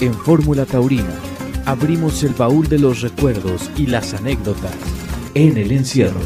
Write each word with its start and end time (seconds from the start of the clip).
En 0.00 0.14
Fórmula 0.14 0.64
Taurina 0.64 1.14
abrimos 1.66 2.24
el 2.24 2.32
baúl 2.32 2.66
de 2.66 2.78
los 2.78 3.02
recuerdos 3.02 3.70
y 3.76 3.86
las 3.86 4.14
anécdotas 4.14 4.74
en 5.34 5.58
el 5.58 5.72
encierro. 5.72 6.20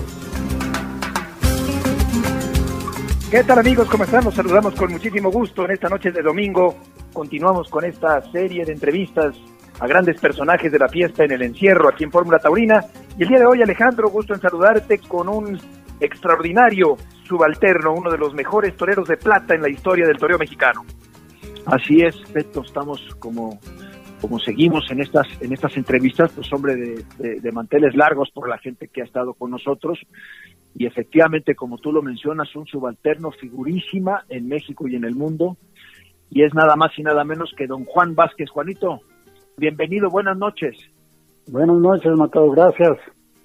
¿Qué 3.32 3.42
tal 3.42 3.58
amigos? 3.58 3.88
¿Cómo 3.88 4.04
están? 4.04 4.30
Saludamos 4.30 4.76
con 4.76 4.92
muchísimo 4.92 5.28
gusto 5.32 5.64
en 5.64 5.72
esta 5.72 5.88
noche 5.88 6.12
de 6.12 6.22
domingo. 6.22 6.76
Continuamos 7.12 7.68
con 7.68 7.84
esta 7.84 8.22
serie 8.30 8.64
de 8.64 8.74
entrevistas 8.74 9.34
a 9.80 9.88
grandes 9.88 10.20
personajes 10.20 10.70
de 10.70 10.78
la 10.78 10.88
fiesta 10.88 11.24
en 11.24 11.32
el 11.32 11.42
encierro 11.42 11.88
aquí 11.88 12.04
en 12.04 12.12
Fórmula 12.12 12.38
Taurina. 12.38 12.80
Y 13.18 13.24
el 13.24 13.28
día 13.28 13.40
de 13.40 13.46
hoy, 13.46 13.60
Alejandro, 13.60 14.08
gusto 14.08 14.34
en 14.34 14.40
saludarte 14.40 14.98
con 15.00 15.28
un 15.28 15.58
extraordinario 15.98 16.96
subalterno, 17.26 17.92
uno 17.92 18.12
de 18.12 18.18
los 18.18 18.34
mejores 18.34 18.76
toreros 18.76 19.08
de 19.08 19.16
plata 19.16 19.52
en 19.52 19.62
la 19.62 19.68
historia 19.68 20.06
del 20.06 20.16
toreo 20.16 20.38
mexicano. 20.38 20.84
Así 21.66 22.02
es, 22.02 22.14
Beto, 22.32 22.62
estamos 22.62 23.00
como, 23.18 23.58
como 24.20 24.38
seguimos 24.38 24.90
en 24.90 25.00
estas, 25.00 25.26
en 25.40 25.52
estas 25.52 25.76
entrevistas, 25.76 26.30
pues 26.32 26.52
hombre 26.52 26.76
de, 26.76 27.40
de, 27.40 27.52
manteles 27.52 27.94
largos 27.96 28.30
por 28.30 28.48
la 28.48 28.58
gente 28.58 28.88
que 28.88 29.00
ha 29.00 29.04
estado 29.04 29.32
con 29.34 29.50
nosotros. 29.50 29.98
Y 30.74 30.86
efectivamente, 30.86 31.54
como 31.54 31.78
tú 31.78 31.90
lo 31.90 32.02
mencionas, 32.02 32.54
un 32.54 32.66
subalterno 32.66 33.30
figurísima 33.30 34.24
en 34.28 34.48
México 34.48 34.86
y 34.88 34.96
en 34.96 35.04
el 35.04 35.14
mundo. 35.14 35.56
Y 36.30 36.42
es 36.42 36.52
nada 36.52 36.76
más 36.76 36.90
y 36.98 37.02
nada 37.02 37.24
menos 37.24 37.54
que 37.56 37.66
don 37.66 37.84
Juan 37.84 38.14
Vázquez. 38.14 38.50
Juanito, 38.50 39.00
bienvenido, 39.56 40.10
buenas 40.10 40.36
noches. 40.36 40.76
Buenas 41.46 41.76
noches, 41.76 42.12
Matado, 42.16 42.50
gracias. 42.50 42.98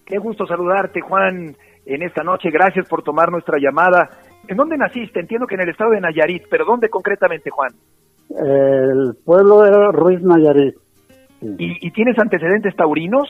Qué 0.05 0.17
gusto 0.17 0.45
saludarte, 0.45 1.01
Juan, 1.01 1.55
en 1.85 2.01
esta 2.01 2.23
noche. 2.23 2.49
Gracias 2.49 2.87
por 2.89 3.03
tomar 3.03 3.31
nuestra 3.31 3.57
llamada. 3.59 4.09
¿En 4.47 4.57
dónde 4.57 4.77
naciste? 4.77 5.19
Entiendo 5.19 5.45
que 5.45 5.55
en 5.55 5.61
el 5.61 5.69
estado 5.69 5.91
de 5.91 6.01
Nayarit, 6.01 6.43
pero 6.49 6.65
¿dónde 6.65 6.89
concretamente, 6.89 7.49
Juan? 7.51 7.71
El 8.29 9.15
pueblo 9.25 9.65
era 9.65 9.91
Ruiz 9.91 10.21
Nayarit. 10.21 10.75
¿Y, 11.41 11.91
tienes 11.91 12.19
antecedentes 12.19 12.75
taurinos? 12.75 13.29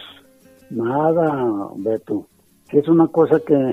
Nada, 0.70 1.70
Beto. 1.78 2.26
Es 2.72 2.88
una 2.88 3.08
cosa 3.08 3.40
que, 3.46 3.72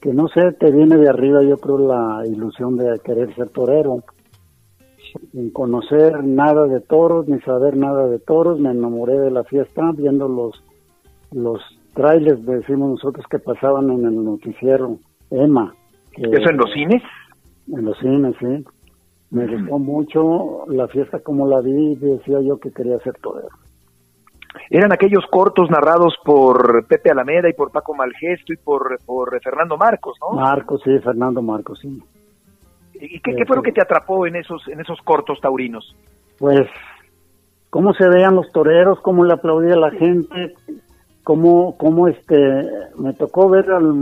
que 0.00 0.12
no 0.12 0.28
sé, 0.28 0.52
te 0.52 0.70
viene 0.70 0.96
de 0.96 1.08
arriba, 1.08 1.42
yo 1.42 1.56
creo, 1.56 1.78
la 1.78 2.22
ilusión 2.26 2.76
de 2.76 3.00
querer 3.04 3.34
ser 3.34 3.48
torero. 3.48 4.02
Sin 5.32 5.50
conocer 5.50 6.22
nada 6.24 6.66
de 6.66 6.80
toros, 6.80 7.26
ni 7.26 7.40
saber 7.40 7.76
nada 7.76 8.06
de 8.06 8.18
toros, 8.18 8.60
me 8.60 8.70
enamoré 8.70 9.18
de 9.18 9.30
la 9.30 9.44
fiesta 9.44 9.90
viendo 9.96 10.28
los, 10.28 10.62
los 11.32 11.60
trailers, 11.94 12.44
decimos 12.44 12.90
nosotros, 12.90 13.24
que 13.30 13.38
pasaban 13.38 13.90
en 13.90 14.04
el 14.04 14.22
noticiero 14.22 14.98
EMA. 15.30 15.74
¿Eso 16.16 16.50
en 16.50 16.56
los 16.56 16.72
cines? 16.72 17.02
En 17.72 17.84
los 17.84 17.98
cines, 17.98 18.34
sí. 18.38 18.64
Me 19.30 19.46
gustó 19.46 19.78
mucho 19.78 20.66
la 20.68 20.86
fiesta 20.88 21.20
como 21.20 21.46
la 21.46 21.60
vi 21.60 21.92
y 21.92 21.96
decía 21.96 22.40
yo 22.40 22.58
que 22.58 22.70
quería 22.70 22.98
ser 23.00 23.14
torero. 23.14 23.48
Eran 24.70 24.92
aquellos 24.92 25.24
cortos 25.30 25.70
narrados 25.70 26.14
por 26.24 26.86
Pepe 26.86 27.10
Alameda 27.10 27.48
y 27.48 27.52
por 27.52 27.70
Paco 27.70 27.94
Malgesto 27.94 28.52
y 28.52 28.56
por, 28.56 28.98
por 29.04 29.40
Fernando 29.42 29.76
Marcos, 29.76 30.16
¿no? 30.20 30.38
Marcos, 30.38 30.80
sí, 30.84 30.98
Fernando 31.00 31.42
Marcos, 31.42 31.80
sí. 31.80 32.02
¿Y 32.94 33.20
qué, 33.20 33.44
fue 33.46 33.56
lo 33.56 33.62
que 33.62 33.72
te 33.72 33.82
atrapó 33.82 34.26
en 34.26 34.36
esos, 34.36 34.66
en 34.68 34.80
esos 34.80 35.00
cortos 35.02 35.38
taurinos? 35.40 35.94
Pues, 36.38 36.66
cómo 37.68 37.92
se 37.92 38.08
veían 38.08 38.34
los 38.34 38.50
toreros, 38.52 39.00
cómo 39.00 39.24
le 39.24 39.34
aplaudía 39.34 39.76
la 39.76 39.90
gente, 39.90 40.54
cómo, 41.22 41.76
cómo 41.76 42.08
este, 42.08 42.36
me 42.98 43.12
tocó 43.12 43.50
ver 43.50 43.70
al, 43.70 43.92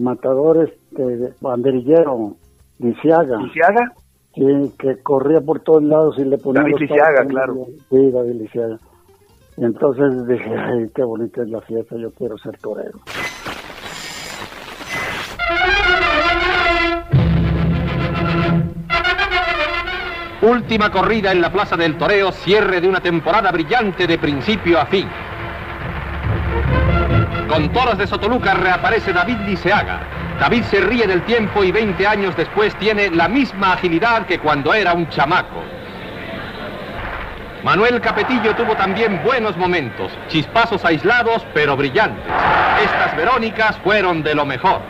matador 0.00 0.68
este, 0.68 1.34
banderillero, 1.40 2.36
Lisiaga. 2.78 3.38
¿Lisiaga? 3.38 3.92
Sí, 4.36 4.44
que 4.78 5.02
corría 5.02 5.40
por 5.40 5.60
todos 5.60 5.82
lados 5.82 6.16
y 6.18 6.24
le 6.24 6.36
ponía 6.36 6.60
David 6.60 6.76
Lisiaga, 6.78 7.24
claro. 7.24 7.54
Sí, 7.88 8.10
David 8.10 8.34
Lisiaga. 8.34 8.78
Y 9.56 9.64
entonces 9.64 10.28
dije, 10.28 10.54
ay, 10.54 10.90
qué 10.94 11.02
bonita 11.02 11.40
es 11.40 11.48
la 11.48 11.62
fiesta, 11.62 11.96
yo 11.96 12.10
quiero 12.10 12.36
ser 12.36 12.58
torero. 12.58 12.98
Última 20.42 20.92
corrida 20.92 21.32
en 21.32 21.40
la 21.40 21.50
Plaza 21.50 21.78
del 21.78 21.96
Toreo, 21.96 22.30
cierre 22.30 22.82
de 22.82 22.88
una 22.88 23.00
temporada 23.00 23.50
brillante 23.50 24.06
de 24.06 24.18
principio 24.18 24.78
a 24.78 24.84
fin. 24.84 25.08
Con 27.48 27.72
toros 27.72 27.96
de 27.96 28.06
Sotoluca 28.06 28.52
reaparece 28.52 29.14
David 29.14 29.38
Liceaga. 29.46 30.25
David 30.40 30.64
se 30.64 30.80
ríe 30.80 31.06
del 31.06 31.22
tiempo 31.22 31.64
y 31.64 31.72
20 31.72 32.06
años 32.06 32.36
después 32.36 32.74
tiene 32.76 33.10
la 33.10 33.26
misma 33.26 33.72
agilidad 33.72 34.26
que 34.26 34.38
cuando 34.38 34.74
era 34.74 34.92
un 34.92 35.08
chamaco. 35.08 35.62
Manuel 37.62 38.00
Capetillo 38.00 38.54
tuvo 38.54 38.76
también 38.76 39.22
buenos 39.24 39.56
momentos, 39.56 40.12
chispazos 40.28 40.84
aislados 40.84 41.44
pero 41.54 41.76
brillantes. 41.76 42.32
Estas 42.84 43.16
Verónicas 43.16 43.78
fueron 43.78 44.22
de 44.22 44.34
lo 44.34 44.44
mejor. 44.44 44.82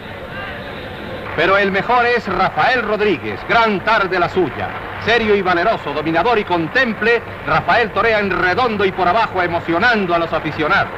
Pero 1.36 1.56
el 1.56 1.70
mejor 1.70 2.06
es 2.06 2.26
Rafael 2.26 2.82
Rodríguez, 2.82 3.38
gran 3.48 3.80
tarde 3.84 4.18
la 4.18 4.28
suya. 4.28 4.68
Serio 5.04 5.36
y 5.36 5.42
valeroso, 5.42 5.92
dominador 5.92 6.38
y 6.38 6.44
contemple, 6.44 7.22
Rafael 7.46 7.92
torea 7.92 8.18
en 8.18 8.30
redondo 8.30 8.84
y 8.84 8.90
por 8.90 9.06
abajo 9.06 9.40
emocionando 9.40 10.14
a 10.14 10.18
los 10.18 10.32
aficionados. 10.32 10.92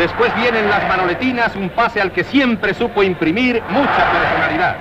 Después 0.00 0.34
vienen 0.34 0.66
las 0.70 0.88
manoletinas, 0.88 1.54
un 1.56 1.68
pase 1.68 2.00
al 2.00 2.10
que 2.10 2.24
siempre 2.24 2.72
supo 2.72 3.02
imprimir 3.02 3.62
mucha 3.68 4.10
personalidad. 4.10 4.76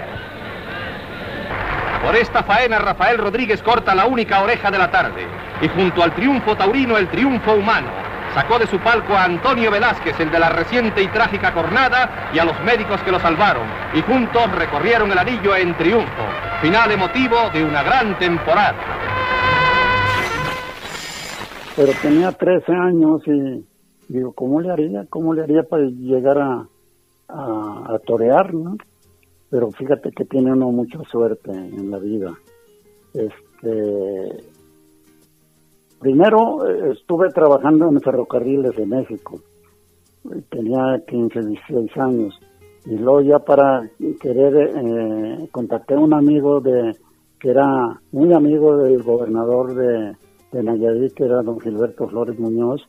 Por 2.01 2.15
esta 2.15 2.41
faena 2.41 2.79
Rafael 2.79 3.17
Rodríguez 3.17 3.61
corta 3.61 3.93
la 3.93 4.05
única 4.05 4.41
oreja 4.41 4.71
de 4.71 4.77
la 4.77 4.89
tarde 4.89 5.27
y 5.61 5.67
junto 5.67 6.03
al 6.03 6.13
triunfo 6.13 6.55
taurino 6.55 6.97
el 6.97 7.09
triunfo 7.09 7.51
humano. 7.51 7.89
Sacó 8.33 8.59
de 8.59 8.67
su 8.67 8.79
palco 8.79 9.13
a 9.13 9.25
Antonio 9.25 9.69
Velázquez, 9.69 10.17
el 10.21 10.31
de 10.31 10.39
la 10.39 10.51
reciente 10.51 11.01
y 11.01 11.09
trágica 11.09 11.53
cornada, 11.53 12.29
y 12.31 12.39
a 12.39 12.45
los 12.45 12.57
médicos 12.61 13.01
que 13.01 13.11
lo 13.11 13.19
salvaron, 13.19 13.67
y 13.93 14.01
juntos 14.01 14.49
recorrieron 14.53 15.11
el 15.11 15.17
anillo 15.17 15.53
en 15.53 15.75
triunfo, 15.75 16.23
final 16.61 16.93
emotivo 16.93 17.49
de 17.51 17.65
una 17.65 17.83
gran 17.83 18.17
temporada. 18.17 18.75
Pero 21.75 21.91
tenía 22.01 22.31
13 22.31 22.71
años 22.71 23.21
y 23.25 23.68
digo, 24.09 24.33
¿cómo 24.33 24.59
le 24.59 24.71
haría? 24.71 25.05
¿Cómo 25.09 25.33
le 25.33 25.43
haría 25.43 25.63
para 25.63 25.85
llegar 25.85 26.37
a, 26.39 26.67
a, 27.29 27.99
torear, 28.05 28.53
no? 28.53 28.75
Pero 29.49 29.71
fíjate 29.71 30.11
que 30.11 30.25
tiene 30.25 30.51
uno 30.51 30.71
mucha 30.71 30.99
suerte 31.03 31.51
en 31.51 31.89
la 31.89 31.99
vida. 31.99 32.33
Este, 33.13 34.43
primero 35.99 36.67
eh, 36.67 36.91
estuve 36.93 37.29
trabajando 37.29 37.87
en 37.87 38.01
ferrocarriles 38.01 38.75
de 38.75 38.85
México. 38.85 39.39
Tenía 40.49 41.01
15, 41.07 41.39
16 41.45 41.97
años. 41.97 42.39
Y 42.85 42.97
luego 42.97 43.21
ya 43.21 43.39
para 43.39 43.89
querer, 44.19 44.71
eh, 44.75 45.47
contacté 45.51 45.93
a 45.93 45.99
un 45.99 46.13
amigo 46.13 46.59
de 46.59 46.95
que 47.39 47.49
era 47.49 48.01
muy 48.11 48.33
amigo 48.33 48.77
del 48.77 49.01
gobernador 49.01 49.73
de, 49.73 50.15
de 50.51 50.63
Nayarit, 50.63 51.13
que 51.13 51.23
era 51.23 51.41
don 51.41 51.59
Gilberto 51.59 52.07
Flores 52.07 52.37
Muñoz, 52.37 52.81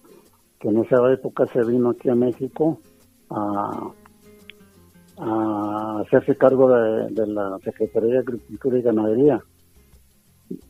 que 0.61 0.69
en 0.69 0.79
esa 0.79 0.97
época 1.11 1.47
se 1.47 1.65
vino 1.65 1.91
aquí 1.91 2.11
a 2.11 2.15
México 2.15 2.79
a, 3.31 3.93
hacerse 6.01 6.35
cargo 6.37 6.71
de, 6.71 7.27
la 7.27 7.59
Secretaría 7.63 8.15
de 8.15 8.19
Agricultura 8.21 8.79
y 8.79 8.83
Ganadería. 8.83 9.41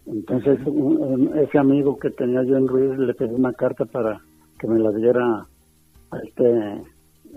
Entonces, 0.07 0.59
ese 1.37 1.59
amigo 1.59 1.97
que 1.99 2.11
tenía 2.11 2.43
yo 2.43 2.57
en 2.57 2.67
Ruiz 2.67 2.99
le 2.99 3.15
pedí 3.15 3.33
una 3.33 3.53
carta 3.53 3.85
para 3.85 4.21
que 4.59 4.67
me 4.67 4.81
la 4.81 4.91
diera 4.91 5.47
a 6.11 6.19
este 6.19 6.83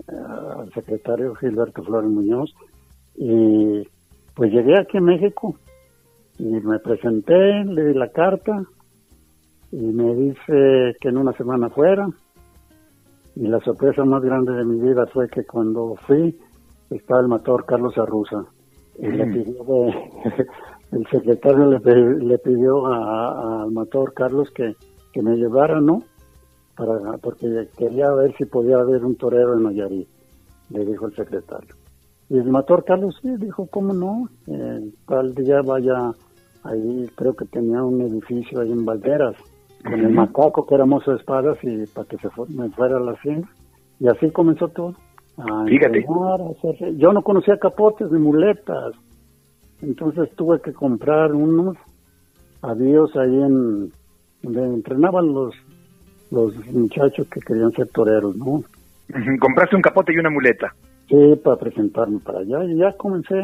al 0.08 0.72
secretario 0.74 1.36
Gilberto 1.36 1.84
Flores 1.84 2.10
Muñoz. 2.10 2.52
Y 3.14 3.86
pues 4.34 4.52
llegué 4.52 4.76
aquí 4.80 4.98
a 4.98 5.00
México 5.00 5.54
y 6.38 6.44
me 6.44 6.80
presenté, 6.80 7.64
le 7.64 7.84
di 7.84 7.94
la 7.94 8.10
carta 8.10 8.64
y 9.70 9.76
me 9.76 10.16
dice 10.16 10.96
que 11.00 11.08
en 11.10 11.18
una 11.18 11.32
semana 11.34 11.70
fuera 11.70 12.08
y 13.36 13.46
la 13.46 13.60
sorpresa 13.60 14.04
más 14.04 14.22
grande 14.22 14.52
de 14.52 14.64
mi 14.64 14.80
vida 14.80 15.06
fue 15.06 15.28
que 15.28 15.44
cuando 15.44 15.96
fui, 16.06 16.38
estaba 16.90 17.20
el 17.20 17.28
matador 17.28 17.64
Carlos 17.66 17.98
Arruza. 17.98 18.44
Y 18.98 19.08
le 19.08 19.26
mm. 19.26 19.32
pidió 19.32 19.64
el 20.92 21.06
secretario 21.10 21.70
le, 21.70 22.38
pidió 22.38 22.86
al 22.86 23.72
matador 23.72 24.14
Carlos 24.14 24.50
que, 24.52 24.76
me 25.20 25.36
llevara, 25.36 25.80
¿no? 25.80 26.02
Para, 26.76 27.18
porque 27.18 27.68
quería 27.76 28.10
ver 28.12 28.34
si 28.36 28.44
podía 28.44 28.76
haber 28.76 29.04
un 29.04 29.16
torero 29.16 29.54
en 29.54 29.64
Nayarit, 29.64 30.08
le 30.70 30.84
dijo 30.84 31.06
el 31.06 31.14
secretario. 31.14 31.74
Y 32.28 32.38
el 32.38 32.50
matador 32.50 32.84
Carlos 32.84 33.18
sí, 33.20 33.36
dijo, 33.36 33.66
¿cómo 33.66 33.92
no? 33.92 34.28
Eh, 34.46 34.90
tal 35.06 35.34
día 35.34 35.60
vaya 35.62 36.12
ahí, 36.62 37.08
creo 37.14 37.34
que 37.34 37.44
tenía 37.44 37.82
un 37.82 38.00
edificio 38.00 38.60
ahí 38.60 38.72
en 38.72 38.84
Valderas 38.84 39.36
con 39.84 40.00
el 40.00 40.10
macaco 40.10 40.66
que 40.66 40.74
era 40.74 40.86
mozo 40.86 41.12
de 41.12 41.18
espadas 41.18 41.58
y 41.62 41.86
para 41.86 42.08
que 42.08 42.16
se 42.18 42.28
me 42.48 42.70
fuera 42.70 42.96
a 42.96 43.00
la 43.00 43.12
hacienda. 43.12 43.48
Y 44.00 44.08
así 44.08 44.30
comenzó 44.30 44.68
todo. 44.68 44.94
Fíjate. 45.66 46.04
Yo 46.96 47.12
no 47.12 47.22
conocía 47.22 47.58
capotes 47.58 48.10
ni 48.10 48.18
muletas. 48.18 48.94
Entonces 49.82 50.30
tuve 50.36 50.60
que 50.60 50.72
comprar 50.72 51.32
unos 51.32 51.76
avíos 52.62 53.14
ahí 53.16 53.42
en 53.42 53.92
donde 54.42 54.64
entrenaban 54.64 55.32
los 55.32 55.54
los 56.30 56.54
muchachos 56.66 57.26
que 57.28 57.40
querían 57.40 57.70
ser 57.72 57.88
toreros, 57.88 58.36
¿no? 58.36 58.62
Compraste 59.40 59.76
un 59.76 59.82
capote 59.82 60.12
y 60.12 60.18
una 60.18 60.30
muleta. 60.30 60.74
Sí, 61.08 61.16
para 61.42 61.56
presentarme 61.56 62.18
para 62.18 62.40
allá. 62.40 62.64
Y 62.64 62.76
ya 62.76 62.92
comencé, 62.96 63.34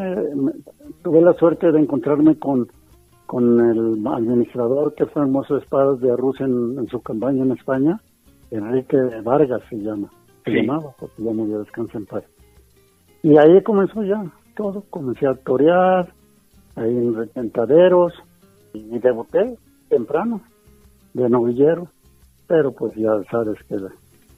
tuve 1.02 1.20
la 1.20 1.34
suerte 1.34 1.70
de 1.70 1.78
encontrarme 1.78 2.36
con, 2.38 2.68
con 3.30 3.60
el 3.60 4.04
administrador 4.08 4.92
que 4.96 5.06
fue 5.06 5.22
hermoso 5.22 5.54
de 5.54 5.60
espadas 5.60 6.00
de 6.00 6.10
Arruz 6.10 6.40
en, 6.40 6.84
su 6.88 7.00
campaña 7.00 7.44
en 7.44 7.52
España, 7.52 8.00
Enrique 8.50 8.96
Vargas 9.22 9.62
se 9.70 9.76
llama, 9.76 10.10
se 10.44 10.50
llamaba, 10.50 10.92
porque 10.98 11.22
ya 11.22 11.30
murió, 11.32 11.60
descansa 11.60 11.96
en 11.98 12.06
paz. 12.06 12.24
Y 13.22 13.36
ahí 13.36 13.62
comenzó 13.62 14.02
ya 14.02 14.20
todo, 14.56 14.82
comencé 14.90 15.28
a 15.28 15.34
torear, 15.34 16.12
ahí 16.74 16.90
en 16.90 17.14
retentaderos, 17.14 18.14
y 18.72 18.98
debuté 18.98 19.56
temprano, 19.88 20.40
de 21.14 21.28
novillero, 21.28 21.86
pero 22.48 22.72
pues 22.72 22.96
ya 22.96 23.12
sabes 23.30 23.62
que 23.68 23.76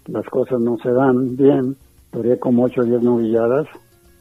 las 0.08 0.26
cosas 0.26 0.60
no 0.60 0.76
se 0.76 0.92
dan 0.92 1.34
bien, 1.34 1.76
toreé 2.10 2.38
como 2.38 2.64
8 2.64 2.82
o 2.82 2.84
10 2.84 3.02
novilladas, 3.02 3.68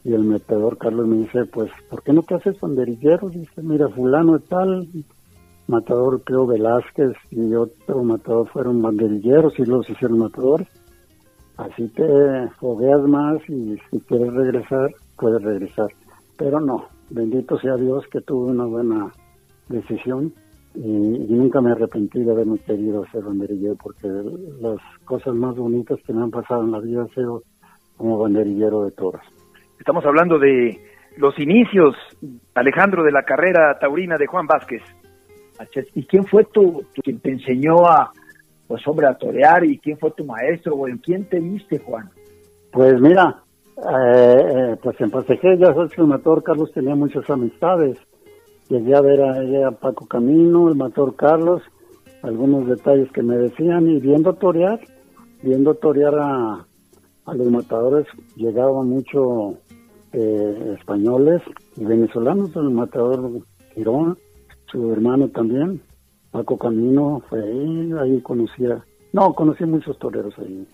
y 0.04 0.14
el 0.14 0.24
metedor 0.24 0.78
Carlos 0.78 1.08
me 1.08 1.18
dice, 1.18 1.46
pues, 1.46 1.70
¿por 1.90 2.02
qué 2.04 2.14
no 2.14 2.24
te 2.24 2.36
haces 2.36 2.60
banderillero? 2.60 3.30
Dice, 3.30 3.62
mira, 3.62 3.88
fulano 3.90 4.38
y 4.38 4.42
tal, 4.42 4.88
matador 5.68 6.22
creo 6.24 6.48
Velázquez 6.48 7.14
y 7.30 7.54
otro 7.54 8.04
matador 8.04 8.48
fueron 8.50 8.82
banderilleros 8.82 9.58
y 9.60 9.66
los 9.66 9.90
hicieron 9.90 10.20
matadores. 10.20 10.68
Así 11.58 11.88
te 11.90 12.50
fogueas 12.60 13.02
más 13.02 13.38
y 13.48 13.78
si 13.90 14.00
quieres 14.02 14.34
regresar, 14.34 14.90
puedes 15.18 15.42
regresar. 15.42 15.88
Pero 16.38 16.60
no, 16.60 16.88
bendito 17.10 17.60
sea 17.60 17.76
Dios 17.76 18.04
que 18.12 18.22
tuve 18.22 18.52
una 18.52 18.66
buena 18.66 19.12
decisión 19.70 20.34
y, 20.74 20.80
nunca 20.82 21.62
me 21.62 21.72
arrepentí 21.72 22.24
de 22.24 22.32
haberme 22.32 22.58
querido 22.60 23.06
ser 23.12 23.24
banderillero 23.24 23.76
porque 23.76 24.08
las 24.60 24.80
cosas 25.06 25.36
más 25.36 25.56
bonitas 25.56 26.00
que 26.06 26.14
me 26.14 26.24
han 26.24 26.32
pasado 26.32 26.64
en 26.64 26.72
la 26.72 26.80
vida 26.80 27.02
han 27.02 27.10
sido 27.10 27.44
como 27.98 28.18
banderillero 28.18 28.84
de 28.84 28.92
toros. 28.92 29.22
Estamos 29.82 30.06
hablando 30.06 30.38
de 30.38 30.80
los 31.18 31.40
inicios, 31.40 31.96
Alejandro, 32.54 33.02
de 33.04 33.12
la 33.12 33.24
carrera 33.24 33.80
taurina 33.80 34.16
de 34.16 34.28
Juan 34.28 34.46
Vázquez. 34.46 34.84
¿Y 35.96 36.06
quién 36.06 36.24
fue 36.28 36.44
tu, 36.44 36.86
quien 37.04 37.20
te 37.20 37.32
enseñó 37.32 37.88
a, 37.88 38.12
pues 38.68 38.88
hombre, 38.88 39.08
a 39.08 39.16
torear 39.16 39.66
y 39.66 39.80
quién 39.80 39.98
fue 39.98 40.12
tu 40.12 40.24
maestro 40.24 40.76
o 40.76 40.88
en 40.88 41.00
quién 41.00 41.26
te 41.26 41.40
viste, 41.40 41.80
Juan? 41.80 42.12
Pues 42.72 43.02
mira, 43.02 43.42
eh, 43.78 44.44
eh 44.46 44.78
pues 44.84 45.02
en 45.02 45.10
Paseje 45.10 45.58
ya 45.58 45.74
sabes 45.74 45.92
que 45.94 46.02
el 46.02 46.08
mator 46.08 46.44
Carlos 46.44 46.72
tenía 46.72 46.94
muchas 46.94 47.28
amistades. 47.28 47.98
Llegué 48.70 48.96
a 48.96 49.02
ver 49.02 49.20
a, 49.24 49.68
a 49.68 49.72
Paco 49.72 50.06
Camino, 50.06 50.70
el 50.70 50.76
mator 50.76 51.16
Carlos, 51.16 51.64
algunos 52.22 52.68
detalles 52.68 53.12
que 53.12 53.24
me 53.24 53.36
decían 53.36 53.90
y 53.90 54.00
viendo 54.00 54.34
torear, 54.36 54.80
viendo 55.42 55.74
torear 55.74 56.14
a, 56.20 56.68
a 57.26 57.34
los 57.34 57.52
matadores 57.52 58.08
llegaban 58.36 58.90
mucho 58.90 59.58
eh, 60.14 60.76
españoles 60.78 61.42
y 61.78 61.86
venezolanos, 61.86 62.56
el 62.56 62.72
matador 62.72 63.42
Girón, 63.74 64.18
su 64.66 64.92
hermano 64.92 65.30
también, 65.30 65.82
Paco 66.32 66.58
Camino 66.58 67.22
fue 67.30 67.44
ahí, 67.44 67.92
ahí 68.00 68.22
conocía, 68.22 68.84
no, 69.14 69.34
conocí 69.34 69.66
muchos 69.66 69.98
toreros 70.00 70.34
ahí. 70.40 70.66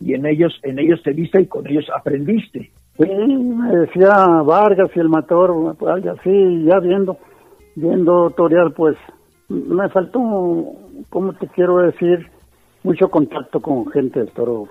Y 0.00 0.14
en 0.14 0.26
ellos, 0.26 0.58
en 0.62 0.78
ellos 0.78 1.02
te 1.02 1.12
viste 1.12 1.42
y 1.42 1.46
con 1.46 1.66
ellos 1.66 1.86
aprendiste. 1.94 2.70
Sí, 2.96 3.06
me 3.06 3.76
decía 3.76 4.26
Vargas 4.44 4.90
y 4.94 5.00
el 5.00 5.08
matador, 5.08 5.76
pues, 5.76 6.06
así, 6.06 6.64
ya 6.64 6.78
viendo, 6.80 7.16
viendo 7.76 8.30
torear, 8.30 8.72
pues 8.72 8.96
me 9.48 9.88
faltó, 9.88 10.20
¿cómo 11.08 11.32
te 11.34 11.46
quiero 11.48 11.78
decir? 11.78 12.26
Mucho 12.82 13.10
contacto 13.10 13.60
con 13.60 13.86
gente 13.90 14.24
pero 14.34 14.68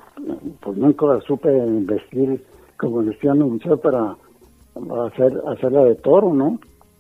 Pues 0.62 0.78
nunca 0.78 1.20
supe 1.22 1.56
investir 1.58 2.44
como 2.78 3.04
decían 3.04 3.40
mucho 3.40 3.78
para 3.78 4.16
hacer 5.06 5.42
hacerla 5.48 5.84
de 5.84 5.96
toro, 5.96 6.34
¿no? 6.34 6.60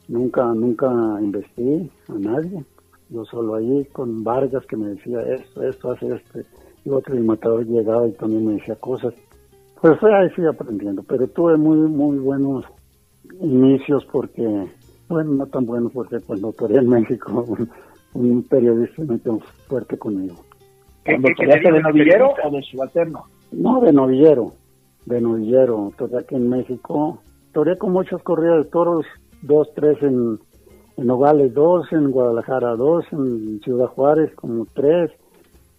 Nunca, 0.09 0.43
nunca 0.53 0.87
investigué 1.21 1.89
a 2.09 2.13
nadie. 2.13 2.65
Yo 3.09 3.25
solo 3.25 3.55
ahí 3.55 3.85
con 3.91 4.23
Vargas 4.23 4.65
que 4.65 4.75
me 4.75 4.89
decía 4.89 5.21
esto, 5.21 5.63
esto, 5.63 5.91
hace 5.91 6.15
este. 6.15 6.45
Y 6.85 6.89
otro 6.89 7.15
matador 7.17 7.65
llegaba 7.65 8.07
y 8.07 8.11
también 8.13 8.45
me 8.45 8.53
decía 8.53 8.75
cosas. 8.75 9.13
Pues 9.81 10.01
ahí 10.03 10.29
fui 10.31 10.45
aprendiendo, 10.45 11.03
pero 11.03 11.27
tuve 11.27 11.57
muy, 11.57 11.77
muy 11.77 12.17
buenos 12.17 12.65
inicios 13.39 14.05
porque, 14.11 14.67
bueno, 15.07 15.31
no 15.31 15.45
tan 15.45 15.65
buenos 15.65 15.91
porque 15.93 16.19
cuando 16.19 16.51
toreé 16.51 16.79
en 16.79 16.89
México, 16.89 17.45
un, 18.13 18.43
periodista 18.43 19.03
me 19.03 19.19
quedó 19.19 19.39
fuerte 19.67 19.97
conmigo. 19.97 20.35
¿Cuando 21.05 21.29
toreaste 21.35 21.71
de 21.71 21.81
novillero 21.81 22.33
o 22.43 22.51
de 22.51 22.61
subalterno? 22.63 23.23
No, 23.51 23.81
de 23.81 23.91
novillero, 23.93 24.53
de 25.05 25.21
novillero. 25.21 25.91
Toreé 25.97 26.19
aquí 26.19 26.35
en 26.35 26.49
México. 26.49 27.19
Toreé 27.53 27.77
con 27.77 27.93
muchas 27.93 28.21
corridas 28.21 28.65
de 28.65 28.69
toros 28.69 29.05
dos, 29.41 29.69
tres 29.75 30.01
en, 30.01 30.39
en 30.97 31.07
Nogales, 31.07 31.53
dos, 31.53 31.91
en 31.91 32.11
Guadalajara, 32.11 32.75
dos, 32.75 33.05
en 33.11 33.59
Ciudad 33.61 33.87
Juárez, 33.87 34.33
como 34.35 34.65
tres, 34.73 35.11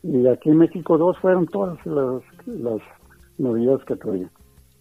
y 0.02 0.26
aquí 0.26 0.50
en 0.50 0.58
México 0.58 0.96
dos 0.98 1.18
fueron 1.18 1.46
todas 1.46 1.78
las, 1.86 2.22
las 2.46 2.80
novedades 3.38 3.84
que 3.84 3.96
traía. 3.96 4.28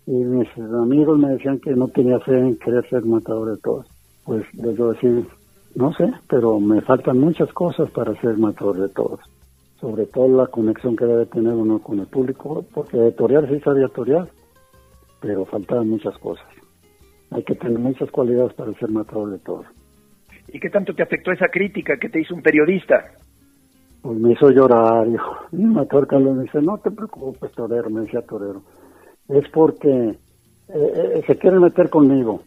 Y 0.08 0.14
mis 0.14 0.48
amigos 0.58 1.20
me 1.20 1.30
decían 1.30 1.60
que 1.60 1.72
no 1.72 1.88
tenía 1.90 2.20
fe 2.22 2.40
en 2.40 2.58
querer 2.58 2.88
ser 2.90 3.06
matador 3.06 3.52
de 3.52 3.62
todos. 3.62 3.86
Pues 4.26 4.44
les 4.56 4.78
voy 4.78 4.90
a 4.90 4.94
decir, 4.94 5.26
no 5.76 5.94
sé, 5.94 6.12
pero 6.28 6.60
me 6.60 6.82
faltan 6.82 7.20
muchas 7.20 7.52
cosas 7.54 7.92
para 7.92 8.20
ser 8.22 8.38
matador 8.38 8.78
de 8.78 8.90
todos. 8.90 9.20
Sobre 9.80 10.06
todo 10.08 10.28
la 10.28 10.48
conexión 10.48 10.96
que 10.96 11.06
debe 11.06 11.26
tener 11.26 11.54
uno 11.54 11.80
con 11.80 12.00
el 12.00 12.08
público, 12.08 12.66
porque 12.74 12.98
de 12.98 13.12
torear 13.12 13.48
sí 13.48 13.60
sabía 13.62 13.88
torear, 13.88 14.30
pero 15.22 15.46
faltaban 15.46 15.90
muchas 15.90 16.18
cosas 16.18 16.46
hay 17.32 17.44
que 17.44 17.56
tener 17.56 17.80
muchas 17.80 18.10
cualidades 18.12 18.54
para 18.54 18.74
ser 18.74 18.90
matador 18.90 19.32
de 19.32 19.40
toros. 19.40 19.66
¿Y 20.48 20.60
qué 20.60 20.70
tanto 20.70 20.94
te 20.94 21.04
afectó 21.04 21.32
esa 21.32 21.48
crítica 21.48 21.98
que 21.98 22.10
te 22.10 22.22
hizo 22.22 22.34
un 22.34 22.42
periodista? 22.42 23.06
Pues 24.02 24.18
me 24.18 24.32
hizo 24.32 24.50
llorar, 24.50 25.08
hijo. 25.08 25.36
Y 25.52 25.64
matador 25.64 26.08
Carlos 26.08 26.38
me 26.38 26.44
dice, 26.44 26.62
no 26.62 26.78
te 26.80 26.90
preocupes, 26.90 27.52
torero, 27.52 27.90
me 27.90 28.02
decía 28.02 28.22
torero. 28.22 28.64
Es 29.28 29.48
porque 29.50 29.90
eh, 29.90 30.18
eh, 30.70 31.24
se 31.28 31.38
quiere 31.38 31.60
meter 31.60 31.90
conmigo. 31.90 32.42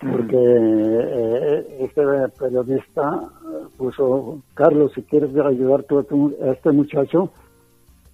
Porque 0.00 0.36
eh, 0.36 1.76
este 1.80 2.02
periodista 2.38 3.30
puso, 3.76 4.42
Carlos, 4.54 4.92
si 4.94 5.02
quieres 5.02 5.30
ayudar 5.36 5.84
a 5.90 6.50
este 6.52 6.72
muchacho, 6.72 7.30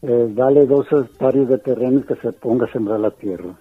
dale 0.02 0.66
dos 0.66 0.86
hectáreas 0.92 1.48
de 1.48 1.58
terreno 1.58 2.00
y 2.00 2.02
que 2.02 2.16
se 2.16 2.32
ponga 2.32 2.66
a 2.66 2.72
sembrar 2.72 3.00
la 3.00 3.10
tierra. 3.10 3.54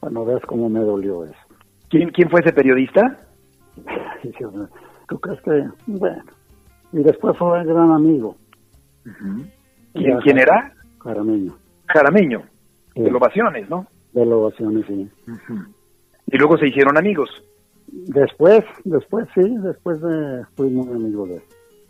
Bueno, 0.00 0.24
veas 0.24 0.42
cómo 0.46 0.68
me 0.68 0.80
dolió 0.80 1.24
eso. 1.24 1.34
¿Quién, 1.88 2.10
quién 2.10 2.30
fue 2.30 2.40
ese 2.40 2.52
periodista? 2.52 3.18
¿Tú 5.08 5.18
crees 5.18 5.40
que...? 5.42 5.64
Bueno. 5.86 6.22
Y 6.92 7.02
después 7.02 7.36
fue 7.36 7.60
un 7.60 7.66
gran 7.66 7.90
amigo. 7.90 8.36
¿Quién, 9.94 10.18
¿Quién 10.20 10.38
era? 10.38 10.72
Jarameño. 11.00 11.54
Jarameño. 11.86 12.42
De 12.94 13.10
Lovaciones, 13.10 13.68
¿no? 13.68 13.86
De 14.12 14.24
Lovaciones, 14.24 14.86
sí. 14.86 15.08
Y 16.26 16.36
luego 16.36 16.56
se 16.58 16.68
hicieron 16.68 16.96
amigos. 16.96 17.30
Después, 18.06 18.64
después 18.84 19.26
sí, 19.34 19.56
después 19.62 20.00
de, 20.00 20.44
fui 20.54 20.70
muy 20.70 20.88
amigo 20.88 21.26
de 21.26 21.36
él. 21.36 21.42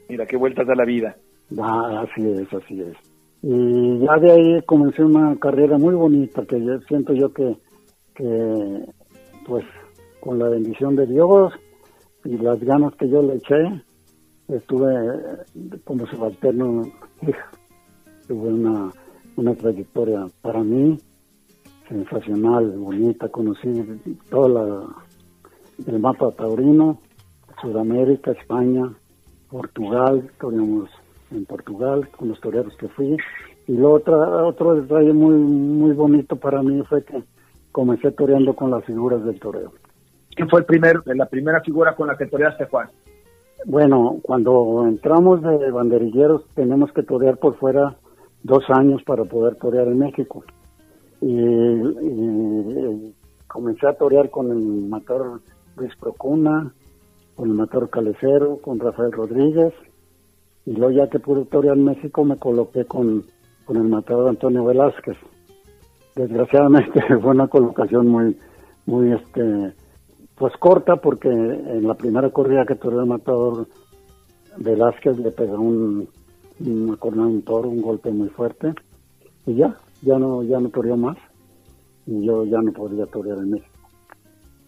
Mira 0.09 0.27
qué 0.27 0.37
vueltas 0.37 0.67
da 0.67 0.75
la 0.75 0.85
vida. 0.85 1.17
Ah, 1.59 2.05
así 2.05 2.27
es, 2.27 2.53
así 2.53 2.81
es. 2.81 2.97
Y 3.43 3.99
ya 4.01 4.17
de 4.17 4.33
ahí 4.33 4.63
comencé 4.63 5.05
una 5.05 5.37
carrera 5.37 5.79
muy 5.79 5.95
bonita 5.95 6.45
que 6.45 6.65
yo 6.65 6.81
siento 6.83 7.13
yo 7.13 7.33
que, 7.33 7.57
que 8.15 8.85
pues 9.47 9.65
con 10.21 10.39
la 10.39 10.49
bendición 10.49 10.97
de 10.97 11.07
Dios 11.07 11.53
y 12.25 12.37
las 12.39 12.59
ganas 12.61 12.95
que 12.97 13.09
yo 13.09 13.23
le 13.23 13.35
eché, 13.35 13.83
estuve 14.49 14.93
como 15.85 16.07
subalterno, 16.07 16.91
tuve 18.27 18.49
una, 18.49 18.91
una 19.37 19.55
trayectoria 19.55 20.27
para 20.43 20.63
mí 20.63 20.99
sensacional, 21.89 22.77
bonita, 22.77 23.29
conocí 23.29 23.69
todo 24.31 24.49
la, 24.49 24.87
el 25.87 25.99
mapa 25.99 26.31
taurino, 26.33 26.99
Sudamérica, 27.61 28.33
España, 28.33 28.91
Portugal, 29.51 30.31
toreamos 30.41 30.91
en 31.31 31.45
Portugal 31.45 32.09
con 32.09 32.29
los 32.29 32.41
toreros 32.41 32.77
que 32.77 32.89
fui. 32.89 33.17
Y 33.67 33.73
lo 33.73 33.93
otra, 33.93 34.17
otro 34.45 34.75
detalle 34.75 35.13
muy, 35.13 35.37
muy 35.37 35.93
bonito 35.93 36.37
para 36.37 36.63
mí 36.63 36.83
fue 36.89 37.05
que 37.05 37.23
comencé 37.73 38.11
toreando 38.13 38.55
con 38.55 38.71
las 38.71 38.85
figuras 38.85 39.25
del 39.25 39.39
toreo. 39.39 39.73
¿Quién 40.35 40.49
fue 40.49 40.61
el 40.61 40.67
primer, 40.67 41.03
la 41.05 41.27
primera 41.27 41.61
figura 41.61 41.95
con 41.95 42.09
la 42.09 42.17
que 42.17 42.27
toreaste, 42.27 42.67
Juan? 42.67 42.89
Bueno, 43.65 44.19
cuando 44.23 44.85
entramos 44.87 45.43
de 45.43 45.71
banderilleros 45.71 46.45
tenemos 46.55 46.93
que 46.93 47.03
torear 47.03 47.39
por 47.39 47.57
fuera 47.57 47.97
dos 48.43 48.65
años 48.69 49.03
para 49.05 49.25
poder 49.25 49.57
torear 49.57 49.89
en 49.89 49.99
México. 49.99 50.45
Y, 51.21 53.13
comencé 53.49 53.89
a 53.89 53.95
torear 53.95 54.31
con 54.31 54.51
el 54.51 54.89
matador 54.89 55.41
Luis 55.79 55.95
Procuna, 55.97 56.73
con 57.35 57.51
el 57.51 57.55
matador 57.55 57.89
Calecero, 57.91 58.59
con 58.59 58.81
Rafael 58.81 59.13
Rodríguez, 59.13 59.73
y 60.67 60.73
luego 60.73 60.91
ya 60.91 61.09
que 61.09 61.19
pude 61.19 61.45
torear 61.45 61.77
en 61.77 61.85
México 61.85 62.25
me 62.25 62.37
coloqué 62.37 62.85
con, 62.85 63.25
con 63.65 63.77
el 63.77 63.85
matador 63.85 64.29
Antonio 64.29 64.65
Velázquez. 64.65 65.17
Desgraciadamente 66.15 67.01
fue 67.21 67.31
una 67.31 67.49
colocación 67.49 68.09
muy, 68.09 68.37
muy 68.87 69.13
este, 69.13 69.73
pues 70.37 70.53
corta 70.59 70.97
porque 70.97 71.29
en 71.29 71.87
la 71.87 71.95
primera 71.95 72.31
corrida 72.31 72.67
que 72.67 72.75
toreó 72.75 73.01
el 73.01 73.07
matador 73.07 73.67
Velázquez 74.57 75.19
le 75.19 75.31
pegó 75.31 75.61
un, 75.61 76.09
un, 76.61 76.99
un 77.01 77.43
toro, 77.43 77.69
un 77.69 77.81
golpe 77.81 78.11
muy 78.11 78.29
fuerte, 78.29 78.75
y 79.47 79.55
ya, 79.55 79.77
ya 80.03 80.19
no, 80.19 80.43
ya 80.43 80.59
no 80.59 80.69
toreó 80.71 80.97
más, 80.97 81.17
y 82.07 82.27
yo 82.27 82.45
ya 82.45 82.61
no 82.61 82.73
podía 82.73 83.07
torear 83.07 83.39
en 83.39 83.51
México. 83.51 83.78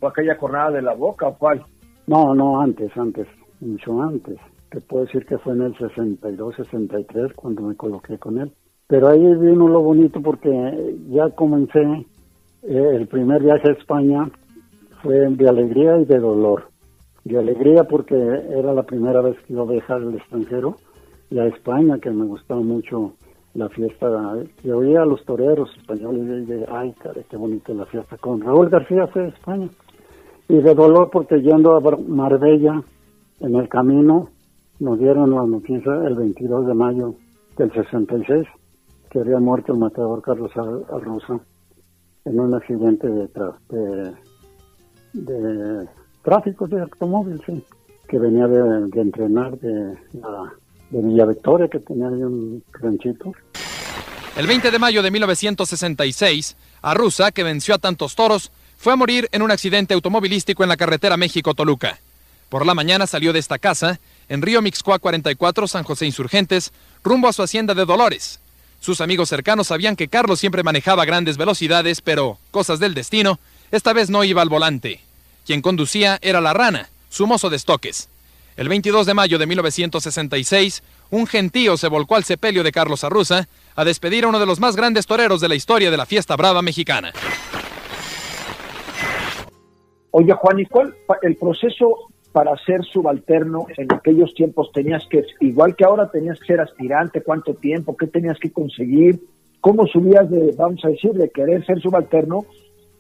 ¿O 0.01 0.09
aquella 0.09 0.37
jornada 0.37 0.71
de 0.71 0.83
la 0.83 0.95
boca 0.95 1.29
o 1.29 1.37
cuál? 1.37 1.63
No, 2.07 2.35
no, 2.35 2.61
antes, 2.61 2.91
antes, 2.97 3.27
mucho 3.61 4.03
antes. 4.03 4.39
Te 4.71 4.81
puedo 4.81 5.05
decir 5.05 5.27
que 5.27 5.39
fue 5.39 5.53
en 5.53 5.63
el 5.63 5.77
62, 5.77 6.57
63 6.57 7.35
cuando 7.35 7.63
me 7.63 7.77
coloqué 7.77 8.19
con 8.19 8.39
él. 8.39 8.51
Pero 8.87 9.09
ahí 9.09 9.21
vino 9.21 9.69
lo 9.69 9.83
bonito 9.83 10.21
porque 10.23 10.51
ya 11.11 11.31
comencé, 11.31 11.83
eh, 12.63 12.91
el 12.95 13.07
primer 13.09 13.43
viaje 13.43 13.69
a 13.69 13.73
España 13.73 14.31
fue 15.03 15.29
de 15.29 15.49
alegría 15.49 15.99
y 15.99 16.07
de 16.07 16.19
dolor. 16.19 16.69
De 17.25 17.39
alegría 17.39 17.85
porque 17.85 18.17
era 18.17 18.73
la 18.73 18.83
primera 18.85 19.21
vez 19.21 19.37
que 19.41 19.53
iba 19.53 19.63
a 19.63 19.67
viajar 19.67 19.99
al 19.99 20.15
extranjero 20.15 20.77
y 21.31 21.39
a 21.39 21.47
España, 21.47 21.99
que 21.99 22.11
me 22.11 22.25
gustaba 22.25 22.61
mucho 22.61 23.13
la 23.55 23.69
fiesta, 23.69 24.35
que 24.63 24.73
oía 24.73 25.03
a 25.03 25.07
los 25.07 25.25
toreros 25.25 25.71
españoles 25.77 26.23
y 26.23 26.53
dije, 26.53 26.67
ay, 26.71 26.93
cara, 26.93 27.21
qué 27.29 27.37
bonita 27.37 27.75
la 27.75 27.85
fiesta. 27.87 28.17
Con 28.17 28.41
Raúl 28.41 28.71
García 28.71 29.07
fue 29.09 29.25
a 29.25 29.29
España 29.29 29.69
y 30.51 30.61
de 30.61 30.75
dolor 30.75 31.11
porque 31.13 31.41
yendo 31.41 31.77
a 31.77 31.97
Marbella 32.09 32.83
en 33.39 33.55
el 33.55 33.69
camino 33.69 34.31
nos 34.81 34.99
dieron 34.99 35.31
la 35.31 35.45
noticia 35.45 35.93
el 36.07 36.17
22 36.17 36.67
de 36.67 36.75
mayo 36.75 37.15
del 37.57 37.73
66 37.73 38.49
que 39.11 39.21
había 39.21 39.39
muerto 39.39 39.73
el 39.73 39.79
matador 39.79 40.21
Carlos 40.23 40.51
Arroza 40.57 41.39
en 42.25 42.41
un 42.41 42.53
accidente 42.55 43.07
de, 43.09 43.29
de, 45.13 45.89
tráfico 46.23 46.67
de 46.67 46.83
automóvil, 46.83 47.41
sí, 47.47 47.65
que 48.09 48.19
venía 48.19 48.47
de, 48.47 49.01
entrenar 49.01 49.57
de, 49.59 49.97
de 50.91 51.03
Villa 51.03 51.27
Victoria, 51.27 51.69
que 51.69 51.79
tenía 51.79 52.09
ahí 52.09 52.23
un 52.23 52.63
ranchito. 52.73 53.33
El 54.37 54.47
20 54.47 54.71
de 54.71 54.79
mayo 54.79 55.03
de 55.03 55.11
1966, 55.11 56.57
Arruza, 56.83 57.33
que 57.33 57.43
venció 57.43 57.75
a 57.75 57.79
tantos 57.79 58.15
toros, 58.15 58.53
fue 58.81 58.95
a 58.95 58.97
morir 58.97 59.29
en 59.33 59.43
un 59.43 59.51
accidente 59.51 59.93
automovilístico 59.93 60.63
en 60.63 60.71
la 60.71 60.77
carretera 60.79 61.19
México-Toluca. 61.19 61.99
Por 62.49 62.65
la 62.65 62.75
mañana 62.75 63.07
salió 63.07 63.35
de 63.35 63.39
esta 63.39 63.59
casa, 63.59 64.01
en 64.31 64.41
Río 64.41 64.63
Mixcoa 64.63 64.99
44, 64.99 65.69
San 65.69 65.85
José 65.85 66.07
Insurgentes, 66.07 66.73
rumbo 67.05 67.29
a 67.29 67.35
su 67.35 67.43
hacienda 67.43 67.75
de 67.75 67.85
Dolores. 67.85 68.41
Sus 68.81 69.03
amigos 69.03 69.29
cercanos 69.29 69.67
sabían 69.67 69.97
que 69.97 70.09
Carlos 70.09 70.41
siempre 70.41 70.63
manejaba 70.63 71.05
grandes 71.05 71.37
velocidades, 71.37 72.01
pero, 72.01 72.39
cosas 72.51 72.81
del 72.81 72.95
destino, 72.95 73.39
esta 73.71 73.93
vez 73.93 74.09
no 74.09 74.25
iba 74.25 74.41
al 74.41 74.49
volante. 74.49 75.03
Quien 75.45 75.61
conducía 75.61 76.19
era 76.23 76.41
la 76.41 76.55
rana, 76.55 76.89
su 77.11 77.27
mozo 77.27 77.51
de 77.51 77.59
estoques. 77.59 78.09
El 78.57 78.71
22 78.71 79.05
de 79.05 79.13
mayo 79.13 79.39
de 79.39 79.47
1966, 79.47 80.83
un 81.11 81.27
gentío 81.27 81.77
se 81.77 81.89
volcó 81.89 82.17
al 82.17 82.25
sepelio 82.25 82.63
de 82.63 82.73
Carlos 82.73 83.05
Arruza 83.05 83.47
a 83.77 83.85
despedir 83.85 84.25
a 84.25 84.29
uno 84.29 84.41
de 84.41 84.47
los 84.47 84.59
más 84.59 84.75
grandes 84.75 85.07
toreros 85.07 85.43
de 85.43 85.49
la 85.49 85.55
historia 85.55 85.91
de 85.91 85.99
la 85.99 86.07
fiesta 86.07 86.35
brava 86.35 86.63
mexicana. 86.63 87.13
Oye, 90.13 90.33
Juan, 90.33 90.59
¿y 90.59 90.67
cuál 90.67 90.95
el 91.23 91.37
proceso 91.37 91.97
para 92.33 92.57
ser 92.65 92.83
subalterno 92.85 93.67
en 93.77 93.93
aquellos 93.93 94.35
tiempos 94.35 94.71
tenías 94.73 95.05
que, 95.11 95.25
igual 95.41 95.75
que 95.75 95.85
ahora 95.85 96.11
tenías 96.11 96.39
que 96.41 96.47
ser 96.47 96.61
aspirante, 96.61 97.23
cuánto 97.23 97.55
tiempo, 97.55 97.97
qué 97.97 98.07
tenías 98.07 98.39
que 98.39 98.53
conseguir, 98.53 99.21
cómo 99.61 99.87
subías 99.87 100.31
de, 100.31 100.55
vamos 100.57 100.85
a 100.85 100.89
decir, 100.89 101.13
de 101.13 101.31
querer 101.31 101.65
ser 101.67 101.81
subalterno 101.81 102.45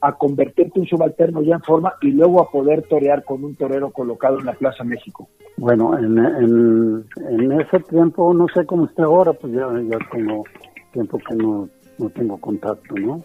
a 0.00 0.12
convertirte 0.12 0.80
en 0.80 0.86
subalterno 0.86 1.42
ya 1.42 1.56
en 1.56 1.62
forma 1.62 1.92
y 2.00 2.10
luego 2.10 2.40
a 2.40 2.50
poder 2.50 2.82
torear 2.88 3.22
con 3.24 3.44
un 3.44 3.54
torero 3.54 3.90
colocado 3.90 4.38
en 4.38 4.46
la 4.46 4.54
Plaza 4.54 4.82
México? 4.82 5.28
Bueno, 5.58 5.96
en, 5.98 6.18
en, 6.18 7.52
ese 7.60 7.80
tiempo, 7.80 8.32
no 8.32 8.46
sé 8.48 8.64
cómo 8.64 8.86
está 8.86 9.04
ahora, 9.04 9.32
pues 9.34 9.52
ya, 9.52 9.68
ya 9.82 9.98
tengo 10.10 10.44
tiempo 10.92 11.18
que 11.18 11.36
no, 11.36 11.68
no 11.98 12.08
tengo 12.10 12.38
contacto, 12.38 12.94
¿no? 12.94 13.22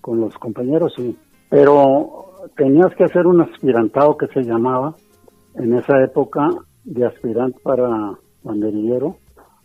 Con 0.00 0.20
los 0.20 0.34
compañeros 0.38 0.94
sí, 0.96 1.14
pero 1.50 2.33
tenías 2.56 2.94
que 2.96 3.04
hacer 3.04 3.26
un 3.26 3.40
aspirantado 3.40 4.16
que 4.16 4.26
se 4.28 4.42
llamaba 4.42 4.94
en 5.54 5.74
esa 5.74 6.02
época 6.02 6.48
de 6.84 7.06
aspirante 7.06 7.58
para 7.62 8.14
banderillero, 8.42 9.16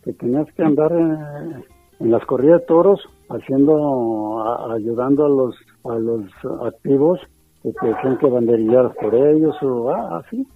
que 0.02 0.12
tenías 0.12 0.46
que 0.54 0.64
andar 0.64 0.92
en, 0.92 1.64
las 2.00 2.24
corridas 2.24 2.60
de 2.60 2.66
toros 2.66 3.00
haciendo, 3.28 4.72
ayudando 4.72 5.26
a 5.26 5.28
los, 5.28 5.54
a 5.84 5.98
los 5.98 6.24
activos 6.66 7.20
que 7.62 7.86
decían 7.86 8.16
que 8.18 8.26
banderillaras 8.26 8.96
por 8.96 9.14
ellos 9.14 9.54
o 9.62 9.90
ah, 9.90 10.22
así, 10.24 10.46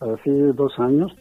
así 0.00 0.30
dos 0.54 0.76
años 0.78 1.14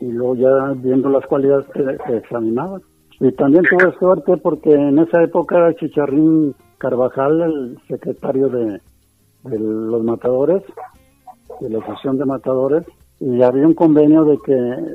y 0.00 0.12
luego 0.12 0.34
ya 0.34 0.74
viendo 0.76 1.08
las 1.08 1.24
cualidades 1.26 1.66
que, 1.72 2.16
examinaban. 2.16 2.82
Y 3.20 3.32
también 3.32 3.64
tuve 3.64 3.90
suerte 3.98 4.36
porque 4.36 4.70
en 4.74 4.98
esa 4.98 5.22
época 5.22 5.56
era 5.56 5.74
Chicharrín 5.74 6.54
Carvajal, 6.76 7.40
el 7.40 7.78
secretario 7.88 8.50
de, 8.50 8.80
de 9.48 9.58
los 9.58 10.02
matadores, 10.02 10.62
de 11.60 11.70
la 11.70 11.78
Asociación 11.78 12.18
de 12.18 12.24
Matadores, 12.24 12.84
y 13.20 13.42
había 13.42 13.66
un 13.66 13.74
convenio 13.74 14.24
de 14.24 14.38
que, 14.44 14.52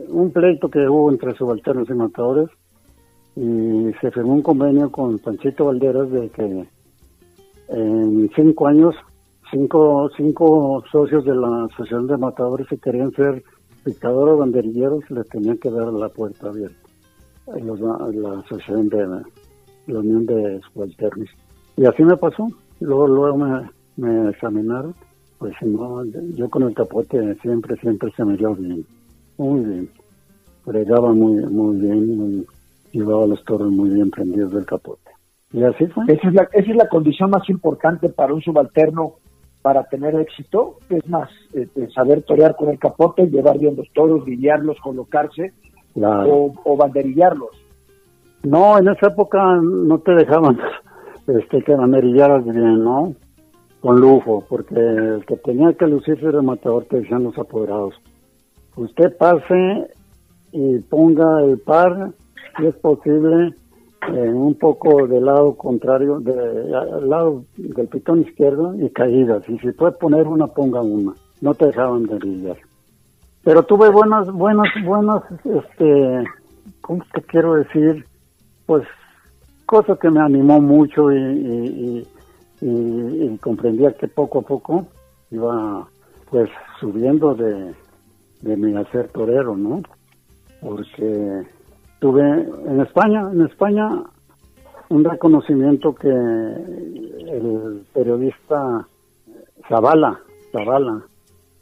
un 0.09 0.31
pleito 0.31 0.69
que 0.69 0.87
hubo 0.87 1.09
entre 1.11 1.35
subalternos 1.35 1.89
y 1.89 1.93
matadores, 1.93 2.49
y 3.35 3.91
se 4.01 4.11
firmó 4.11 4.33
un 4.33 4.41
convenio 4.41 4.91
con 4.91 5.17
Panchito 5.19 5.65
Valderas 5.65 6.11
de 6.11 6.29
que 6.29 6.67
en 7.69 8.29
cinco 8.35 8.67
años, 8.67 8.95
cinco, 9.49 10.09
cinco 10.17 10.83
socios 10.91 11.23
de 11.23 11.35
la 11.35 11.63
Asociación 11.65 12.07
de 12.07 12.17
Matadores 12.17 12.67
que 12.67 12.77
querían 12.77 13.11
ser 13.11 13.41
dictadores 13.85 14.37
banderilleros, 14.37 15.09
les 15.09 15.27
tenían 15.29 15.57
que 15.57 15.71
dar 15.71 15.91
la 15.93 16.09
puerta 16.09 16.49
abierta. 16.49 16.75
Los, 17.63 17.79
la 17.79 18.39
Asociación 18.39 18.89
de 18.89 19.07
la 19.87 19.99
Unión 19.99 20.25
de 20.25 20.59
Subalternos. 20.71 21.29
Y 21.77 21.85
así 21.85 22.03
me 22.03 22.17
pasó. 22.17 22.47
Luego, 22.81 23.07
luego 23.07 23.37
me, 23.37 23.69
me 23.97 24.29
examinaron, 24.29 24.93
pues 25.37 25.53
no, 25.61 26.03
yo 26.35 26.49
con 26.49 26.63
el 26.63 26.73
capote 26.73 27.35
siempre, 27.41 27.75
siempre 27.77 28.11
se 28.15 28.23
me 28.23 28.37
dio 28.37 28.55
bien, 28.55 28.85
muy 29.37 29.65
bien. 29.65 29.89
Bregaba 30.65 31.11
muy, 31.13 31.43
muy 31.45 31.77
bien, 31.77 32.45
llevaba 32.91 33.25
los 33.25 33.43
toros 33.45 33.71
muy 33.71 33.89
bien 33.89 34.11
prendidos 34.11 34.51
del 34.51 34.65
capote. 34.65 35.09
Y 35.51 35.63
así 35.63 35.87
fue. 35.87 36.05
Esa 36.07 36.27
es, 36.27 36.33
la, 36.33 36.47
esa 36.53 36.71
es 36.71 36.77
la 36.77 36.87
condición 36.87 37.29
más 37.31 37.49
importante 37.49 38.09
para 38.09 38.33
un 38.33 38.41
subalterno 38.41 39.15
para 39.61 39.83
tener 39.83 40.15
éxito, 40.15 40.77
es 40.89 41.07
más, 41.07 41.29
eh, 41.53 41.67
saber 41.93 42.23
torear 42.23 42.55
con 42.55 42.69
el 42.69 42.79
capote, 42.79 43.27
llevar 43.27 43.59
bien 43.59 43.75
los 43.75 43.87
toros, 43.93 44.25
guiarlos, 44.25 44.79
colocarse 44.79 45.53
o, 45.95 46.53
o, 46.63 46.77
banderillarlos. 46.77 47.49
No, 48.43 48.79
en 48.79 48.87
esa 48.87 49.07
época 49.07 49.39
no 49.61 49.99
te 49.99 50.13
dejaban 50.13 50.57
este, 51.27 51.61
que 51.63 51.75
banderillaras 51.75 52.43
bien, 52.43 52.83
¿no? 52.83 53.13
Con 53.81 53.99
lujo, 53.99 54.45
porque 54.47 54.75
el 54.75 55.25
que 55.25 55.35
tenía 55.37 55.73
que 55.73 55.87
lucirse 55.87 56.25
era 56.25 56.37
el 56.37 56.45
matador, 56.45 56.85
te 56.85 57.01
decían 57.01 57.23
los 57.23 57.37
apoderados. 57.37 57.95
Usted 58.75 59.17
pase 59.17 59.87
y 60.51 60.77
ponga 60.79 61.41
el 61.43 61.59
par, 61.59 62.11
si 62.57 62.67
es 62.67 62.75
posible, 62.75 63.55
un 64.09 64.55
poco 64.55 65.07
del 65.07 65.25
lado 65.25 65.55
contrario, 65.55 66.19
del 66.19 67.09
lado 67.09 67.43
del 67.57 67.87
pitón 67.87 68.21
izquierdo 68.21 68.75
y 68.79 68.89
caídas. 68.89 69.47
Y 69.49 69.57
si 69.59 69.71
puede 69.71 69.93
poner 69.93 70.27
una, 70.27 70.47
ponga 70.47 70.81
una. 70.81 71.13
No 71.41 71.53
te 71.53 71.67
dejaban 71.67 72.03
de 72.03 72.15
brillar. 72.15 72.57
Pero 73.43 73.63
tuve 73.63 73.89
buenas, 73.89 74.31
buenas, 74.31 74.67
buenas, 74.85 75.23
este, 75.43 76.23
¿cómo 76.81 77.03
te 77.13 77.21
quiero 77.23 77.55
decir? 77.55 78.05
Pues, 78.67 78.83
cosa 79.65 79.95
que 79.95 80.11
me 80.11 80.19
animó 80.19 80.61
mucho 80.61 81.11
y, 81.11 82.07
comprendía 83.39 83.91
que 83.93 84.07
poco 84.07 84.39
a 84.39 84.41
poco 84.43 84.85
iba 85.31 85.87
pues 86.29 86.49
subiendo 86.79 87.33
de, 87.33 87.73
de 88.41 88.57
mi 88.57 88.75
hacer 88.75 89.09
torero, 89.09 89.57
¿no? 89.57 89.81
Porque 90.61 91.43
tuve 91.99 92.21
en 92.21 92.81
España, 92.81 93.29
en 93.31 93.41
España 93.41 94.03
un 94.89 95.03
reconocimiento 95.03 95.95
que 95.95 96.09
el 96.09 97.83
periodista 97.93 98.85
Zavala, 99.67 100.19
Zavala, 100.51 101.01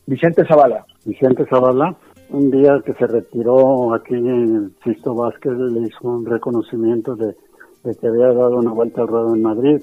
Vicente 0.06 0.46
Zavala, 0.46 0.86
Vicente 1.06 1.46
Zavala, 1.46 1.96
un 2.32 2.52
día 2.52 2.82
que 2.86 2.94
se 2.94 3.08
retiró 3.08 3.94
aquí 3.94 4.16
en 4.16 4.74
Sisto 4.84 5.16
Vázquez 5.16 5.54
le 5.54 5.88
hizo 5.88 6.08
un 6.08 6.26
reconocimiento 6.26 7.16
de, 7.16 7.36
de 7.84 7.96
que 7.96 8.08
había 8.08 8.28
dado 8.28 8.58
una 8.58 8.72
vuelta 8.72 9.02
al 9.02 9.08
ruedo 9.08 9.36
en 9.36 9.42
Madrid 9.42 9.82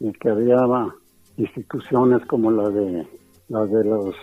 y 0.00 0.12
que 0.12 0.30
había 0.30 0.58
instituciones 1.36 2.26
como 2.26 2.50
la 2.50 2.68
de 2.70 3.06
la 3.48 3.66
de 3.66 3.84
los 3.84 4.14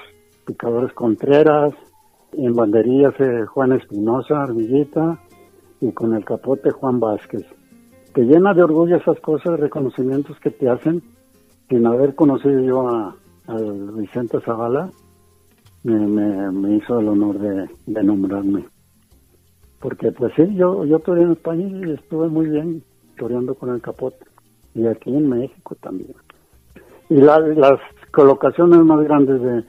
picadores 0.45 0.93
Contreras, 0.93 1.73
en 2.33 2.53
banderías 2.53 3.13
eh, 3.19 3.45
Juan 3.45 3.73
Espinosa, 3.73 4.41
Armillita, 4.41 5.19
y 5.81 5.91
con 5.91 6.15
el 6.15 6.25
capote 6.25 6.71
Juan 6.71 6.99
Vázquez. 6.99 7.45
Te 8.13 8.23
llena 8.23 8.53
de 8.53 8.63
orgullo 8.63 8.95
esas 8.95 9.19
cosas, 9.19 9.59
reconocimientos 9.59 10.39
que 10.39 10.49
te 10.49 10.69
hacen, 10.69 11.03
sin 11.69 11.85
haber 11.85 12.15
conocido 12.15 12.61
yo 12.61 12.87
a, 12.89 13.15
Vicente 13.95 14.41
Zavala, 14.41 14.89
me, 15.83 16.75
hizo 16.75 16.99
el 16.99 17.07
honor 17.07 17.39
de, 17.39 18.03
nombrarme. 18.03 18.65
Porque 19.79 20.11
pues 20.11 20.33
sí, 20.35 20.43
yo, 20.55 20.83
yo 20.83 20.97
estuve 20.97 21.21
en 21.21 21.31
España 21.31 21.65
y 21.65 21.91
estuve 21.91 22.27
muy 22.27 22.49
bien 22.49 22.83
toreando 23.17 23.55
con 23.55 23.69
el 23.69 23.79
capote. 23.79 24.25
Y 24.77 24.87
aquí 24.87 25.09
en 25.09 25.27
México 25.27 25.75
también. 25.81 26.13
Y 27.09 27.15
las 27.15 27.79
colocaciones 28.11 28.79
más 28.79 29.03
grandes 29.03 29.41
de, 29.41 29.63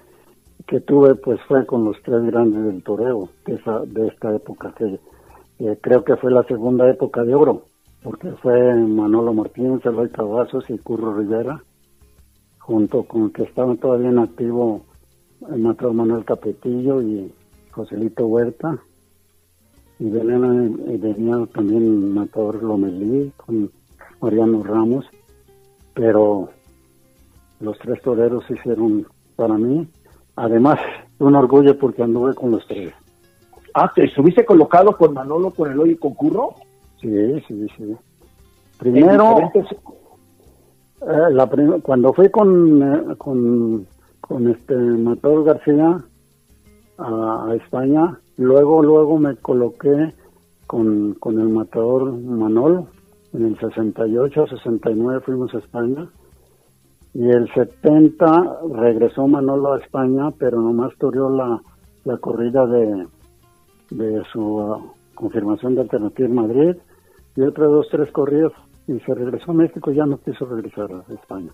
que 0.68 0.80
tuve 0.80 1.14
pues 1.14 1.40
fue 1.48 1.64
con 1.64 1.84
los 1.84 1.96
tres 2.02 2.22
grandes 2.24 2.62
del 2.62 2.82
toreo 2.82 3.30
de, 3.46 3.54
esa, 3.54 3.80
de 3.80 4.08
esta 4.08 4.36
época, 4.36 4.74
que, 4.76 5.00
creo 5.80 6.04
que 6.04 6.16
fue 6.16 6.30
la 6.30 6.42
segunda 6.44 6.88
época 6.88 7.24
de 7.24 7.34
oro, 7.34 7.64
porque 8.02 8.30
fue 8.42 8.74
Manolo 8.74 9.32
Martínez, 9.32 9.84
Eloy 9.86 10.10
Cavazos 10.10 10.68
y 10.68 10.76
Curro 10.78 11.14
Rivera, 11.14 11.62
junto 12.58 13.04
con 13.04 13.30
que 13.30 13.44
estaban 13.44 13.78
todavía 13.78 14.10
en 14.10 14.18
activo 14.18 14.82
el 15.50 15.60
matador 15.60 15.94
Manuel 15.94 16.24
Capetillo 16.26 17.00
y 17.00 17.32
Joselito 17.70 18.26
Huerta, 18.26 18.78
y 19.98 20.10
venía, 20.10 21.46
también 21.46 21.82
el 21.82 22.10
matador 22.10 22.62
Lomelí 22.62 23.32
con 23.36 23.70
Mariano 24.20 24.62
Ramos, 24.62 25.06
pero 25.94 26.50
los 27.60 27.78
tres 27.78 28.00
toreros 28.02 28.44
hicieron 28.50 29.06
para 29.36 29.54
mí 29.54 29.88
Además, 30.38 30.78
un 31.18 31.34
orgullo 31.34 31.76
porque 31.76 32.04
anduve 32.04 32.32
con 32.32 32.52
los 32.52 32.64
tres. 32.68 32.94
Ah, 33.74 33.90
¿te 33.92 34.04
estuviste 34.04 34.44
colocado 34.44 34.96
con 34.96 35.12
Manolo, 35.12 35.50
con 35.50 35.70
Eloy 35.70 35.90
y 35.90 35.96
con 35.96 36.14
Curro? 36.14 36.54
Sí, 37.00 37.40
sí, 37.48 37.66
sí. 37.76 37.96
Primero, 38.78 39.50
eh, 39.56 39.66
la 41.32 41.50
cuando 41.82 42.12
fui 42.12 42.30
con, 42.30 42.82
eh, 42.82 43.16
con, 43.18 43.84
con, 44.20 44.48
este 44.48 44.76
Matador 44.76 45.42
García 45.42 46.04
a, 46.98 47.52
España, 47.56 48.16
luego, 48.36 48.80
luego 48.80 49.18
me 49.18 49.34
coloqué 49.34 50.14
con, 50.68 51.14
con 51.14 51.40
el 51.40 51.48
Matador 51.48 52.12
Manolo. 52.12 52.86
En 53.34 53.44
el 53.44 53.58
68, 53.58 54.46
69 54.46 55.20
fuimos 55.20 55.54
a 55.54 55.58
España. 55.58 56.08
Y 57.14 57.28
el 57.28 57.52
70 57.52 58.60
regresó 58.74 59.26
Manolo 59.26 59.74
a 59.74 59.78
España, 59.78 60.30
pero 60.38 60.60
nomás 60.60 60.92
toreó 60.98 61.28
la, 61.30 61.60
la 62.04 62.16
corrida 62.18 62.66
de, 62.66 63.06
de 63.90 64.22
su 64.32 64.40
uh, 64.40 64.92
confirmación 65.14 65.74
de 65.74 65.82
Alternativa 65.82 66.28
en 66.28 66.34
Madrid. 66.34 66.76
Y 67.36 67.42
otras 67.42 67.70
dos, 67.70 67.88
tres 67.90 68.10
corridas 68.12 68.52
y 68.86 68.98
se 69.00 69.14
regresó 69.14 69.50
a 69.50 69.54
México 69.54 69.90
y 69.90 69.96
ya 69.96 70.06
no 70.06 70.18
quiso 70.18 70.46
regresar 70.46 70.90
a 70.90 71.12
España. 71.12 71.50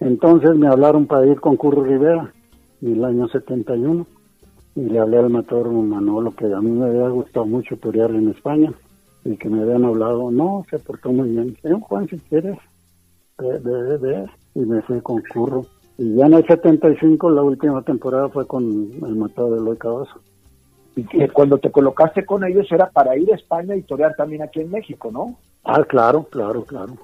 Entonces 0.00 0.56
me 0.56 0.68
hablaron 0.68 1.06
para 1.06 1.26
ir 1.26 1.40
con 1.40 1.56
Curro 1.56 1.82
Rivera 1.82 2.32
en 2.82 2.92
el 2.92 3.04
año 3.04 3.28
71 3.28 4.06
y 4.76 4.80
le 4.80 4.98
hablé 4.98 5.18
al 5.18 5.30
matador 5.30 5.70
Manolo 5.70 6.32
que 6.32 6.46
a 6.52 6.60
mí 6.60 6.70
me 6.70 6.86
había 6.86 7.08
gustado 7.08 7.46
mucho 7.46 7.76
torear 7.78 8.10
en 8.10 8.28
España 8.28 8.72
y 9.26 9.36
que 9.36 9.48
me 9.48 9.62
habían 9.62 9.84
hablado, 9.84 10.30
no, 10.30 10.64
se 10.70 10.78
portó 10.78 11.10
muy 11.10 11.30
bien. 11.30 11.56
Eh, 11.64 11.72
Juan, 11.80 12.08
si 12.08 12.18
quieres, 12.18 12.56
ve, 13.38 13.58
ve 13.58 14.26
y 14.54 14.60
me 14.60 14.80
fui 14.82 15.00
con 15.00 15.22
Curro. 15.32 15.66
Y 15.98 16.14
ya 16.14 16.26
en 16.26 16.34
el 16.34 16.46
75 16.46 17.30
la 17.30 17.42
última 17.42 17.82
temporada 17.82 18.28
fue 18.28 18.46
con 18.46 18.64
el 18.64 19.16
matado 19.16 19.50
de 19.52 19.58
Eloy 19.58 19.76
Cabazo. 19.76 20.20
Y 20.94 21.04
que 21.04 21.28
cuando 21.28 21.58
te 21.58 21.70
colocaste 21.70 22.24
con 22.24 22.44
ellos 22.44 22.66
era 22.70 22.88
para 22.90 23.16
ir 23.16 23.32
a 23.32 23.36
España 23.36 23.74
y 23.74 23.82
torear 23.82 24.14
también 24.16 24.42
aquí 24.42 24.60
en 24.60 24.70
México, 24.70 25.10
¿no? 25.10 25.36
Ah, 25.64 25.82
claro, 25.84 26.24
claro, 26.30 26.64
claro. 26.64 26.94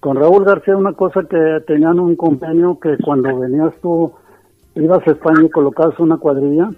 Con 0.00 0.16
Raúl 0.16 0.44
García 0.44 0.76
una 0.76 0.92
cosa 0.92 1.22
que 1.28 1.62
tenían 1.66 1.98
un 1.98 2.16
convenio 2.16 2.78
que 2.78 2.96
cuando 3.04 3.38
venías 3.38 3.74
tú, 3.82 4.12
ibas 4.74 5.06
a 5.06 5.10
España 5.10 5.44
y 5.44 5.50
colocabas 5.50 5.98
una 5.98 6.16
cuadrilla 6.16 6.70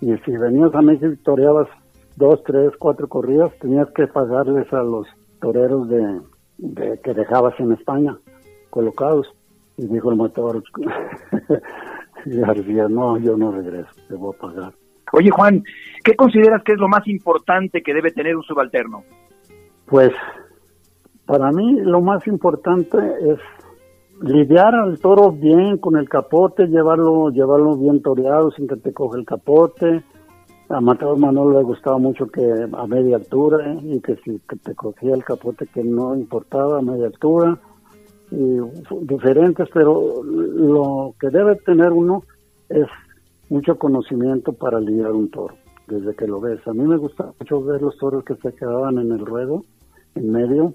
y 0.00 0.16
si 0.18 0.36
venías 0.36 0.74
a 0.74 0.82
México 0.82 1.12
y 1.12 1.16
toreabas 1.16 1.68
dos, 2.18 2.42
tres, 2.44 2.72
cuatro 2.78 3.08
corridas, 3.08 3.52
tenías 3.60 3.88
que 3.92 4.06
pagarles 4.08 4.70
a 4.72 4.82
los 4.82 5.06
toreros 5.40 5.88
de, 5.88 6.20
de 6.58 7.00
que 7.00 7.14
dejabas 7.14 7.58
en 7.58 7.72
España 7.72 8.18
colocados. 8.70 9.28
Y 9.76 9.86
dijo 9.86 10.10
el 10.10 10.16
matador, 10.16 10.62
García, 12.24 12.88
no, 12.88 13.16
yo 13.18 13.36
no 13.36 13.52
regreso, 13.52 13.88
te 14.08 14.16
voy 14.16 14.34
a 14.34 14.40
pagar. 14.40 14.72
Oye 15.12 15.30
Juan, 15.30 15.62
¿qué 16.04 16.14
consideras 16.14 16.62
que 16.64 16.72
es 16.72 16.78
lo 16.78 16.88
más 16.88 17.06
importante 17.06 17.80
que 17.82 17.94
debe 17.94 18.10
tener 18.10 18.36
un 18.36 18.42
subalterno? 18.42 19.04
Pues 19.86 20.10
para 21.24 21.50
mí 21.52 21.80
lo 21.80 22.00
más 22.00 22.26
importante 22.26 22.98
es 22.98 23.38
lidiar 24.20 24.74
al 24.74 24.98
toro 24.98 25.30
bien 25.30 25.78
con 25.78 25.96
el 25.96 26.08
capote, 26.08 26.66
llevarlo, 26.66 27.30
llevarlo 27.30 27.76
bien 27.76 28.02
toreado 28.02 28.50
sin 28.50 28.66
que 28.66 28.76
te 28.76 28.92
coge 28.92 29.20
el 29.20 29.24
capote. 29.24 30.02
A 30.70 30.80
Matador 30.82 31.18
Manolo 31.18 31.58
le 31.58 31.64
gustaba 31.64 31.96
mucho 31.98 32.26
que 32.26 32.42
a 32.42 32.86
media 32.86 33.16
altura 33.16 33.74
y 33.82 34.00
que 34.00 34.16
si 34.16 34.38
te 34.38 34.74
cogía 34.74 35.14
el 35.14 35.24
capote 35.24 35.66
que 35.66 35.82
no 35.82 36.14
importaba 36.14 36.78
a 36.78 36.82
media 36.82 37.06
altura 37.06 37.58
diferentes, 38.30 39.68
pero 39.72 40.22
lo 40.22 41.14
que 41.18 41.30
debe 41.30 41.56
tener 41.56 41.92
uno 41.92 42.22
es 42.68 42.86
mucho 43.48 43.78
conocimiento 43.78 44.52
para 44.52 44.78
lidiar 44.78 45.12
un 45.12 45.30
toro, 45.30 45.54
desde 45.86 46.14
que 46.14 46.26
lo 46.26 46.38
ves. 46.38 46.60
A 46.68 46.74
mí 46.74 46.82
me 46.82 46.98
gusta 46.98 47.32
mucho 47.40 47.62
ver 47.62 47.80
los 47.80 47.96
toros 47.96 48.24
que 48.24 48.34
se 48.36 48.52
quedaban 48.52 48.98
en 48.98 49.12
el 49.12 49.24
ruedo, 49.24 49.62
en 50.14 50.30
medio, 50.30 50.74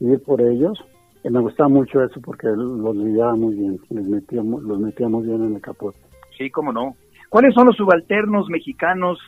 ir 0.00 0.22
por 0.22 0.42
ellos. 0.42 0.78
Y 1.24 1.30
me 1.30 1.40
gusta 1.40 1.68
mucho 1.68 2.02
eso 2.02 2.20
porque 2.20 2.48
los 2.48 2.96
lidiaba 2.96 3.34
muy 3.36 3.54
bien, 3.54 3.78
les 3.88 4.06
los 4.06 4.78
metíamos 4.78 5.22
bien 5.24 5.44
en 5.44 5.54
el 5.54 5.60
capote. 5.62 5.98
Sí, 6.36 6.50
cómo 6.50 6.72
no. 6.72 6.94
¿Cuáles 7.30 7.54
son 7.54 7.68
los 7.68 7.76
subalternos 7.76 8.48
mexicanos 8.48 9.18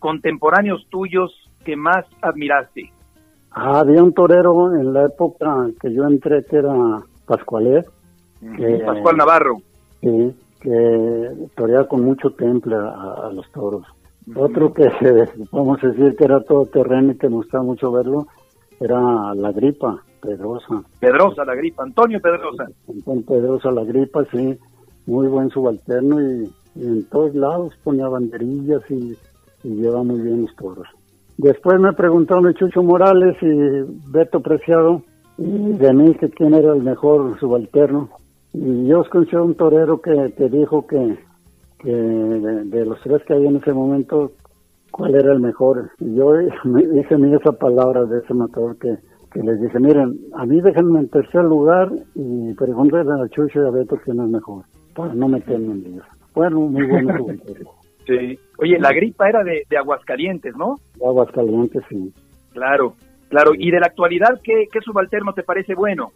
contemporáneos 0.00 0.84
tuyos 0.90 1.32
que 1.64 1.76
más 1.76 2.04
admiraste? 2.20 2.92
Ah, 3.52 3.78
había 3.78 4.02
un 4.02 4.12
torero 4.12 4.74
en 4.74 4.92
la 4.92 5.06
época 5.06 5.68
que 5.80 5.94
yo 5.94 6.04
entré 6.04 6.44
que 6.44 6.56
era 6.56 6.74
Pascualet. 7.26 7.86
Pascual 8.84 9.16
Navarro. 9.16 9.58
Sí, 10.00 10.34
que 10.60 11.30
toreaba 11.54 11.86
con 11.86 12.04
mucho 12.04 12.30
temple 12.30 12.74
a, 12.74 13.30
los 13.32 13.48
toros. 13.52 13.86
Otro 14.34 14.74
que 14.74 14.88
vamos 15.52 15.82
a 15.84 15.86
decir 15.86 16.16
que 16.16 16.24
era 16.24 16.40
todo 16.42 16.66
terreno 16.66 17.12
y 17.12 17.16
que 17.16 17.28
me 17.28 17.36
gustaba 17.36 17.62
mucho 17.62 17.92
verlo, 17.92 18.26
era 18.80 19.34
la 19.34 19.52
gripa, 19.52 20.02
Pedrosa. 20.20 20.82
Pedrosa, 20.98 21.44
la 21.44 21.54
gripa, 21.54 21.84
Antonio 21.84 22.20
Pedrosa. 22.20 22.66
Antonio 22.88 23.24
Pedrosa, 23.24 23.70
la 23.70 23.84
gripa, 23.84 24.24
sí, 24.32 24.58
muy 25.06 25.28
buen 25.28 25.50
subalterno 25.50 26.20
y, 26.20 26.50
en 26.76 27.04
todos 27.04 27.34
lados 27.34 27.74
ponía 27.82 28.08
banderillas 28.08 28.82
y, 28.90 29.16
y 29.64 29.68
lleva 29.68 30.02
muy 30.02 30.20
bien 30.20 30.42
los 30.42 30.54
toros. 30.56 30.88
Después 31.36 31.80
me 31.80 31.92
preguntaron 31.94 32.52
Chucho 32.54 32.82
Morales 32.82 33.36
y 33.40 34.10
Beto 34.10 34.40
Preciado 34.40 35.02
y 35.38 35.72
de 35.72 35.92
mí 35.94 36.14
que 36.16 36.28
quién 36.28 36.52
era 36.52 36.74
el 36.74 36.82
mejor 36.82 37.38
subalterno. 37.40 38.10
Y 38.52 38.86
yo 38.86 39.00
escuché 39.00 39.38
un 39.38 39.54
torero 39.54 40.02
que, 40.02 40.34
que 40.36 40.50
dijo 40.50 40.86
que, 40.86 41.18
que 41.78 41.90
de, 41.90 42.84
los 42.84 43.00
tres 43.00 43.22
que 43.24 43.32
había 43.32 43.48
en 43.48 43.56
ese 43.56 43.72
momento, 43.72 44.32
cuál 44.90 45.14
era 45.14 45.32
el 45.32 45.40
mejor. 45.40 45.90
Y 45.98 46.14
yo 46.14 46.32
me 46.64 46.86
dije 46.86 47.16
mi 47.16 47.34
esa 47.34 47.52
palabra 47.52 48.04
de 48.04 48.18
ese 48.18 48.34
matador 48.34 48.76
que, 48.76 48.98
que 49.32 49.42
les 49.42 49.60
dije, 49.62 49.78
miren, 49.80 50.18
a 50.34 50.44
mí 50.44 50.60
déjenme 50.60 51.00
en 51.00 51.08
tercer 51.08 51.44
lugar 51.44 51.90
y 52.14 52.52
pregúntenle 52.52 53.12
a 53.14 53.28
Chucho 53.28 53.62
y 53.62 53.66
a 53.66 53.70
Beto 53.70 53.96
quién 54.04 54.20
es 54.20 54.28
mejor, 54.28 54.64
para 54.94 55.14
no 55.14 55.26
meterme 55.26 55.72
en 55.72 55.84
líos. 55.84 56.06
Bueno, 56.34 56.60
muy 56.60 56.86
bueno 56.86 57.16
subalterno. 57.16 57.70
Sí. 58.06 58.36
Oye, 58.58 58.78
la 58.80 58.92
gripa 58.92 59.28
era 59.28 59.44
de, 59.44 59.64
de 59.68 59.76
Aguascalientes, 59.76 60.56
¿no? 60.56 60.76
De 60.96 61.06
Aguascalientes, 61.06 61.82
sí. 61.88 62.12
Claro, 62.52 62.94
claro. 63.28 63.52
¿Y 63.56 63.70
de 63.70 63.78
la 63.78 63.86
actualidad 63.86 64.40
qué, 64.42 64.66
qué 64.72 64.80
subalterno 64.80 65.32
te 65.32 65.44
parece 65.44 65.74
bueno? 65.74 66.10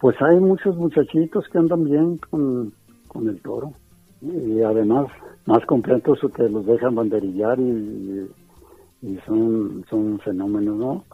Pues 0.00 0.20
hay 0.20 0.38
muchos 0.38 0.76
muchachitos 0.76 1.48
que 1.48 1.56
andan 1.56 1.84
bien 1.84 2.18
con, 2.18 2.72
con 3.08 3.28
el 3.28 3.40
toro. 3.40 3.72
Y 4.20 4.60
además, 4.60 5.06
más 5.46 5.64
completos 5.66 6.18
que 6.36 6.42
los 6.42 6.66
dejan 6.66 6.94
banderillar 6.94 7.58
y, 7.58 8.28
y 9.00 9.18
son, 9.24 9.84
son 9.88 10.18
fenómenos, 10.18 10.76
¿no? 10.76 11.04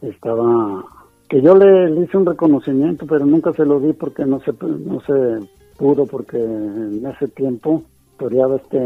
Estaba 0.00 0.84
que 1.28 1.40
yo 1.40 1.54
le, 1.56 1.90
le, 1.90 2.02
hice 2.02 2.16
un 2.16 2.26
reconocimiento, 2.26 3.06
pero 3.06 3.24
nunca 3.24 3.52
se 3.52 3.64
lo 3.64 3.80
di 3.80 3.92
porque 3.94 4.24
no 4.24 4.40
se 4.40 4.52
no 4.52 5.00
se 5.00 5.48
pudo 5.76 6.06
porque 6.06 6.38
en 6.38 7.04
ese 7.06 7.28
tiempo 7.28 7.82
toreaba 8.18 8.56
este 8.56 8.78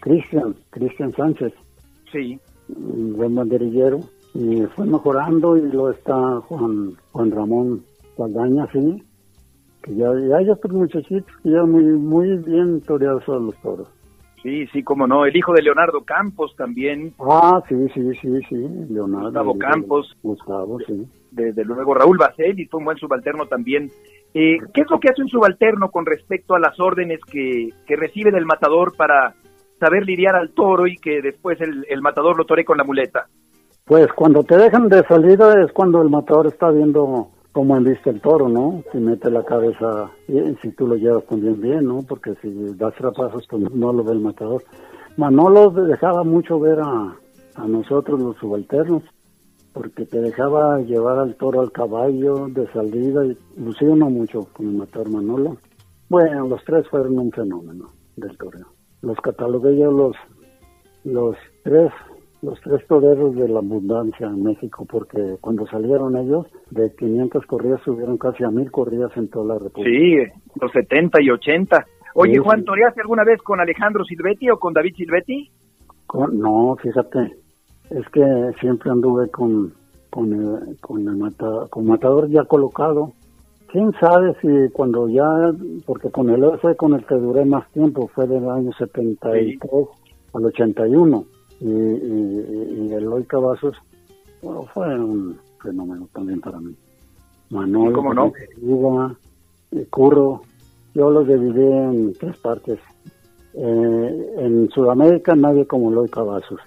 Cristian, 0.00 0.54
Cristian 0.70 1.12
Sánchez. 1.12 1.52
Sí. 2.12 2.38
Un 2.68 3.16
buen 3.16 3.34
banderillero. 3.34 4.00
Y 4.34 4.62
fue 4.76 4.86
mejorando 4.86 5.56
y 5.56 5.62
lo 5.72 5.90
está 5.90 6.40
Juan, 6.42 6.92
Juan 7.12 7.30
Ramón 7.30 7.82
Saldaña, 8.16 8.68
sí, 8.72 9.02
que 9.82 9.94
ya, 9.94 10.08
ya 10.28 10.36
hay 10.36 10.50
otros 10.50 10.72
muchachitos 10.72 11.32
que 11.42 11.50
ya 11.50 11.62
muy, 11.64 11.84
muy 11.84 12.36
bien 12.38 12.80
toreados 12.82 13.28
a 13.28 13.32
los 13.32 13.56
toros. 13.62 13.88
Sí, 14.42 14.66
sí, 14.68 14.82
cómo 14.82 15.06
no. 15.06 15.24
El 15.24 15.36
hijo 15.36 15.52
de 15.52 15.62
Leonardo 15.62 16.02
Campos 16.02 16.54
también. 16.56 17.12
Ah, 17.18 17.60
sí, 17.68 17.74
sí, 17.92 18.02
sí, 18.20 18.40
sí. 18.48 18.68
Leonardo. 18.88 19.26
Gustavo 19.26 19.58
Campos. 19.58 20.16
Gustavo, 20.22 20.78
sí. 20.86 21.06
Desde 21.32 21.64
luego, 21.64 21.94
Raúl 21.94 22.18
Bacel 22.18 22.58
y 22.60 22.66
fue 22.66 22.78
un 22.78 22.84
buen 22.84 22.98
subalterno 22.98 23.46
también. 23.46 23.90
Eh, 24.34 24.58
¿Qué 24.74 24.82
es 24.82 24.90
lo 24.90 25.00
que 25.00 25.08
hace 25.08 25.22
un 25.22 25.28
subalterno 25.28 25.90
con 25.90 26.06
respecto 26.06 26.54
a 26.54 26.60
las 26.60 26.78
órdenes 26.78 27.20
que, 27.24 27.70
que 27.86 27.96
recibe 27.96 28.30
del 28.30 28.44
matador 28.44 28.94
para 28.96 29.34
saber 29.78 30.04
lidiar 30.04 30.36
al 30.36 30.50
toro 30.50 30.86
y 30.86 30.96
que 30.96 31.22
después 31.22 31.60
el, 31.60 31.86
el 31.88 32.02
matador 32.02 32.36
lo 32.36 32.44
tore 32.44 32.64
con 32.64 32.78
la 32.78 32.84
muleta? 32.84 33.26
Pues 33.84 34.12
cuando 34.12 34.44
te 34.44 34.56
dejan 34.56 34.88
de 34.88 35.02
salida 35.04 35.54
es 35.64 35.72
cuando 35.72 36.02
el 36.02 36.10
matador 36.10 36.46
está 36.46 36.70
viendo 36.70 37.28
cómo 37.52 37.76
enviste 37.76 38.10
el 38.10 38.20
toro, 38.20 38.48
¿no? 38.48 38.82
Si 38.92 38.98
mete 38.98 39.30
la 39.30 39.42
cabeza, 39.44 40.10
y 40.28 40.54
si 40.62 40.70
tú 40.72 40.86
lo 40.86 40.96
llevas 40.96 41.24
también 41.26 41.60
bien, 41.60 41.86
¿no? 41.86 42.02
Porque 42.06 42.34
si 42.42 42.50
das 42.76 42.94
trapazos, 42.94 43.46
pues 43.48 43.62
no 43.72 43.92
lo 43.92 44.04
ve 44.04 44.12
el 44.12 44.20
matador. 44.20 44.62
Manolo 45.16 45.70
dejaba 45.70 46.22
mucho 46.22 46.60
ver 46.60 46.78
a, 46.80 47.16
a 47.56 47.66
nosotros 47.66 48.20
los 48.20 48.36
subalternos, 48.36 49.02
porque 49.72 50.04
te 50.06 50.20
dejaba 50.20 50.80
llevar 50.80 51.18
al 51.18 51.34
toro 51.36 51.60
al 51.60 51.72
caballo 51.72 52.48
de 52.48 52.66
salida 52.72 53.24
y 53.24 53.36
lucía 53.56 53.88
uno 53.88 54.10
mucho 54.10 54.48
con 54.52 54.66
el 54.66 54.76
matador 54.76 55.10
Manolo. 55.10 55.56
Bueno, 56.08 56.48
los 56.48 56.64
tres 56.64 56.88
fueron 56.88 57.18
un 57.18 57.30
fenómeno 57.30 57.90
del 58.16 58.36
toreo. 58.36 58.66
Los 59.02 59.18
catalogué 59.20 59.76
yo 59.78 59.90
los, 59.92 60.16
los 61.04 61.36
tres 61.62 61.92
los 62.40 62.60
tres 62.60 62.86
toreros 62.86 63.34
de 63.34 63.48
la 63.48 63.58
abundancia 63.58 64.26
en 64.26 64.44
México, 64.44 64.86
porque 64.88 65.36
cuando 65.40 65.66
salieron 65.66 66.16
ellos, 66.16 66.46
de 66.70 66.94
500 66.94 67.44
corridas 67.46 67.80
subieron 67.84 68.16
casi 68.16 68.44
a 68.44 68.50
1000 68.50 68.70
corridas 68.70 69.10
en 69.16 69.28
toda 69.28 69.54
la 69.54 69.58
República. 69.58 69.90
Sí, 69.90 70.40
los 70.60 70.70
70 70.70 71.20
y 71.20 71.30
80. 71.30 71.86
Oye, 72.14 72.38
Juan, 72.38 72.64
¿toreaste 72.64 73.00
alguna 73.00 73.24
vez 73.24 73.42
con 73.42 73.60
Alejandro 73.60 74.04
Silvetti 74.04 74.50
o 74.50 74.58
con 74.58 74.72
David 74.72 74.94
Silvetti? 74.96 75.50
no, 76.32 76.76
fíjate, 76.76 77.36
es 77.90 78.08
que 78.10 78.52
siempre 78.60 78.90
anduve 78.90 79.28
con, 79.30 79.72
con, 80.10 80.32
el, 80.32 80.76
con, 80.80 81.06
el 81.08 81.68
con 81.70 81.86
matador 81.86 82.28
ya 82.28 82.44
colocado. 82.44 83.12
¿Quién 83.70 83.92
sabe 84.00 84.34
si 84.40 84.72
cuando 84.72 85.08
ya, 85.08 85.52
porque 85.84 86.10
con 86.10 86.30
él 86.30 86.42
fue 86.60 86.74
con 86.76 86.94
el 86.94 87.04
que 87.04 87.14
duré 87.16 87.44
más 87.44 87.68
tiempo, 87.72 88.08
fue 88.14 88.26
del 88.26 88.48
año 88.48 88.72
73 88.72 89.58
al 90.32 90.44
81 90.44 91.24
y, 91.60 91.66
y, 91.66 92.86
y 92.88 92.92
Eloy 92.94 93.24
Cavazos 93.24 93.76
bueno, 94.42 94.62
fue 94.72 94.98
un 94.98 95.38
fenómeno 95.62 96.08
también 96.12 96.40
para 96.40 96.60
mí. 96.60 96.74
Manolo, 97.50 97.92
¿Cómo 97.92 98.14
no? 98.14 98.32
y 99.70 99.84
Curro, 99.86 100.42
yo 100.94 101.10
los 101.10 101.26
dividí 101.26 101.62
en 101.62 102.12
tres 102.14 102.36
partes. 102.38 102.78
Eh, 103.54 104.34
en 104.38 104.68
Sudamérica 104.70 105.34
nadie 105.34 105.66
como 105.66 105.90
Eloy 105.90 106.08
Cavazos. 106.08 106.60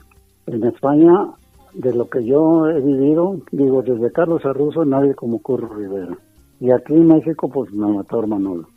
En 0.47 0.63
España, 0.63 1.27
de 1.73 1.93
lo 1.93 2.10
que 2.10 2.25
yo 2.25 2.67
he 2.69 2.82
vivido, 2.82 3.38
digo, 3.51 3.82
desde 3.82 4.12
Carlos 4.12 4.45
Arruzo, 4.45 4.86
nadie 4.86 5.15
como 5.15 5.41
Curro 5.41 5.73
Rivera. 5.73 6.17
Y 6.60 6.71
aquí 6.71 6.93
en 6.93 7.08
México, 7.08 7.49
pues 7.49 7.71
me 7.71 7.88
mató 7.88 8.25
Manolo 8.27 8.67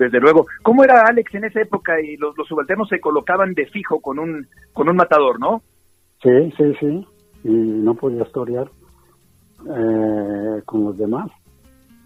desde 0.00 0.18
luego. 0.18 0.46
¿Cómo 0.62 0.82
era 0.82 1.02
Alex 1.02 1.34
en 1.34 1.44
esa 1.44 1.60
época 1.60 2.00
y 2.00 2.16
los, 2.16 2.36
los 2.36 2.48
subalternos 2.48 2.88
se 2.88 3.00
colocaban 3.00 3.52
de 3.52 3.66
fijo 3.66 4.00
con 4.00 4.18
un 4.18 4.46
con 4.72 4.88
un 4.88 4.96
matador, 4.96 5.38
no? 5.38 5.62
Sí, 6.22 6.52
sí, 6.56 6.74
sí. 6.80 7.06
Y 7.44 7.48
no 7.48 7.94
podías 7.94 8.32
torear 8.32 8.68
eh, 9.68 10.62
con 10.64 10.84
los 10.84 10.96
demás. 10.96 11.30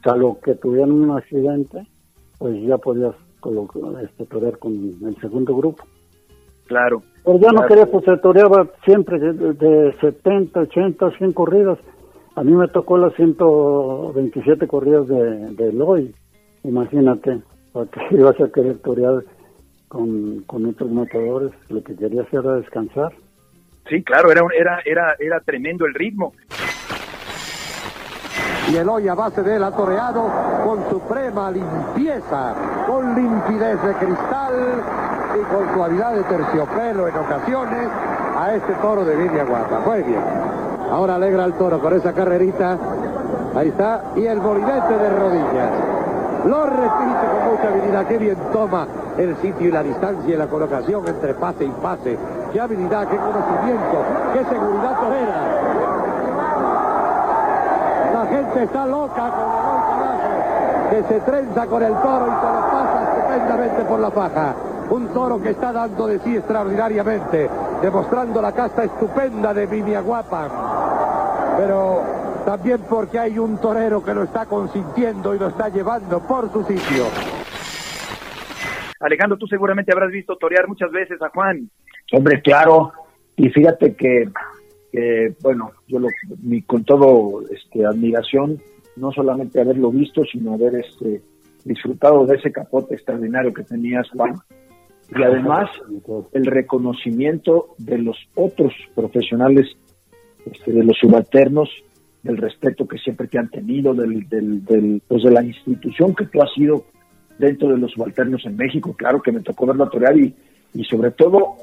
Salvo 0.02 0.40
que 0.40 0.56
tuvieran 0.56 0.90
un 0.90 1.16
accidente, 1.16 1.86
pues 2.38 2.60
ya 2.62 2.76
podías 2.78 3.14
este, 4.02 4.26
torear 4.26 4.58
con 4.58 4.72
el 4.72 5.16
segundo 5.20 5.56
grupo. 5.56 5.84
Claro. 6.66 7.02
Pero 7.24 7.38
ya 7.38 7.48
claro. 7.48 7.62
no 7.62 7.66
quería, 7.68 7.86
pues 7.86 8.04
se 8.04 8.16
toreaba 8.18 8.66
siempre 8.84 9.18
de, 9.18 9.52
de 9.54 9.94
70, 10.00 10.60
80, 10.60 11.10
100 11.18 11.32
corridas. 11.32 11.78
A 12.36 12.42
mí 12.42 12.52
me 12.52 12.68
tocó 12.68 12.98
las 12.98 13.14
127 13.14 14.66
corridas 14.66 15.06
de, 15.08 15.50
de 15.52 15.68
Eloy. 15.68 16.14
Imagínate 16.64 17.40
porque 17.72 18.00
ibas 18.10 18.40
a 18.40 18.48
querer 18.48 18.78
torear 18.78 19.22
con, 19.88 20.42
con 20.46 20.66
otros 20.66 20.90
matadores, 20.90 21.52
lo 21.68 21.82
que 21.82 21.94
querías 21.94 22.26
era 22.32 22.54
descansar. 22.54 23.12
Sí, 23.88 24.02
claro, 24.02 24.32
era, 24.32 24.40
era, 24.58 24.80
era, 24.84 25.14
era 25.18 25.40
tremendo 25.40 25.84
el 25.86 25.94
ritmo. 25.94 26.32
Y 28.72 28.76
Eloy 28.76 29.06
a 29.08 29.14
base 29.14 29.42
de 29.42 29.56
él 29.56 29.62
ha 29.62 29.70
toreado 29.70 30.26
con 30.64 30.88
suprema 30.88 31.50
limpieza, 31.50 32.84
con 32.86 33.14
limpidez 33.14 33.82
de 33.82 33.92
cristal 33.94 35.13
y 35.34 35.42
con 35.44 35.74
suavidad 35.74 36.12
de 36.12 36.22
terciopelo 36.24 37.08
en 37.08 37.16
ocasiones 37.16 37.88
a 38.38 38.54
este 38.54 38.72
toro 38.74 39.04
de 39.04 39.16
línea 39.16 39.44
guapa. 39.44 39.80
Muy 39.84 40.02
bien. 40.02 40.20
Ahora 40.90 41.16
alegra 41.16 41.44
al 41.44 41.54
toro 41.54 41.80
con 41.80 41.92
esa 41.94 42.12
carrerita. 42.12 42.78
Ahí 43.56 43.68
está. 43.68 44.02
Y 44.16 44.26
el 44.26 44.40
bolidete 44.40 44.98
de 44.98 45.10
rodillas. 45.10 45.70
Lo 46.44 46.66
repite 46.66 47.26
con 47.32 47.50
mucha 47.50 47.68
habilidad. 47.68 48.06
Qué 48.06 48.18
bien 48.18 48.36
toma 48.52 48.86
el 49.18 49.36
sitio 49.36 49.68
y 49.68 49.72
la 49.72 49.82
distancia 49.82 50.34
y 50.34 50.36
la 50.36 50.46
colocación 50.46 51.06
entre 51.08 51.34
pase 51.34 51.64
y 51.64 51.70
pase. 51.82 52.18
Qué 52.52 52.60
habilidad, 52.60 53.08
qué 53.08 53.16
conocimiento, 53.16 54.04
qué 54.32 54.44
seguridad 54.44 55.00
torera. 55.00 55.40
La 58.12 58.26
gente 58.26 58.62
está 58.62 58.86
loca 58.86 59.30
con 59.30 60.98
el 60.98 61.02
que 61.02 61.08
se 61.08 61.20
trenza 61.20 61.66
con 61.66 61.82
el 61.82 61.94
toro 61.94 62.26
y 62.26 62.30
se 62.30 62.52
lo 62.52 62.70
pasa 62.70 63.02
estupendamente 63.14 63.84
por 63.84 64.00
la 64.00 64.10
faja. 64.10 64.54
Un 64.90 65.12
toro 65.12 65.40
que 65.40 65.50
está 65.50 65.72
dando 65.72 66.06
de 66.06 66.18
sí 66.20 66.36
extraordinariamente, 66.36 67.48
demostrando 67.82 68.40
la 68.42 68.52
casta 68.52 68.84
estupenda 68.84 69.54
de 69.54 69.66
Guapa. 70.00 71.54
Pero 71.56 72.02
también 72.44 72.80
porque 72.88 73.18
hay 73.18 73.38
un 73.38 73.58
torero 73.58 74.04
que 74.04 74.14
lo 74.14 74.24
está 74.24 74.46
consintiendo 74.46 75.34
y 75.34 75.38
lo 75.38 75.48
está 75.48 75.68
llevando 75.68 76.20
por 76.20 76.52
su 76.52 76.62
sitio. 76.64 77.04
Alejandro, 79.00 79.38
tú 79.38 79.46
seguramente 79.46 79.92
habrás 79.92 80.10
visto 80.10 80.36
torear 80.36 80.68
muchas 80.68 80.90
veces 80.90 81.20
a 81.22 81.28
Juan. 81.30 81.68
Hombre, 82.12 82.40
claro. 82.42 82.92
Y 83.36 83.48
fíjate 83.48 83.94
que, 83.94 84.28
que 84.92 85.34
bueno, 85.42 85.72
yo 85.88 85.98
lo, 85.98 86.08
mi, 86.42 86.62
con 86.62 86.84
todo 86.84 87.42
este, 87.50 87.84
admiración, 87.84 88.60
no 88.96 89.10
solamente 89.12 89.60
haberlo 89.60 89.90
visto, 89.90 90.22
sino 90.24 90.54
haber 90.54 90.76
este, 90.76 91.22
disfrutado 91.64 92.26
de 92.26 92.36
ese 92.36 92.52
capote 92.52 92.94
extraordinario 92.94 93.52
que 93.52 93.64
tenías, 93.64 94.08
Juan. 94.10 94.34
Y 95.10 95.22
además, 95.22 95.70
el 96.32 96.46
reconocimiento 96.46 97.74
de 97.78 97.98
los 97.98 98.16
otros 98.34 98.72
profesionales, 98.94 99.66
este, 100.46 100.72
de 100.72 100.84
los 100.84 100.96
subalternos, 100.98 101.68
del 102.22 102.38
respeto 102.38 102.88
que 102.88 102.98
siempre 102.98 103.28
te 103.28 103.38
han 103.38 103.50
tenido, 103.50 103.94
del, 103.94 104.28
del, 104.28 104.64
del, 104.64 105.02
pues 105.06 105.22
de 105.22 105.30
la 105.30 105.44
institución 105.44 106.14
que 106.14 106.26
tú 106.26 106.40
has 106.42 106.52
sido 106.54 106.84
dentro 107.38 107.68
de 107.68 107.78
los 107.78 107.92
subalternos 107.92 108.44
en 108.46 108.56
México. 108.56 108.94
Claro 108.96 109.20
que 109.20 109.32
me 109.32 109.40
tocó 109.40 109.66
verlo 109.66 109.88
torear 109.88 110.16
y, 110.16 110.34
y 110.72 110.84
sobre 110.84 111.10
todo 111.10 111.56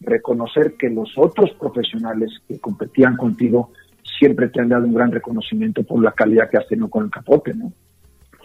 reconocer 0.00 0.74
que 0.74 0.90
los 0.90 1.12
otros 1.16 1.50
profesionales 1.58 2.30
que 2.46 2.58
competían 2.58 3.16
contigo 3.16 3.70
siempre 4.18 4.48
te 4.48 4.60
han 4.60 4.68
dado 4.68 4.84
un 4.84 4.94
gran 4.94 5.10
reconocimiento 5.10 5.82
por 5.82 6.02
la 6.02 6.12
calidad 6.12 6.50
que 6.50 6.58
has 6.58 6.68
tenido 6.68 6.88
con 6.88 7.04
el 7.04 7.10
capote, 7.10 7.54
¿no? 7.54 7.72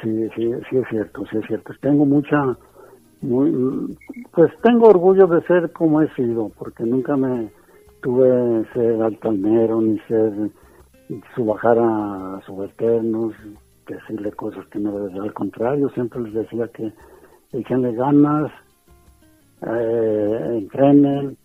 Sí, 0.02 0.28
sí, 0.36 0.50
sí 0.70 0.78
es 0.78 0.88
cierto, 0.90 1.26
sí 1.32 1.38
es 1.38 1.48
cierto. 1.48 1.74
Tengo 1.80 2.06
mucha, 2.06 2.58
muy, 3.24 3.98
pues 4.32 4.52
tengo 4.62 4.88
orgullo 4.88 5.28
de 5.28 5.42
ser 5.44 5.72
como 5.72 6.02
he 6.02 6.14
sido, 6.14 6.50
porque 6.58 6.84
nunca 6.84 7.16
me 7.16 7.50
tuve 8.02 8.66
ser 8.74 9.02
altanero 9.02 9.82
ni 9.82 9.98
ser 10.02 10.32
subajar 11.34 11.78
a 11.80 12.42
subalternos, 12.46 13.34
decirle 13.88 14.32
cosas 14.34 14.66
que 14.68 14.80
no 14.80 14.92
debe 15.00 15.20
al 15.20 15.34
contrario, 15.34 15.90
siempre 15.90 16.22
les 16.22 16.34
decía 16.34 16.68
que 16.68 16.92
echenle 17.54 17.94
ganas, 17.94 18.52
eh, 19.66 20.58
entrenen, 20.60 21.38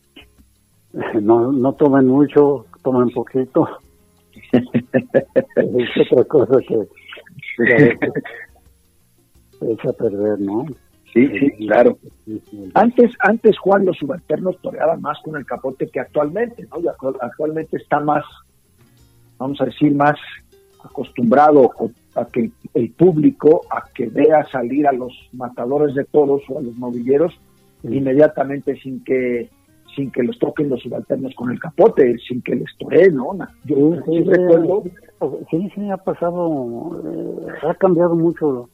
no, 1.22 1.52
no 1.52 1.72
tomen 1.74 2.06
mucho, 2.08 2.66
tomen 2.82 3.10
poquito. 3.10 3.68
es 4.52 6.12
otra 6.12 6.24
cosa 6.24 6.58
que, 6.66 6.88
que 7.56 7.98
echa 9.72 9.90
a 9.90 9.92
perder, 9.92 10.40
¿no? 10.40 10.66
Sí, 11.12 11.26
sí, 11.38 11.50
claro. 11.66 11.98
Antes, 12.74 13.12
antes 13.20 13.58
Juan, 13.58 13.84
los 13.84 13.96
subalternos 13.96 14.58
toreaban 14.60 15.00
más 15.00 15.18
con 15.22 15.36
el 15.36 15.46
capote 15.46 15.88
que 15.88 16.00
actualmente, 16.00 16.66
¿no? 16.70 16.80
Y 16.80 16.86
actualmente 16.88 17.76
está 17.78 18.00
más, 18.00 18.24
vamos 19.38 19.60
a 19.60 19.64
decir, 19.64 19.94
más 19.94 20.16
acostumbrado 20.84 21.72
a 22.14 22.24
que 22.26 22.50
el 22.74 22.90
público, 22.92 23.62
a 23.70 23.84
que 23.92 24.06
vea 24.06 24.46
salir 24.50 24.86
a 24.86 24.92
los 24.92 25.12
matadores 25.32 25.94
de 25.94 26.04
toros 26.04 26.42
o 26.48 26.58
a 26.58 26.62
los 26.62 26.76
novilleros 26.78 27.34
inmediatamente 27.82 28.76
sin 28.80 29.02
que 29.04 29.50
sin 29.94 30.10
que 30.12 30.22
los 30.22 30.38
toquen 30.38 30.68
los 30.68 30.80
subalternos 30.80 31.34
con 31.34 31.50
el 31.50 31.58
capote, 31.58 32.16
sin 32.18 32.40
que 32.42 32.54
les 32.54 32.76
toreen, 32.78 33.16
¿no? 33.16 33.36
Yo 33.64 33.96
sí, 34.06 34.12
sí, 34.12 34.22
recuerdo. 34.22 34.84
Sí, 35.50 35.68
sí, 35.74 35.90
ha 35.90 35.96
pasado, 35.96 37.02
eh, 37.04 37.66
ha 37.68 37.74
cambiado 37.74 38.14
mucho 38.14 38.68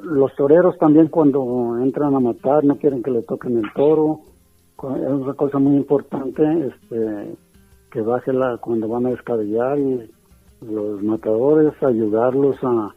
los 0.00 0.34
toreros 0.34 0.78
también 0.78 1.08
cuando 1.08 1.78
entran 1.82 2.14
a 2.14 2.20
matar 2.20 2.64
no 2.64 2.76
quieren 2.76 3.02
que 3.02 3.10
le 3.10 3.22
toquen 3.22 3.58
el 3.58 3.72
toro. 3.74 4.20
Es 4.78 5.12
una 5.12 5.34
cosa 5.34 5.58
muy 5.58 5.76
importante 5.76 6.42
este, 6.66 7.36
que 7.90 8.00
baje 8.00 8.32
la, 8.32 8.56
cuando 8.56 8.88
van 8.88 9.06
a 9.06 9.10
descabellar 9.10 9.78
y 9.78 10.10
los 10.60 11.02
matadores 11.02 11.72
ayudarlos 11.82 12.56
a, 12.62 12.94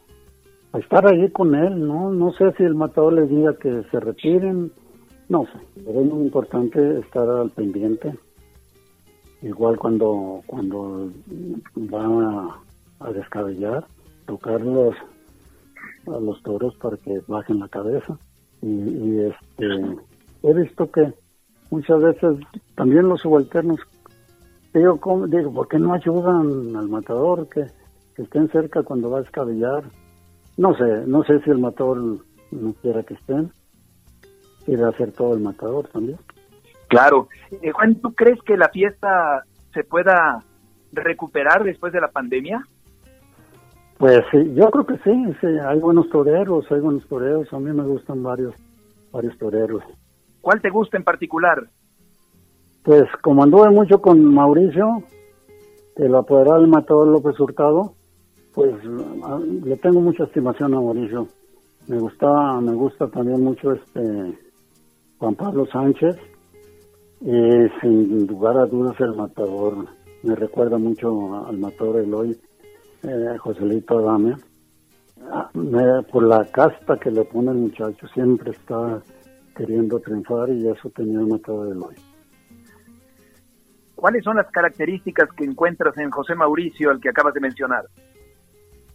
estar 0.78 1.06
allí 1.06 1.30
con 1.30 1.54
él, 1.54 1.86
¿no? 1.86 2.10
No 2.12 2.32
sé 2.32 2.52
si 2.58 2.64
el 2.64 2.74
matador 2.74 3.14
les 3.14 3.30
diga 3.30 3.54
que 3.54 3.82
se 3.90 3.98
retiren, 3.98 4.70
no 5.28 5.44
sé, 5.44 5.58
pero 5.74 6.00
es 6.00 6.06
muy 6.06 6.24
importante 6.24 6.98
estar 6.98 7.26
al 7.28 7.50
pendiente. 7.50 8.12
Igual 9.40 9.78
cuando, 9.78 10.42
cuando 10.46 11.08
van 11.76 12.22
a, 12.22 12.60
a 13.00 13.12
descabellar, 13.12 13.86
tocarlos 14.26 14.94
a 16.06 16.20
los 16.20 16.42
toros 16.42 16.74
para 16.76 16.96
que 16.96 17.20
bajen 17.26 17.60
la 17.60 17.68
cabeza. 17.68 18.18
Y, 18.62 19.20
este, 19.20 19.66
he 20.42 20.54
visto 20.54 20.90
que 20.90 21.12
muchas 21.70 22.00
veces 22.00 22.38
también 22.74 23.08
los 23.08 23.20
subalternos, 23.20 23.80
digo, 24.72 24.98
¿cómo? 25.00 25.26
digo 25.26 25.52
¿por 25.52 25.68
qué 25.68 25.78
no 25.78 25.92
ayudan 25.92 26.74
al 26.76 26.88
matador 26.88 27.48
que, 27.48 27.66
estén 28.16 28.48
cerca 28.48 28.82
cuando 28.82 29.10
va 29.10 29.18
a 29.18 29.22
descabellar? 29.22 29.84
No 30.56 30.74
sé, 30.74 31.06
no 31.06 31.22
sé 31.24 31.40
si 31.42 31.50
el 31.50 31.58
matador 31.58 31.98
no 32.50 32.72
quiera 32.80 33.02
que 33.02 33.14
estén, 33.14 33.50
quiere 34.64 34.84
hacer 34.84 35.12
todo 35.12 35.34
el 35.34 35.40
matador 35.40 35.86
también. 35.88 36.18
Claro. 36.88 37.28
Eh, 37.62 37.72
Juan, 37.72 37.96
¿tú 37.96 38.14
crees 38.14 38.40
que 38.42 38.56
la 38.56 38.70
fiesta 38.70 39.44
se 39.74 39.84
pueda 39.84 40.42
recuperar 40.92 41.64
después 41.64 41.92
de 41.92 42.00
la 42.00 42.08
pandemia? 42.08 42.66
Pues 43.98 44.20
sí, 44.30 44.52
yo 44.54 44.70
creo 44.70 44.84
que 44.84 44.98
sí, 44.98 45.34
sí, 45.40 45.46
hay 45.46 45.78
buenos 45.78 46.08
toreros, 46.10 46.70
hay 46.70 46.80
buenos 46.80 47.06
toreros, 47.06 47.50
a 47.52 47.58
mí 47.58 47.72
me 47.72 47.84
gustan 47.84 48.22
varios, 48.22 48.54
varios 49.10 49.36
toreros. 49.38 49.82
¿Cuál 50.42 50.60
te 50.60 50.68
gusta 50.68 50.98
en 50.98 51.04
particular? 51.04 51.66
Pues 52.82 53.04
como 53.22 53.42
anduve 53.42 53.70
mucho 53.70 54.00
con 54.00 54.22
Mauricio, 54.22 55.02
el 55.96 56.14
apoderado 56.14 56.60
del 56.60 56.70
matador 56.70 57.08
López 57.08 57.40
Hurtado, 57.40 57.94
pues 58.54 58.74
le 58.84 59.76
tengo 59.76 60.00
mucha 60.00 60.24
estimación 60.24 60.74
a 60.74 60.80
Mauricio. 60.80 61.26
Me 61.88 61.98
gusta, 61.98 62.60
me 62.60 62.74
gusta 62.74 63.08
también 63.08 63.42
mucho 63.42 63.72
este 63.72 64.38
Juan 65.18 65.34
Pablo 65.36 65.66
Sánchez 65.66 66.16
y 67.22 67.68
sin 67.80 68.26
lugar 68.26 68.58
a 68.58 68.66
dudas 68.66 68.94
el 69.00 69.14
matador 69.14 69.86
me 70.22 70.34
recuerda 70.34 70.76
mucho 70.76 71.46
al 71.46 71.56
matador 71.58 72.00
Eloy 72.00 72.36
eh, 73.06 73.38
Joselito 73.38 73.98
Adame, 73.98 74.36
ah, 75.30 75.50
por 76.10 76.22
la 76.24 76.44
casta 76.46 76.96
que 76.98 77.10
le 77.10 77.24
pone 77.24 77.52
el 77.52 77.58
muchacho, 77.58 78.06
siempre 78.08 78.50
está 78.50 79.00
queriendo 79.56 79.98
triunfar 80.00 80.50
y 80.50 80.68
eso 80.68 80.90
tenía 80.90 81.20
matado 81.20 81.64
de 81.64 81.78
hoy. 81.78 81.94
¿Cuáles 83.94 84.22
son 84.22 84.36
las 84.36 84.50
características 84.50 85.30
que 85.32 85.44
encuentras 85.44 85.96
en 85.96 86.10
José 86.10 86.34
Mauricio, 86.34 86.90
al 86.90 87.00
que 87.00 87.08
acabas 87.08 87.32
de 87.32 87.40
mencionar? 87.40 87.84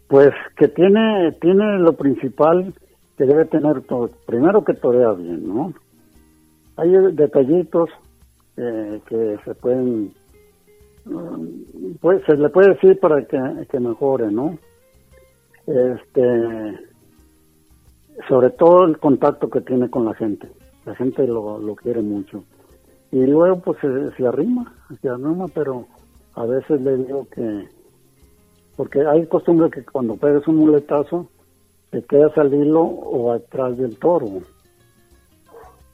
Pues 0.07 0.31
que 0.55 0.67
tiene, 0.67 1.31
tiene 1.41 1.79
lo 1.79 1.93
principal 1.93 2.73
que 3.17 3.25
debe 3.25 3.45
tener 3.45 3.81
todo. 3.81 4.09
Primero 4.27 4.63
que 4.63 4.73
torea 4.73 5.13
bien, 5.13 5.47
¿no? 5.47 5.73
Hay 6.77 6.91
detallitos 7.13 7.89
eh, 8.57 9.01
que 9.07 9.37
se 9.43 9.55
pueden 9.55 10.13
pues 11.99 12.23
se 12.25 12.35
le 12.35 12.49
puede 12.49 12.73
decir 12.73 12.99
para 12.99 13.23
que, 13.25 13.79
mejore, 13.79 14.31
¿no? 14.31 14.57
Este, 15.65 16.79
sobre 18.27 18.49
todo 18.51 18.85
el 18.85 18.97
contacto 18.97 19.49
que 19.49 19.61
tiene 19.61 19.89
con 19.89 20.05
la 20.05 20.13
gente. 20.13 20.49
La 20.85 20.95
gente 20.95 21.25
lo, 21.27 21.59
lo 21.59 21.75
quiere 21.75 22.01
mucho. 22.01 22.43
Y 23.11 23.25
luego 23.25 23.59
pues 23.59 23.77
se, 24.15 24.25
arrima, 24.25 24.73
se 25.01 25.09
arrima, 25.09 25.45
pero 25.53 25.85
a 26.35 26.45
veces 26.45 26.81
le 26.81 26.97
digo 26.97 27.27
que, 27.29 27.67
porque 28.77 29.05
hay 29.05 29.25
costumbre 29.27 29.69
que 29.69 29.83
cuando 29.83 30.15
pegas 30.15 30.47
un 30.47 30.55
muletazo, 30.55 31.27
te 31.89 32.01
quedas 32.03 32.37
al 32.37 32.53
hilo 32.53 32.81
o 32.81 33.33
atrás 33.33 33.77
del 33.77 33.97
toro. 33.97 34.27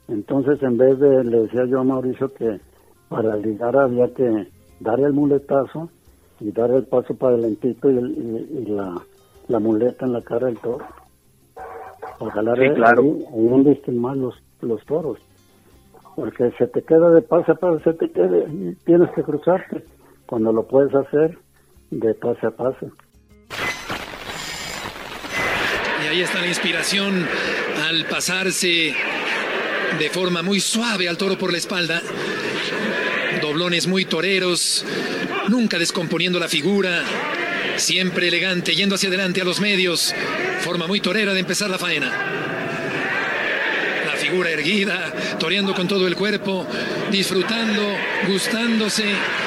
Entonces 0.08 0.62
en 0.62 0.78
vez 0.78 1.00
de, 1.00 1.24
le 1.24 1.41
decía 1.41 1.65
yo 1.65 1.80
a 1.80 1.84
Mauricio 1.84 2.32
que 2.34 2.60
para 3.10 3.36
ligar 3.36 3.76
había 3.76 4.13
que 4.13 4.48
dar 4.80 5.00
el 5.00 5.13
muletazo 5.13 5.90
y 6.40 6.52
dar 6.52 6.72
el 6.72 6.84
paso 6.86 7.16
para 7.16 7.34
adelantito 7.34 7.90
y, 7.90 7.96
y, 7.96 8.66
la, 8.68 9.02
la, 9.48 9.60
muleta 9.60 10.06
en 10.06 10.13
la 10.13 10.22
cara 10.22 10.48
del 10.48 10.58
toro. 10.60 10.86
Para 12.20 12.32
jalar 12.32 12.58
sí, 12.58 12.74
claro. 12.76 13.02
ahí, 13.02 13.92
más 13.94 14.18
los, 14.18 14.36
los 14.62 14.86
toros. 14.86 15.20
Porque 16.16 16.52
se 16.58 16.68
te 16.68 16.82
queda 16.82 17.12
de 17.12 17.22
pase 17.22 17.52
a 17.52 17.56
pase, 17.56 17.84
se 17.84 17.94
te 17.94 18.12
queda 18.12 18.38
y 18.38 18.76
tienes 18.86 19.10
que 19.12 19.24
cruzarte. 19.24 19.84
Cuando 20.26 20.52
lo 20.52 20.63
puedes 20.63 20.94
hacer 20.94 21.38
de 21.92 22.13
pase 22.13 22.48
a 22.48 22.52
pase. 22.52 22.88
Y 26.04 26.08
ahí 26.08 26.22
está 26.22 26.42
la 26.42 26.48
inspiración 26.48 27.26
al 27.88 28.06
pasarse 28.06 28.94
de 30.00 30.10
forma 30.10 30.44
muy 30.44 30.60
suave 30.60 31.08
al 31.08 31.18
toro 31.18 31.38
por 31.38 31.52
la 31.52 31.58
espalda 31.58 32.02
doblones 33.67 33.88
muy 33.88 34.06
toreros, 34.06 34.86
nunca 35.49 35.77
descomponiendo 35.77 36.39
la 36.39 36.47
figura, 36.47 37.03
siempre 37.75 38.30
elegante, 38.30 38.73
yendo 38.73 38.95
hacia 38.95 39.10
adelante 39.10 39.41
a 39.41 39.43
los 39.43 39.60
medios, 39.60 40.15
forma 40.62 40.88
muy 40.88 41.01
torera 41.01 41.34
de 41.34 41.41
empezar 41.41 41.69
la 41.69 41.77
faena. 41.77 42.10
La 44.06 44.13
figura 44.13 44.51
erguida, 44.51 45.13
toreando 45.38 45.75
con 45.75 45.86
todo 45.86 46.08
el 46.08 46.15
cuerpo, 46.15 46.65
disfrutando, 47.12 47.84
gustándose, 48.30 49.03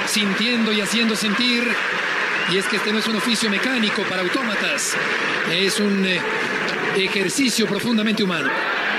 sintiendo 0.07 0.71
y 0.71 0.83
haciendo 0.83 1.17
sentir. 1.17 1.67
Y 2.53 2.59
es 2.59 2.67
que 2.67 2.77
este 2.77 2.93
no 2.93 2.99
es 2.99 3.07
un 3.07 3.17
oficio 3.17 3.49
mecánico 3.49 4.03
para 4.03 4.21
autómatas, 4.21 4.97
es 5.51 5.81
un 5.81 6.05
eh, 6.05 6.21
ejercicio 6.99 7.67
profundamente 7.67 8.23
humano. 8.23 8.51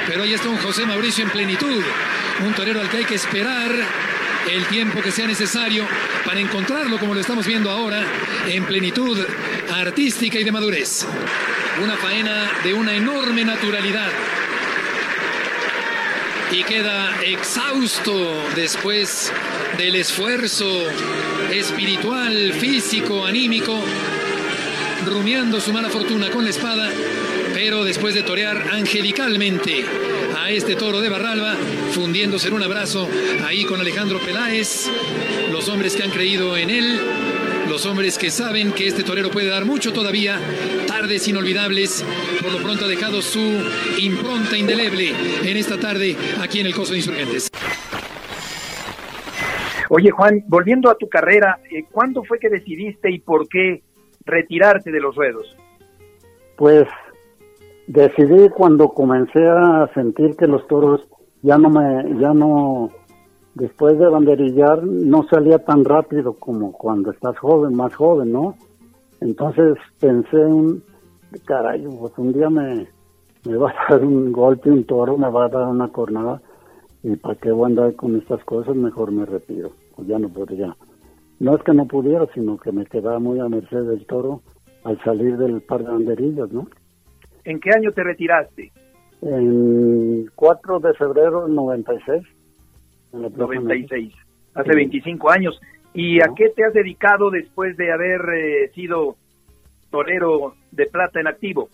Pero 0.08 0.24
ahí 0.24 0.34
está 0.34 0.50
un 0.50 0.58
José 0.58 0.84
Mauricio 0.88 1.24
en 1.24 1.30
plenitud, 1.30 1.84
un 2.44 2.54
torero 2.56 2.82
al 2.82 2.90
que 2.90 2.98
hay 2.98 3.06
que 3.06 3.14
esperar 3.14 3.70
el 4.50 4.66
tiempo 4.68 5.02
que 5.02 5.12
sea 5.12 5.28
necesario 5.28 5.86
para 6.26 6.40
encontrarlo 6.40 6.98
como 7.00 7.14
lo 7.14 7.20
estamos 7.20 7.46
viendo 7.46 7.70
ahora 7.70 8.04
en 8.48 8.66
plenitud 8.66 9.18
artística 9.74 10.40
y 10.40 10.44
de 10.44 10.52
madurez. 10.52 11.06
Una 11.84 11.98
faena 11.98 12.52
de 12.64 12.74
una 12.74 12.94
enorme 12.94 13.44
naturalidad. 13.46 14.10
Y 16.52 16.64
queda 16.64 17.22
exhausto 17.24 18.44
después 18.56 19.32
del 19.78 19.96
esfuerzo 19.96 20.86
espiritual, 21.52 22.54
físico, 22.54 23.26
anímico, 23.26 23.82
rumiando 25.06 25.62
su 25.62 25.72
mala 25.72 25.90
fortuna 25.90 26.30
con 26.30 26.44
la 26.44 26.50
espada, 26.50 26.92
pero 27.54 27.86
después 27.86 28.14
de 28.16 28.24
torear 28.24 28.68
angelicalmente 28.70 29.86
este 30.52 30.76
toro 30.76 31.00
de 31.02 31.10
Barralba, 31.10 31.56
fundiéndose 31.92 32.50
en 32.50 32.56
un 32.56 32.64
abrazo 32.64 33.08
ahí 33.46 33.64
con 33.64 33.80
Alejandro 33.80 34.20
Peláez, 34.20 34.90
los 35.52 35.70
hombres 35.70 35.96
que 35.96 36.04
han 36.04 36.10
creído 36.10 36.58
en 36.58 36.70
él, 36.70 37.00
los 37.70 37.86
hombres 37.86 38.18
que 38.18 38.30
saben 38.30 38.74
que 38.74 38.88
este 38.88 39.04
torero 39.04 39.32
puede 39.32 39.48
dar 39.48 39.64
mucho 39.64 39.94
todavía, 39.94 40.40
tardes 40.88 41.28
inolvidables, 41.28 42.06
por 42.42 42.52
lo 42.52 42.60
pronto 42.60 42.86
ha 42.86 42.88
dejado 42.90 43.22
su 43.22 43.40
impronta 44.00 44.58
indeleble 44.58 45.14
en 45.44 45.58
esta 45.58 45.80
tarde 45.80 46.18
aquí 46.42 46.60
en 46.60 46.66
el 46.66 46.76
Coso 46.76 46.92
de 46.92 47.00
Insurgentes. 47.00 47.50
Oye 49.90 50.12
Juan, 50.12 50.44
volviendo 50.48 50.90
a 50.90 50.96
tu 50.96 51.08
carrera, 51.08 51.60
eh, 51.70 51.84
¿cuándo 51.90 52.24
fue 52.24 52.40
que 52.40 52.50
decidiste 52.50 53.10
y 53.10 53.20
por 53.20 53.48
qué 53.48 53.84
retirarte 54.26 54.92
de 54.92 55.00
los 55.00 55.16
ruedos? 55.16 55.56
Pues 56.58 56.88
decidí 57.88 58.50
cuando 58.50 58.90
comencé 58.90 59.46
a 59.48 59.90
sentir 59.94 60.36
que 60.36 60.48
los 60.48 60.66
toros 60.68 61.08
ya 61.42 61.58
no 61.58 61.70
me, 61.70 62.20
ya 62.20 62.34
no, 62.34 62.90
después 63.56 63.98
de 63.98 64.08
banderillar 64.08 64.84
no 64.84 65.24
salía 65.30 65.60
tan 65.60 65.84
rápido 65.84 66.34
como 66.34 66.72
cuando 66.72 67.12
estás 67.12 67.38
joven, 67.38 67.76
más 67.76 67.94
joven, 67.96 68.32
¿no? 68.32 68.56
Entonces 69.20 69.78
pensé 70.00 70.38
un, 70.38 70.84
caray, 71.46 71.86
pues 72.00 72.14
un 72.18 72.34
día 72.34 72.50
me, 72.50 72.88
me 73.46 73.58
va 73.58 73.72
a 73.72 73.76
dar 73.94 74.06
un 74.06 74.32
golpe, 74.32 74.70
un 74.70 74.84
toro, 74.86 75.18
me 75.18 75.30
va 75.30 75.46
a 75.46 75.50
dar 75.50 75.68
una 75.68 75.88
cornada 75.90 76.42
y 77.04 77.16
para 77.16 77.36
qué 77.36 77.52
voy 77.52 77.64
a 77.64 77.68
andar 77.68 77.96
con 77.96 78.16
estas 78.16 78.44
cosas, 78.44 78.76
mejor 78.76 79.12
me 79.12 79.26
retiro, 79.26 79.72
pues 79.96 80.08
ya 80.08 80.20
no 80.20 80.30
podría. 80.30 80.76
No 81.40 81.56
es 81.56 81.64
que 81.64 81.74
no 81.74 81.86
pudiera, 81.88 82.28
sino 82.34 82.58
que 82.58 82.72
me 82.72 82.86
quedaba 82.86 83.18
muy 83.18 83.40
a 83.40 83.50
merced 83.50 83.84
del 83.84 84.06
toro 84.06 84.42
al 84.84 85.02
salir 85.04 85.38
del 85.38 85.62
par 85.62 85.84
de 85.84 85.92
banderillas, 85.92 86.52
¿no? 86.52 86.68
¿En 87.44 87.60
qué 87.60 87.72
año 87.72 87.92
te 87.92 88.04
retiraste? 88.04 88.72
En 89.22 90.30
4 90.36 90.80
de 90.80 90.94
febrero 90.94 91.46
del 91.46 91.56
96. 91.56 92.24
En 93.14 93.22
96, 93.22 94.14
hace 94.56 94.76
25 94.76 95.30
años. 95.30 95.60
¿Y 95.94 96.22
a 96.22 96.30
qué 96.36 96.50
te 96.50 96.64
has 96.64 96.74
dedicado 96.74 97.30
después 97.30 97.76
de 97.78 97.92
haber 97.92 98.22
eh, 98.34 98.72
sido 98.74 99.16
torero 99.90 100.56
de 100.72 100.86
plata 100.86 101.20
en 101.20 101.28
activo? 101.28 101.70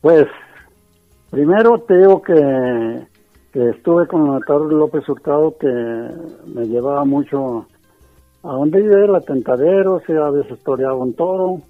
Pues 0.00 0.26
Primero 1.30 1.78
te 1.78 1.96
digo 1.96 2.20
que, 2.22 3.06
que 3.52 3.70
estuve 3.70 4.06
con 4.08 4.22
el 4.22 4.32
matador 4.32 4.72
López 4.72 5.08
Hurtado 5.08 5.56
que 5.56 5.68
me 5.68 6.66
llevaba 6.66 7.04
mucho 7.04 7.66
a 8.42 8.48
donde 8.48 8.82
iba 8.82 9.04
el 9.04 9.14
atentadero, 9.14 10.00
se 10.06 10.16
a 10.16 10.30
veces 10.30 10.60
toreaba 10.64 10.96
un 10.96 11.14
toro. 11.14 11.62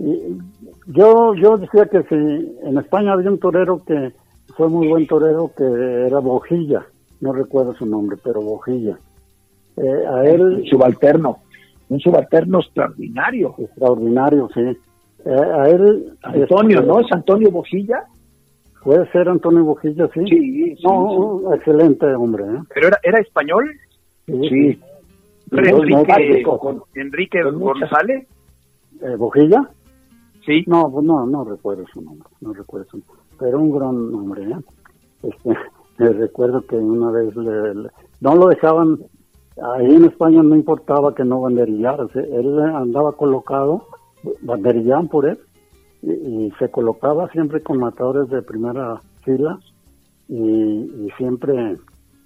Y 0.00 0.38
yo, 0.86 1.34
yo 1.34 1.58
decía 1.58 1.84
que 1.86 2.02
si 2.04 2.14
en 2.14 2.78
España 2.78 3.12
había 3.12 3.30
un 3.30 3.38
torero 3.38 3.82
que 3.84 4.12
fue 4.56 4.68
muy 4.68 4.88
buen 4.88 5.06
torero 5.06 5.50
que 5.54 5.64
era 5.64 6.18
Bojilla, 6.20 6.86
no 7.20 7.32
recuerdo 7.32 7.74
su 7.74 7.84
nombre, 7.84 8.16
pero 8.24 8.40
Bojilla. 8.40 8.98
Eh, 9.76 10.06
a 10.08 10.24
él... 10.24 10.64
Subalterno, 10.70 11.38
un 11.90 12.00
subalterno 12.00 12.60
extraordinario. 12.60 13.54
Extraordinario, 13.58 14.48
sí. 14.54 14.60
Eh, 15.26 15.30
a 15.30 15.68
él... 15.68 16.14
Antonio, 16.22 16.78
este, 16.78 16.88
¿no? 16.88 17.00
¿Es 17.00 17.12
Antonio 17.12 17.50
Bojilla? 17.50 18.04
Puede 18.82 19.06
ser 19.12 19.28
Antonio 19.28 19.64
Bojilla, 19.64 20.08
sí. 20.14 20.20
Sí, 20.26 20.76
no, 20.82 21.54
excelente 21.54 22.06
hombre. 22.14 22.44
¿eh? 22.44 22.62
¿Pero 22.72 22.88
era, 22.88 22.98
era 23.02 23.18
español? 23.20 23.70
Sí. 24.26 24.80
Enrique, 25.52 26.44
Enrique 26.94 27.42
González. 27.42 28.26
Eh, 29.02 29.16
¿Bojilla? 29.16 29.68
Sí. 30.44 30.64
No, 30.66 30.88
no, 31.02 31.26
no 31.26 31.44
recuerdo 31.44 31.84
su 31.92 32.00
nombre, 32.00 32.28
no 32.40 32.52
recuerdo 32.52 32.86
su 32.90 32.98
nombre. 32.98 33.16
Pero 33.38 33.58
un 33.60 33.72
gran 33.72 34.12
nombre, 34.12 34.44
¿eh? 34.44 34.56
Este, 35.22 35.56
me 35.98 36.08
recuerdo 36.10 36.62
que 36.62 36.76
una 36.76 37.10
vez 37.10 37.34
le, 37.36 37.90
no 38.20 38.34
lo 38.34 38.48
dejaban, 38.48 38.98
ahí 39.74 39.94
en 39.94 40.04
España 40.04 40.42
no 40.42 40.56
importaba 40.56 41.14
que 41.14 41.24
no 41.24 41.42
banderillara, 41.42 42.06
él 42.14 42.58
andaba 42.60 43.12
colocado, 43.12 43.86
banderillaban 44.42 45.08
por 45.08 45.26
él, 45.26 45.38
y, 46.02 46.50
se 46.58 46.70
colocaba 46.70 47.28
siempre 47.28 47.62
con 47.62 47.78
matadores 47.78 48.28
de 48.30 48.42
primera 48.42 49.02
fila, 49.22 49.58
y, 50.28 51.10
siempre 51.18 51.76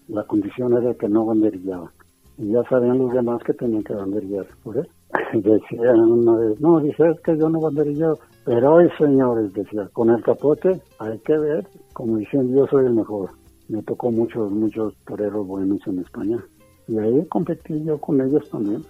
la 0.09 0.25
condición 0.25 0.75
era 0.75 0.95
que 0.95 1.09
no 1.09 1.25
banderillaban. 1.27 1.91
Y 2.37 2.51
ya 2.51 2.65
sabían 2.65 2.99
los 2.99 3.13
demás 3.13 3.43
que 3.45 3.55
tenían 3.55 3.85
que 3.85 3.95
banderillar 3.95 4.47
por 4.63 4.77
él. 4.77 4.89
Decían 5.33 6.01
una 6.01 6.37
vez, 6.37 6.61
no, 6.61 6.81
dice, 6.81 7.09
es 7.09 7.21
que 7.21 7.37
yo 7.37 7.49
no 7.49 7.61
banderillado. 7.61 8.19
Pero 8.45 8.75
hoy, 8.75 8.89
señores, 8.99 9.53
decía, 9.55 9.89
con 9.93 10.11
el 10.11 10.23
capote 10.23 10.81
hay 10.99 11.19
que 11.21 11.37
ver, 11.37 11.67
como 11.93 12.19
dicen, 12.19 12.55
yo 12.55 12.67
soy 12.67 12.87
el 12.87 12.95
mejor. 12.95 13.31
Me 13.69 13.83
tocó 13.83 14.11
muchos, 14.11 14.51
muchos 14.51 14.95
toreros 15.07 15.47
buenos 15.47 15.81
en 15.87 16.01
España. 16.01 16.39
Y 16.87 16.99
ahí 16.99 17.25
competí 17.29 17.83
yo 17.85 17.99
con 17.99 18.21
ellos 18.21 18.49
también. 18.51 18.83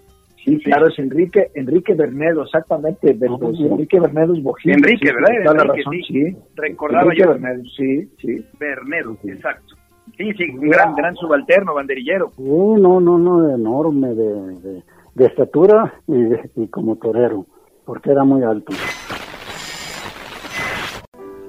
Sí, 0.44 0.58
claro, 0.58 0.88
es 0.88 0.98
Enrique 0.98 1.50
Enrique 1.54 1.94
Bernedo, 1.94 2.42
exactamente. 2.42 3.10
Enrique 3.10 3.98
Bernedo 3.98 4.34
es 4.34 4.42
Bojito. 4.42 4.76
Enrique, 4.76 5.10
¿verdad? 5.12 5.56
la 5.56 5.64
razón, 5.64 5.94
sí. 6.06 6.37
Recordaba 6.56 7.04
Enrique 7.04 7.22
yo. 7.22 7.28
Bernedo, 7.30 7.62
sí, 7.76 8.10
sí. 8.20 8.44
Bernedo, 8.58 9.16
exacto. 9.24 9.76
Sí, 10.18 10.32
sí, 10.34 10.50
un 10.50 10.68
gran, 10.68 10.94
gran 10.94 11.14
subalterno, 11.16 11.74
banderillero. 11.74 12.30
No, 12.38 13.00
no, 13.00 13.18
no, 13.18 13.54
enorme, 13.54 14.08
de, 14.14 14.60
de, 14.60 14.82
estatura 15.16 15.94
y, 16.07 16.62
y 16.62 16.68
como 16.68 16.96
torero, 16.96 17.46
porque 17.85 18.11
era 18.11 18.24
muy 18.24 18.42
alto. 18.42 18.72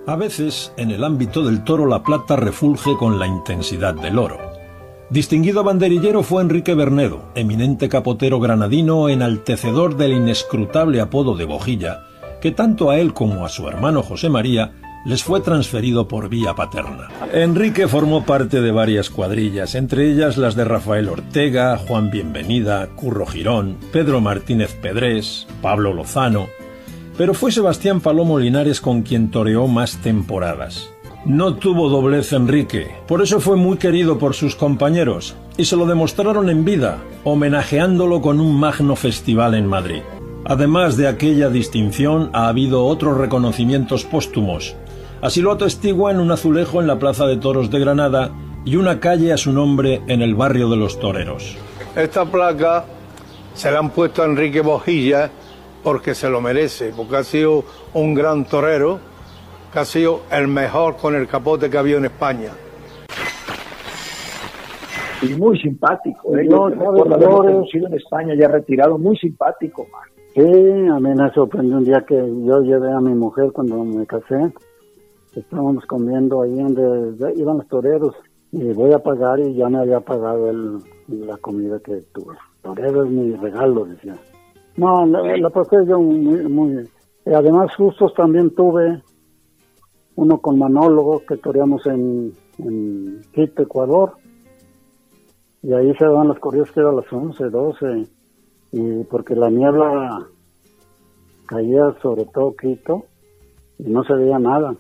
A 0.08 0.16
veces, 0.16 0.72
en 0.78 0.92
el 0.92 1.04
ámbito 1.04 1.44
del 1.44 1.64
toro, 1.64 1.88
la 1.88 2.04
plata 2.04 2.36
refulge 2.36 2.96
con 2.96 3.18
la 3.18 3.26
intensidad 3.26 3.96
del 3.96 4.20
oro. 4.20 4.38
Distinguido 5.10 5.64
banderillero 5.64 6.24
fue 6.24 6.42
Enrique 6.42 6.74
Bernedo, 6.74 7.24
eminente 7.36 7.90
capotero 7.90 8.40
granadino, 8.40 9.10
enaltecedor 9.10 9.98
del 9.98 10.14
inescrutable 10.14 11.00
apodo 11.02 11.36
de 11.36 11.46
Bojilla, 11.46 12.04
que 12.42 12.52
tanto 12.52 12.90
a 12.90 13.00
él 13.00 13.14
como 13.14 13.46
a 13.46 13.50
su 13.50 13.68
hermano 13.68 14.04
José 14.04 14.30
María 14.30 14.74
les 15.06 15.24
fue 15.24 15.40
transferido 15.40 16.08
por 16.08 16.30
vía 16.30 16.56
paterna. 16.56 17.10
Enrique 17.32 17.88
formó 17.88 18.26
parte 18.26 18.60
de 18.60 18.72
varias 18.72 19.10
cuadrillas, 19.10 19.76
entre 19.76 20.12
ellas 20.12 20.38
las 20.38 20.56
de 20.56 20.66
Rafael 20.66 21.08
Ortega, 21.10 21.78
Juan 21.78 22.10
Bienvenida, 22.10 22.88
Curro 22.96 23.26
Girón, 23.26 23.78
Pedro 23.92 24.20
Martínez 24.20 24.74
Pedrés, 24.82 25.48
Pablo 25.62 25.94
Lozano, 25.94 26.48
pero 27.18 27.34
fue 27.34 27.52
Sebastián 27.52 28.02
Palomo 28.02 28.40
Linares 28.40 28.82
con 28.82 29.04
quien 29.04 29.32
toreó 29.32 29.68
más 29.68 29.98
temporadas. 29.98 30.90
No 31.26 31.56
tuvo 31.56 31.90
doblez 31.90 32.34
Enrique, 32.34 32.88
por 33.08 33.22
eso 33.22 33.40
fue 33.40 33.56
muy 33.56 33.78
querido 33.78 34.20
por 34.20 34.36
sus 34.36 34.56
compañeros, 34.56 35.36
y 35.58 35.66
se 35.66 35.76
lo 35.76 35.88
demostraron 35.88 36.50
en 36.50 36.66
vida, 36.66 37.00
homenajeándolo 37.24 38.22
con 38.22 38.40
un 38.40 38.60
magno 38.60 38.96
festival 38.96 39.56
en 39.56 39.66
Madrid. 39.66 40.02
Además 40.46 40.98
de 40.98 41.08
aquella 41.08 41.50
distinción, 41.50 42.30
ha 42.34 42.48
habido 42.48 42.86
otros 42.86 43.18
reconocimientos 43.18 44.04
póstumos, 44.04 44.76
Así 45.22 45.42
lo 45.42 45.52
atestiguan 45.52 46.20
un 46.20 46.32
azulejo 46.32 46.82
en 46.82 46.88
la 46.88 47.00
Plaza 47.00 47.26
de 47.26 47.38
Toros 47.38 47.72
de 47.72 47.80
Granada 47.80 48.32
y 48.66 48.76
una 48.76 49.00
calle 49.00 49.32
a 49.32 49.38
su 49.38 49.52
nombre 49.52 50.02
en 50.08 50.22
el 50.22 50.36
barrio 50.36 50.70
de 50.70 50.76
los 50.76 51.00
Toreros. 51.00 51.58
Esta 51.96 52.26
placa 52.26 52.86
se 53.54 53.72
la 53.72 53.80
han 53.80 53.90
puesto 53.92 54.22
a 54.22 54.26
Enrique 54.26 54.62
Bojilla 54.62 55.30
porque 55.84 56.14
se 56.16 56.30
lo 56.30 56.42
merece, 56.42 56.92
porque 56.96 57.16
ha 57.18 57.24
sido 57.24 57.64
un 57.94 58.14
gran 58.14 58.46
torero, 58.46 59.00
que 59.72 59.80
ha 59.80 59.86
sido 59.86 60.22
el 60.32 60.48
mejor 60.48 60.98
con 60.98 61.16
el 61.16 61.28
capote 61.28 61.70
que 61.70 61.78
había 61.78 61.98
en 61.98 62.06
España. 62.06 62.52
Y 65.22 65.34
muy 65.36 65.60
simpático, 65.60 66.36
¿eh? 66.38 66.48
Yo 66.50 66.70
por 66.72 67.50
en 67.50 67.94
España 67.94 68.34
ya 68.38 68.48
retirado, 68.48 68.98
muy 68.98 69.16
simpático, 69.18 69.88
man. 69.92 70.10
Sí, 70.34 70.42
a 70.42 71.00
mí 71.00 71.16
me 71.16 71.32
sorprendió 71.34 71.78
un 71.78 71.86
día 71.86 72.04
que 72.06 72.16
yo 72.16 72.62
llevé 72.62 72.92
a 72.92 73.00
mi 73.00 73.14
mujer 73.14 73.52
cuando 73.54 73.84
me 73.86 74.06
casé 74.06 74.52
estábamos 75.36 75.86
comiendo 75.86 76.42
ahí 76.42 76.56
donde 76.56 77.34
iban 77.36 77.58
los 77.58 77.68
toreros 77.68 78.16
y 78.52 78.72
voy 78.74 78.94
a 78.94 79.00
pagar 79.00 79.40
y 79.40 79.54
ya 79.54 79.68
me 79.68 79.80
había 79.80 80.00
pagado 80.00 80.50
el, 80.50 80.80
la 81.08 81.38
comida 81.38 81.80
que 81.80 82.04
tuve. 82.14 82.36
Torero 82.62 83.04
es 83.04 83.12
mi 83.12 83.34
regalo, 83.36 83.86
decía. 83.86 84.16
No, 84.78 85.06
la, 85.06 85.50
pasé 85.50 85.78
yo 85.88 86.00
muy, 86.00 86.44
muy... 86.48 86.90
además 87.26 87.74
justos 87.76 88.14
también 88.14 88.54
tuve 88.56 89.02
uno 90.16 90.38
con 90.40 90.58
Manólogo 90.58 91.22
que 91.28 91.38
toreamos 91.38 91.86
en, 91.86 92.34
Quito, 93.34 93.64
Ecuador. 93.64 94.14
Y 95.62 95.74
ahí 95.74 95.94
se 95.96 96.06
daban 96.06 96.30
las 96.30 96.40
corridas 96.40 96.72
que 96.72 96.80
eran 96.80 96.96
las 96.96 97.12
11, 97.12 97.50
12. 97.50 98.08
Y 98.72 99.04
porque 99.06 99.36
la 99.36 99.50
niebla 99.50 100.28
caía 101.46 101.94
sobre 102.02 102.26
todo 102.26 102.56
Quito 102.56 103.06
y 103.80 103.90
no 103.90 104.04
se 104.04 104.14
veía 104.14 104.40
nada. 104.40 104.76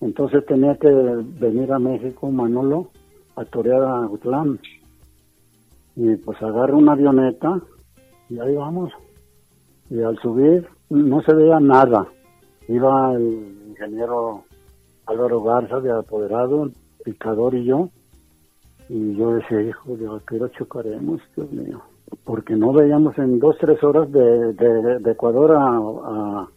Entonces 0.00 0.44
tenía 0.46 0.76
que 0.76 0.88
venir 0.88 1.72
a 1.72 1.78
México 1.78 2.30
Manolo 2.30 2.88
a 3.36 3.44
torear 3.44 3.82
a 3.82 4.00
Utlán. 4.06 4.58
Y 5.96 6.16
pues 6.16 6.40
agarré 6.42 6.72
una 6.72 6.92
avioneta 6.92 7.60
y 8.28 8.38
ahí 8.38 8.54
vamos. 8.54 8.92
Y 9.90 10.00
al 10.00 10.18
subir 10.18 10.66
no 10.88 11.20
se 11.22 11.34
veía 11.34 11.60
nada. 11.60 12.06
Iba 12.68 13.14
el 13.14 13.66
ingeniero 13.68 14.44
Álvaro 15.06 15.42
Garza 15.42 15.80
de 15.80 15.90
apoderado, 15.90 16.64
el 16.64 16.72
picador 17.04 17.54
y 17.54 17.64
yo. 17.64 17.90
Y 18.88 19.16
yo 19.16 19.34
decía, 19.34 19.60
hijo, 19.62 19.96
de 19.96 20.08
qué 20.26 20.36
lo 20.38 20.48
chocaremos, 20.48 21.20
Dios 21.36 21.50
mío. 21.52 21.82
Porque 22.24 22.56
no 22.56 22.72
veíamos 22.72 23.16
en 23.18 23.38
dos, 23.38 23.56
tres 23.60 23.82
horas 23.84 24.10
de, 24.10 24.52
de, 24.54 25.10
Ecuador 25.10 25.52
a, 25.56 26.48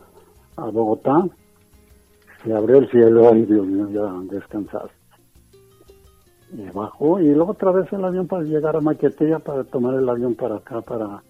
a 0.58 0.66
Bogotá 0.70 1.28
se 2.44 2.54
abrió 2.54 2.78
el 2.78 2.90
cielo, 2.90 3.30
ay 3.32 3.46
Dios 3.46 3.66
mío, 3.66 3.90
ya 3.90 4.36
descansar. 4.36 4.90
Y 6.52 6.70
bajó 6.72 7.20
y 7.20 7.34
luego 7.34 7.52
otra 7.52 7.72
vez 7.72 7.92
el 7.94 8.06
avión 8.06 8.28
para 8.28 8.44
llegar 8.44 8.76
a 8.76 8.82
Maquetía 8.82 9.40
para 9.40 9.64
tomar 9.64 9.96
el 9.96 10.08
avión 10.08 10.36
para 10.36 10.58
acá, 10.58 10.82
para, 10.82 11.24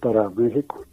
para 0.00 0.28
México. 0.30 0.84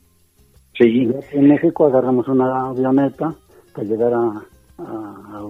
Sí. 0.78 1.12
en 1.32 1.48
México 1.48 1.88
agarramos 1.88 2.28
una 2.28 2.68
avioneta 2.68 3.34
para 3.74 3.88
llegar 3.88 4.14
a, 4.14 4.44
a, 4.78 5.50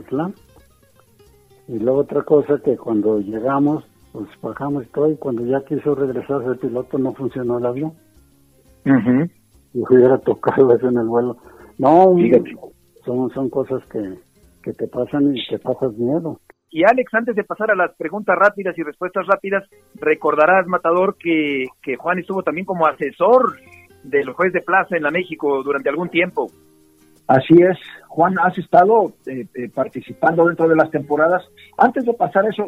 Y 1.68 1.80
luego 1.80 2.00
otra 2.00 2.22
cosa 2.24 2.60
que 2.64 2.78
cuando 2.78 3.20
llegamos, 3.20 3.84
pues 4.14 4.30
bajamos 4.42 4.86
y 4.86 4.88
todo, 4.88 5.12
y 5.12 5.18
cuando 5.18 5.46
ya 5.46 5.62
quiso 5.66 5.96
regresarse 5.96 6.48
el 6.48 6.58
piloto 6.58 6.98
no 6.98 7.14
funcionó 7.14 7.58
el 7.58 7.66
avión. 7.66 7.94
Y 9.74 9.82
hubiera 9.82 10.18
tocado 10.20 10.74
eso 10.74 10.88
en 10.88 10.98
el 10.98 11.08
vuelo. 11.08 11.36
No, 11.78 12.14
son, 13.08 13.32
son 13.32 13.50
cosas 13.50 13.84
que, 13.88 14.20
que 14.62 14.74
te 14.74 14.88
pasan 14.88 15.36
y 15.36 15.48
te 15.48 15.58
pasas 15.58 15.94
miedo. 15.94 16.40
Y 16.70 16.84
Alex, 16.84 17.14
antes 17.14 17.36
de 17.36 17.46
pasar 17.46 17.72
a 17.72 17.76
las 17.76 17.96
preguntas 17.96 18.36
rápidas 18.38 18.78
y 18.78 18.84
respuestas 18.84 19.26
rápidas, 19.26 19.64
recordarás, 19.96 20.68
Matador, 20.68 21.16
que, 21.18 21.66
que 21.82 21.96
Juan 21.96 22.20
estuvo 22.20 22.44
también 22.44 22.66
como 22.66 22.86
asesor 22.86 23.56
del 24.04 24.32
juez 24.34 24.52
de 24.52 24.62
plaza 24.62 24.98
en 24.98 25.04
la 25.04 25.12
México 25.12 25.64
durante 25.64 25.90
algún 25.90 26.10
tiempo. 26.10 26.52
Así 27.28 27.56
es, 27.62 27.78
Juan, 28.08 28.36
has 28.40 28.58
estado 28.58 29.14
eh, 29.26 29.46
eh, 29.56 29.70
participando 29.74 30.46
dentro 30.46 30.68
de 30.68 30.76
las 30.76 30.92
temporadas. 30.92 31.44
Antes 31.78 32.06
de 32.06 32.14
pasar 32.14 32.46
eso, 32.46 32.66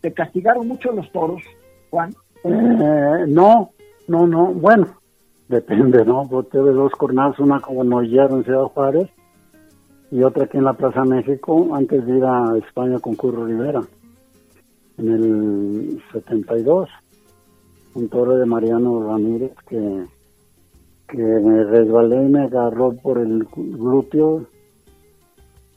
¿te 0.00 0.12
castigaron 0.12 0.66
mucho 0.66 0.92
los 0.92 1.10
toros, 1.12 1.42
Juan? 1.90 2.10
Eh, 2.44 3.24
no, 3.28 3.70
no, 4.08 4.26
no, 4.26 4.46
bueno, 4.46 4.86
depende, 5.48 6.04
¿no? 6.04 6.26
Porque 6.28 6.58
de 6.58 6.72
dos 6.72 6.92
cornadas, 6.92 7.38
una 7.38 7.60
como 7.60 7.84
Noyero 7.84 8.36
en 8.36 8.44
Ciudad 8.44 8.64
Juárez, 8.64 9.10
y 10.10 10.22
otra 10.22 10.44
aquí 10.44 10.58
en 10.58 10.64
la 10.64 10.74
Plaza 10.74 11.04
México 11.04 11.74
antes 11.74 12.04
de 12.06 12.16
ir 12.16 12.24
a 12.24 12.56
España 12.58 12.98
con 12.98 13.14
Curro 13.14 13.46
Rivera 13.46 13.80
en 14.98 15.08
el 15.08 16.02
72 16.12 16.88
un 17.94 18.08
toro 18.08 18.36
de 18.36 18.46
Mariano 18.46 19.08
Ramírez 19.08 19.52
que, 19.68 20.04
que 21.08 21.22
me 21.22 21.64
resbalé 21.64 22.24
y 22.24 22.28
me 22.28 22.42
agarró 22.42 22.92
por 22.92 23.18
el 23.18 23.44
glúteo 23.44 24.46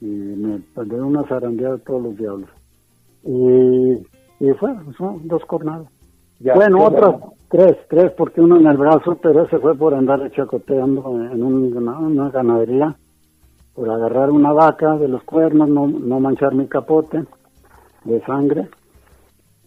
y 0.00 0.06
me 0.06 0.58
perdí 0.74 0.96
una 0.96 1.24
zarandeada 1.24 1.76
de 1.76 1.82
todos 1.82 2.02
los 2.02 2.16
diablos. 2.16 2.50
Y, 3.24 3.92
y 4.44 4.52
fue, 4.58 4.70
son 4.96 5.26
dos 5.26 5.44
cornadas. 5.44 5.88
bueno, 6.40 6.84
otras 6.84 7.16
tres, 7.48 7.76
tres, 7.88 8.12
porque 8.16 8.40
uno 8.40 8.58
en 8.58 8.66
el 8.66 8.76
brazo, 8.76 9.16
pero 9.20 9.44
ese 9.44 9.58
fue 9.58 9.76
por 9.76 9.94
andar 9.94 10.30
chacoteando 10.32 11.20
en 11.32 11.42
una 11.42 12.30
ganadería, 12.30 12.96
por 13.78 13.90
agarrar 13.90 14.32
una 14.32 14.52
vaca 14.52 14.96
de 14.96 15.06
los 15.06 15.22
cuernos, 15.22 15.68
no, 15.68 15.86
no 15.86 16.18
manchar 16.18 16.52
mi 16.52 16.66
capote 16.66 17.24
de 18.02 18.20
sangre. 18.22 18.68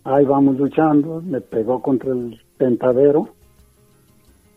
Ahí 0.03 0.26
vamos 0.26 0.57
luchando, 0.57 1.22
me 1.22 1.39
pegó 1.39 1.82
contra 1.82 2.12
el 2.12 2.38
tentadero 2.57 3.30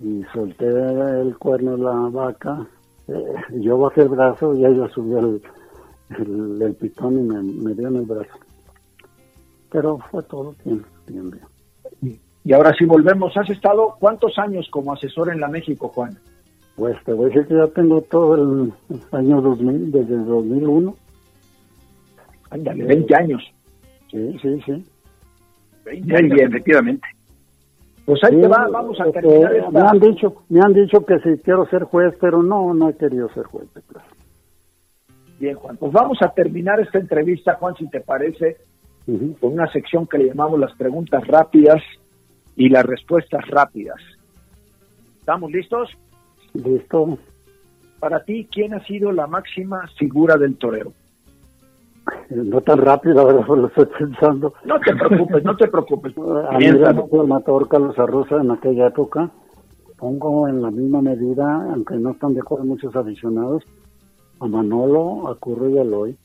y 0.01 0.25
solté 0.33 0.67
el 0.67 1.39
cuerno 1.39 1.77
de 1.77 1.85
la 1.85 1.93
vaca. 2.11 2.67
Eh, 3.07 3.35
yo 3.61 3.79
bajé 3.79 4.03
el 4.03 4.09
brazo 4.09 4.57
y 4.57 4.67
ella 4.67 4.89
subió 4.89 5.21
el, 5.21 5.41
el, 6.61 6.75
pitón 6.75 7.21
y 7.21 7.23
me, 7.23 7.75
dio 7.75 7.87
en 7.87 7.97
el 7.97 8.07
brazo. 8.07 8.37
Pero 9.71 9.99
fue 10.11 10.25
todo 10.25 10.57
bien, 10.65 10.85
bien, 11.07 11.31
bien. 11.31 12.19
Y 12.43 12.53
ahora 12.53 12.75
si 12.77 12.87
volvemos, 12.87 13.37
¿has 13.37 13.49
estado 13.51 13.95
cuántos 14.01 14.37
años 14.37 14.67
como 14.69 14.93
asesor 14.93 15.31
en 15.31 15.39
la 15.39 15.47
México, 15.47 15.93
Juan? 15.95 16.19
Pues 16.77 16.97
te 17.05 17.13
voy 17.13 17.27
a 17.27 17.29
decir 17.29 17.47
que 17.47 17.55
ya 17.55 17.67
tengo 17.69 18.01
todo 18.03 18.35
el 18.35 18.73
año 19.13 19.41
2000, 19.41 19.93
desde 19.93 20.15
el 20.15 20.27
2001. 20.27 20.97
Ándale, 22.51 22.85
20 22.85 23.15
años. 23.15 23.43
Sí, 24.11 24.39
sí, 24.43 24.61
sí. 24.67 24.85
20 25.85 26.17
años, 26.17 26.41
efectivamente. 26.41 27.07
Pues 28.05 28.23
ahí 28.25 28.41
te 28.41 28.49
va, 28.49 28.69
vamos 28.69 29.01
a 29.01 29.07
este, 29.07 29.21
terminar 29.23 29.73
Me 29.73 29.81
han 29.81 29.99
dicho, 29.99 30.43
me 30.49 30.61
han 30.61 30.75
dicho 30.75 31.05
que 31.07 31.19
si 31.21 31.43
quiero 31.43 31.67
ser 31.67 31.85
juez, 31.85 32.15
pero 32.21 32.43
no, 32.43 32.75
no 32.75 32.91
he 32.91 32.97
querido 32.97 33.29
ser 33.31 33.45
juez. 33.45 33.67
Bien, 35.39 35.55
Juan. 35.57 35.77
Pues 35.77 35.93
vamos 35.93 36.19
a 36.21 36.29
terminar 36.29 36.81
esta 36.81 36.99
entrevista, 36.99 37.55
Juan, 37.55 37.75
si 37.77 37.89
te 37.89 38.01
parece, 38.01 38.59
con 39.07 39.53
una 39.53 39.71
sección 39.73 40.07
que 40.07 40.19
le 40.19 40.27
llamamos 40.27 40.61
las 40.61 40.73
preguntas 40.77 41.27
rápidas 41.27 41.83
y 42.57 42.69
las 42.69 42.85
respuestas 42.85 43.47
rápidas. 43.49 44.01
¿Estamos 45.21 45.51
listos? 45.51 45.91
Listo. 46.55 47.19
Para 48.01 48.23
ti, 48.25 48.49
¿quién 48.51 48.75
ha 48.75 48.85
sido 48.85 49.13
la 49.13 49.27
máxima 49.27 49.87
figura 49.99 50.37
del 50.37 50.57
torero? 50.57 50.93
No 52.31 52.61
tan 52.61 52.79
rápido, 52.79 53.21
ahora 53.21 53.45
lo 53.49 53.67
estoy 53.67 53.87
pensando. 53.87 54.55
No 54.65 54.79
te 54.81 54.95
preocupes, 54.95 55.45
no 55.45 55.57
te 55.57 55.69
preocupes. 55.69 56.13
A 56.51 56.59
mí 56.59 56.67
el 56.67 56.81
matador 57.27 57.69
Carlos 57.69 57.99
Arroza 57.99 58.37
en 58.37 58.51
aquella 58.51 58.89
época, 58.89 59.31
pongo 59.99 60.49
en 60.49 60.63
la 60.63 60.71
misma 60.71 61.03
medida, 61.03 61.67
aunque 61.73 61.97
no 61.97 62.11
están 62.11 62.35
de 62.35 62.41
acuerdo 62.41 62.65
muchos 62.65 62.95
aficionados, 62.95 63.65
a 64.41 64.47
Manolo, 64.47 65.29
a 65.29 65.35
Curro 65.37 65.69
y 65.71 65.79
a 65.79 65.83
Eloy. 65.83 66.17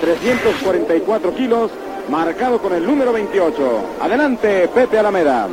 344 0.00 1.34
kilos, 1.34 1.72
marcado 2.10 2.58
con 2.58 2.72
el 2.72 2.86
número 2.86 3.12
28. 3.12 3.56
Adelante, 4.00 4.68
Pepe 4.72 4.98
Alameda. 4.98 5.48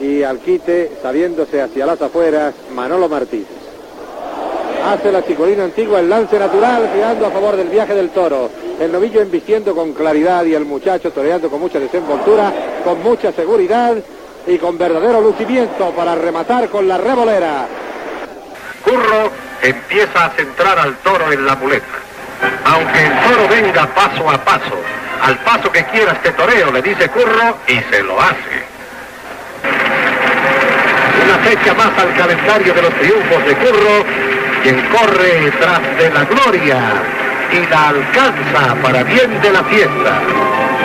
Y 0.00 0.22
al 0.22 0.38
quite, 0.38 0.92
sabiéndose 1.02 1.62
hacia 1.62 1.86
las 1.86 2.00
afueras, 2.02 2.54
Manolo 2.74 3.08
Martínez. 3.08 3.46
Hace 4.84 5.10
la 5.10 5.24
chicolina 5.24 5.64
antigua 5.64 6.00
el 6.00 6.10
lance 6.10 6.38
natural, 6.38 6.90
girando 6.92 7.26
a 7.26 7.30
favor 7.30 7.56
del 7.56 7.68
viaje 7.68 7.94
del 7.94 8.10
toro. 8.10 8.50
El 8.78 8.92
novillo 8.92 9.22
embistiendo 9.22 9.74
con 9.74 9.92
claridad 9.92 10.44
y 10.44 10.54
el 10.54 10.64
muchacho 10.64 11.10
toreando 11.10 11.48
con 11.48 11.60
mucha 11.60 11.78
desenvoltura, 11.78 12.52
con 12.84 13.02
mucha 13.02 13.32
seguridad 13.32 13.96
y 14.46 14.58
con 14.58 14.76
verdadero 14.76 15.20
lucimiento 15.20 15.90
para 15.92 16.14
rematar 16.14 16.68
con 16.68 16.86
la 16.86 16.98
revolera. 16.98 17.66
Curro 18.84 19.30
empieza 19.62 20.26
a 20.26 20.30
centrar 20.30 20.78
al 20.78 20.96
toro 20.98 21.32
en 21.32 21.46
la 21.46 21.56
muleta. 21.56 21.86
Aunque 22.66 23.06
el 23.06 23.12
toro 23.22 23.48
venga 23.48 23.86
paso 23.94 24.28
a 24.28 24.44
paso, 24.44 24.74
al 25.22 25.38
paso 25.38 25.72
que 25.72 25.84
quiera 25.86 26.12
este 26.12 26.32
toreo, 26.32 26.70
le 26.70 26.82
dice 26.82 27.08
Curro 27.08 27.56
y 27.68 27.78
se 27.90 28.02
lo 28.02 28.20
hace. 28.20 28.73
Una 31.24 31.38
fecha 31.38 31.74
más 31.74 31.98
al 31.98 32.14
calendario 32.14 32.74
de 32.74 32.82
los 32.82 32.94
triunfos 32.94 33.44
de 33.46 33.54
Curro, 33.56 34.04
quien 34.62 34.80
corre 34.88 35.50
tras 35.60 35.80
de 35.98 36.10
la 36.10 36.24
gloria 36.24 36.80
y 37.52 37.66
la 37.70 37.88
alcanza 37.88 38.74
para 38.82 39.02
bien 39.04 39.40
de 39.40 39.50
la 39.52 39.62
fiesta. 39.64 40.20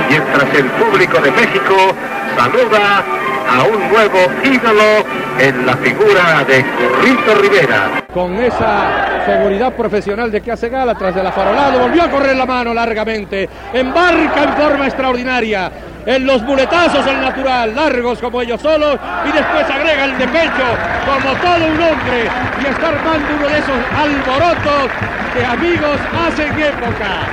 Mientras 0.09 0.53
el 0.55 0.65
público 0.65 1.19
de 1.19 1.31
México 1.31 1.95
saluda 2.37 3.03
a 3.49 3.63
un 3.63 3.89
nuevo 3.89 4.19
ídolo 4.43 5.05
en 5.39 5.65
la 5.65 5.75
figura 5.77 6.43
de 6.47 6.63
Currito 6.63 7.35
Rivera. 7.35 8.03
Con 8.13 8.35
esa 8.35 9.25
seguridad 9.25 9.73
profesional 9.73 10.31
de 10.31 10.41
que 10.41 10.51
hace 10.51 10.69
gala 10.69 10.95
tras 10.95 11.15
de 11.15 11.23
la 11.23 11.31
farolado, 11.31 11.79
volvió 11.79 12.03
a 12.03 12.09
correr 12.09 12.35
la 12.35 12.45
mano 12.45 12.73
largamente, 12.73 13.49
embarca 13.73 14.43
en 14.43 14.53
forma 14.53 14.85
extraordinaria, 14.85 15.71
en 16.09 16.25
los 16.25 16.41
muletazos 16.41 17.05
al 17.05 17.21
natural, 17.21 17.75
largos 17.75 18.17
como 18.17 18.41
ellos 18.41 18.59
solos, 18.59 18.97
y 19.27 19.31
después 19.31 19.63
agrega 19.69 20.05
el 20.05 20.17
de 20.17 20.27
pecho 20.27 20.65
como 21.05 21.35
todo 21.35 21.67
un 21.67 21.79
hombre, 21.79 22.27
y 22.59 22.65
está 22.65 22.87
armando 22.87 23.27
uno 23.37 23.47
de 23.47 23.59
esos 23.59 23.77
alborotos 23.95 24.89
que 25.35 25.45
amigos 25.45 25.99
hacen 26.27 26.59
época. 26.59 27.27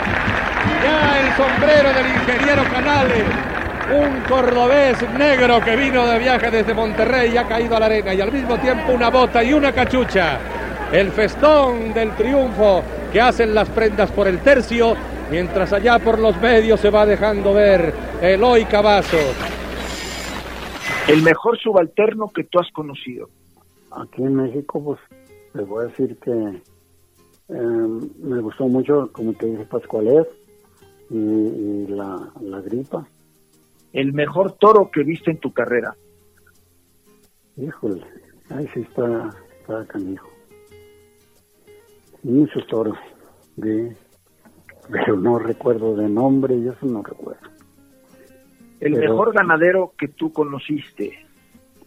Ya 0.84 1.20
el 1.20 1.36
sombrero 1.36 1.88
del 1.94 2.06
ingeniero 2.06 2.64
Canales 2.70 3.24
un 3.94 4.20
cordobés 4.28 4.96
negro 5.16 5.60
que 5.64 5.74
vino 5.76 6.06
de 6.06 6.18
viaje 6.18 6.50
desde 6.50 6.74
Monterrey 6.74 7.32
y 7.32 7.36
ha 7.38 7.44
caído 7.44 7.76
a 7.76 7.80
la 7.80 7.86
arena 7.86 8.12
y 8.12 8.20
al 8.20 8.32
mismo 8.32 8.58
tiempo 8.58 8.92
una 8.92 9.08
bota 9.08 9.42
y 9.42 9.54
una 9.54 9.72
cachucha. 9.72 10.38
El 10.92 11.12
festón 11.12 11.94
del 11.94 12.10
triunfo 12.10 12.82
que 13.10 13.22
hacen 13.22 13.54
las 13.54 13.68
prendas 13.70 14.10
por 14.10 14.28
el 14.28 14.40
tercio, 14.40 14.96
mientras 15.30 15.72
allá 15.72 15.98
por 15.98 16.18
los 16.18 16.40
medios 16.40 16.80
se 16.80 16.90
va 16.90 17.06
dejando 17.06 17.52
ver 17.52 17.94
Eloy 18.20 18.64
Cavazos. 18.64 19.34
El 21.08 21.22
mejor 21.22 21.58
subalterno 21.58 22.30
que 22.34 22.44
tú 22.44 22.58
has 22.58 22.70
conocido. 22.72 23.28
Aquí 23.92 24.22
en 24.22 24.34
México, 24.34 24.82
pues, 24.82 25.00
te 25.52 25.62
voy 25.62 25.84
a 25.84 25.88
decir 25.88 26.16
que 26.18 26.30
em, 26.30 28.10
me 28.18 28.40
gustó 28.40 28.66
mucho, 28.66 29.10
como 29.12 29.32
te 29.34 29.46
dije, 29.46 29.64
Pascualet 29.64 30.28
y, 31.10 31.86
la, 31.86 32.30
la 32.40 32.60
gripa 32.60 33.06
el 33.96 34.12
mejor 34.12 34.52
toro 34.58 34.90
que 34.90 35.02
viste 35.02 35.30
en 35.30 35.38
tu 35.38 35.52
carrera? 35.54 35.96
Híjole, 37.56 38.04
ahí 38.50 38.68
sí 38.74 38.80
está, 38.80 39.30
está 39.60 39.86
canijo. 39.86 40.28
Muchos 42.22 42.66
toros, 42.66 42.98
de, 43.56 43.96
pero 44.90 45.16
no 45.16 45.38
recuerdo 45.38 45.96
de 45.96 46.08
nombre 46.08 46.56
y 46.56 46.68
eso 46.68 46.86
no 46.86 47.02
recuerdo. 47.02 47.48
¿El 48.80 48.96
mejor 48.96 49.32
ganadero 49.32 49.92
que 49.98 50.08
tú 50.08 50.32
conociste? 50.32 51.12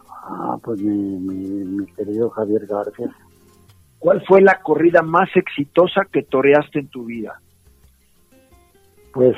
Ah, 0.08 0.58
pues 0.62 0.80
mi, 0.80 0.94
mi, 0.94 1.64
mi 1.64 1.86
querido 1.86 2.30
Javier 2.30 2.66
García. 2.66 3.10
¿Cuál 3.98 4.24
fue 4.26 4.40
la 4.40 4.60
corrida 4.62 5.02
más 5.02 5.28
exitosa 5.36 6.02
que 6.10 6.22
toreaste 6.22 6.80
en 6.80 6.88
tu 6.88 7.04
vida? 7.04 7.40
Pues 9.12 9.36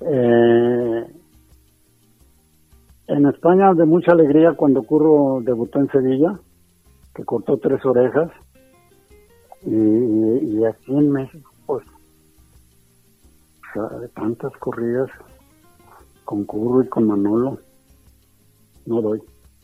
eh, 0.00 1.06
en 3.06 3.26
España 3.26 3.72
de 3.74 3.84
mucha 3.84 4.12
alegría 4.12 4.52
cuando 4.54 4.82
Curro 4.82 5.40
debutó 5.42 5.78
en 5.78 5.88
Sevilla, 5.90 6.38
que 7.14 7.24
cortó 7.24 7.58
tres 7.58 7.84
orejas, 7.84 8.30
y, 9.66 10.64
aquí 10.64 10.92
en 10.92 11.10
México, 11.10 11.53
de 13.74 14.08
tantas 14.08 14.52
corridas 14.58 15.10
con 16.24 16.44
Curro 16.44 16.82
y 16.82 16.88
con 16.88 17.06
Manolo, 17.06 17.58
no 18.86 19.00
doy, 19.02 19.22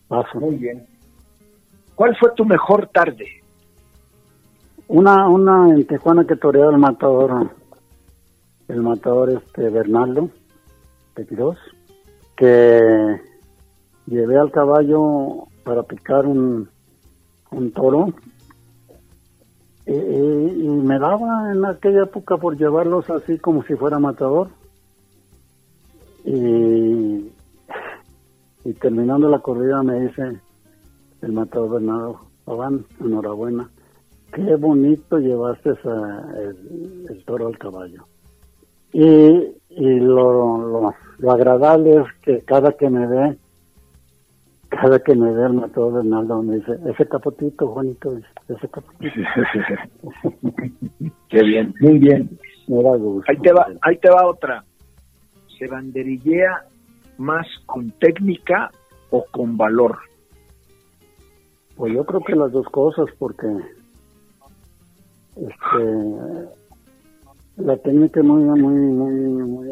paso. 0.08 0.40
Muy 0.40 0.56
bien. 0.56 0.86
¿Cuál 1.94 2.16
fue 2.16 2.30
tu 2.34 2.44
mejor 2.44 2.88
tarde? 2.88 3.26
Una, 4.88 5.28
una 5.28 5.70
en 5.70 5.86
Tijuana 5.86 6.26
que 6.26 6.36
toreó 6.36 6.70
el 6.70 6.78
matador, 6.78 7.50
el 8.68 8.82
matador 8.82 9.30
este 9.30 9.68
Bernardo, 9.70 10.30
Petiros, 11.14 11.58
que 12.36 13.20
llevé 14.06 14.38
al 14.38 14.50
caballo 14.50 15.46
para 15.62 15.82
picar 15.84 16.26
un, 16.26 16.68
un 17.52 17.72
toro 17.72 18.12
y, 19.86 19.92
me 19.92 20.98
daba 20.98 21.52
en 21.52 21.64
aquella 21.64 22.04
época 22.04 22.36
por 22.36 22.56
llevarlos 22.56 23.08
así 23.10 23.38
como 23.38 23.62
si 23.64 23.74
fuera 23.74 23.98
matador 23.98 24.48
y, 26.24 27.30
y 28.64 28.72
terminando 28.80 29.28
la 29.28 29.38
corrida 29.38 29.82
me 29.82 30.00
dice 30.00 30.40
el 31.22 31.32
matador 31.32 31.70
Bernardo 31.70 32.20
Paván, 32.44 32.84
enhorabuena 33.00 33.68
qué 34.32 34.54
bonito 34.56 35.18
llevaste 35.18 35.70
el, 35.70 37.24
toro 37.24 37.48
al 37.48 37.58
caballo. 37.58 38.04
Y, 38.92 39.00
y 39.00 40.00
lo, 40.00 40.94
lo, 41.18 41.30
agradable 41.30 42.00
es 42.00 42.06
que 42.22 42.40
cada 42.42 42.72
que 42.72 42.88
me 42.90 43.06
ve, 43.06 43.38
cada 44.70 44.98
que 45.00 45.14
me 45.14 45.32
ve 45.32 45.46
el 45.46 45.54
matador 45.54 45.94
Bernardo 45.94 46.42
me 46.42 46.56
dice, 46.56 46.72
ese 46.86 47.06
capotito, 47.06 47.68
Juanito, 47.68 48.16
ese 48.48 48.68
capotito. 48.68 49.14
Qué 51.28 51.42
bien, 51.42 51.74
muy 51.80 51.98
bien. 51.98 52.38
Ahí 53.26 53.36
te 53.38 53.52
va, 53.52 53.66
ahí 53.82 53.96
te 53.98 54.08
va 54.10 54.26
otra. 54.26 54.64
Se 55.58 55.66
banderillea 55.66 56.64
más 57.18 57.46
con 57.66 57.90
técnica 57.92 58.70
o 59.10 59.24
con 59.32 59.56
valor. 59.56 59.98
Pues 61.76 61.92
yo 61.92 62.04
creo 62.04 62.20
que 62.20 62.36
las 62.36 62.52
dos 62.52 62.66
cosas, 62.68 63.06
porque 63.18 63.48
este, 65.36 66.48
la 67.56 67.76
técnica 67.78 68.22
muy, 68.22 68.44
muy, 68.44 68.74
muy, 68.74 69.14
muy... 69.42 69.68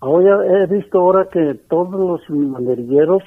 Ahora 0.00 0.46
he 0.46 0.66
visto 0.66 1.00
ahora 1.00 1.28
que 1.28 1.54
todos 1.68 1.92
los 2.28 2.52
banderilleros, 2.52 3.22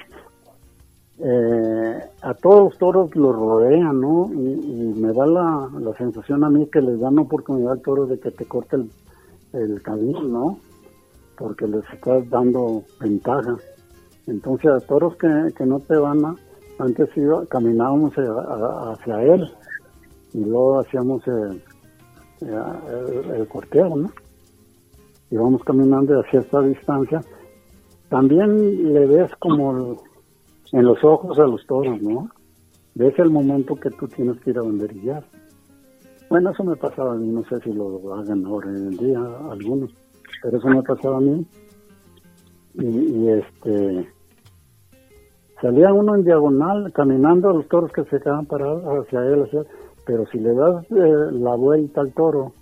eh, 1.23 1.99
a 2.23 2.33
todos 2.33 2.63
los 2.63 2.77
toros 2.79 3.15
los 3.15 3.35
rodean, 3.35 4.01
¿no? 4.01 4.27
Y, 4.33 4.93
me 4.99 5.13
da 5.13 5.25
la, 5.27 5.69
la, 5.79 5.93
sensación 5.93 6.43
a 6.43 6.49
mí 6.49 6.65
que 6.67 6.81
les 6.81 6.99
dan 6.99 7.19
oportunidad 7.19 7.73
al 7.73 7.81
toro 7.81 8.07
de 8.07 8.19
que 8.19 8.31
te 8.31 8.45
corte 8.45 8.77
el, 8.77 8.89
el 9.53 9.81
camino, 9.83 10.23
¿no? 10.23 10.59
Porque 11.37 11.67
les 11.67 11.83
estás 11.93 12.27
dando 12.29 12.83
ventaja. 12.99 13.55
Entonces 14.25 14.71
a 14.71 14.79
toros 14.79 15.15
que, 15.17 15.53
que 15.55 15.65
no 15.65 15.79
te 15.79 15.95
van 15.95 16.25
a, 16.25 16.35
antes 16.79 17.15
iba, 17.15 17.45
caminábamos 17.45 18.13
hacia 18.15 19.21
él 19.21 19.47
y 20.33 20.43
luego 20.43 20.79
hacíamos 20.79 21.21
el, 21.27 21.61
el, 22.41 23.47
corteo, 23.47 23.95
¿no? 23.95 24.11
Íbamos 25.29 25.63
caminando 25.63 26.19
hacia 26.19 26.39
esta 26.39 26.61
distancia. 26.61 27.21
También 28.09 28.93
le 28.93 29.05
ves 29.05 29.31
como 29.39 30.01
en 30.71 30.83
los 30.83 31.03
ojos 31.03 31.37
a 31.39 31.45
los 31.45 31.65
toros, 31.65 32.01
¿no? 32.01 32.29
Ves 32.95 33.17
el 33.19 33.29
momento 33.29 33.75
que 33.75 33.89
tú 33.91 34.07
tienes 34.07 34.39
que 34.41 34.51
ir 34.51 34.57
a 34.57 34.63
banderillar. 34.63 35.23
Bueno, 36.29 36.51
eso 36.51 36.63
me 36.63 36.75
pasaba 36.75 37.13
a 37.13 37.15
mí, 37.15 37.27
no 37.27 37.43
sé 37.43 37.59
si 37.61 37.73
lo 37.73 38.13
hagan 38.13 38.45
ahora 38.45 38.69
en 38.69 38.87
el 38.87 38.97
día 38.97 39.19
algunos, 39.49 39.91
pero 40.41 40.57
eso 40.57 40.67
me 40.67 40.81
pasaba 40.81 41.17
a 41.17 41.21
mí. 41.21 41.45
Y, 42.75 43.27
este 43.27 44.07
salía 45.61 45.93
uno 45.93 46.15
en 46.15 46.23
diagonal 46.23 46.91
caminando 46.93 47.49
a 47.49 47.53
los 47.53 47.67
toros 47.67 47.91
que 47.91 48.03
se 48.05 48.19
quedaban 48.19 48.45
parados 48.45 48.83
hacia 49.05 49.25
él, 49.25 49.43
hacia 49.43 49.63
pero 50.05 50.25
si 50.27 50.39
le 50.39 50.53
das 50.53 50.83
eh, 50.91 51.31
la 51.33 51.55
vuelta 51.55 52.01
al 52.01 52.13
toro, 52.13 52.53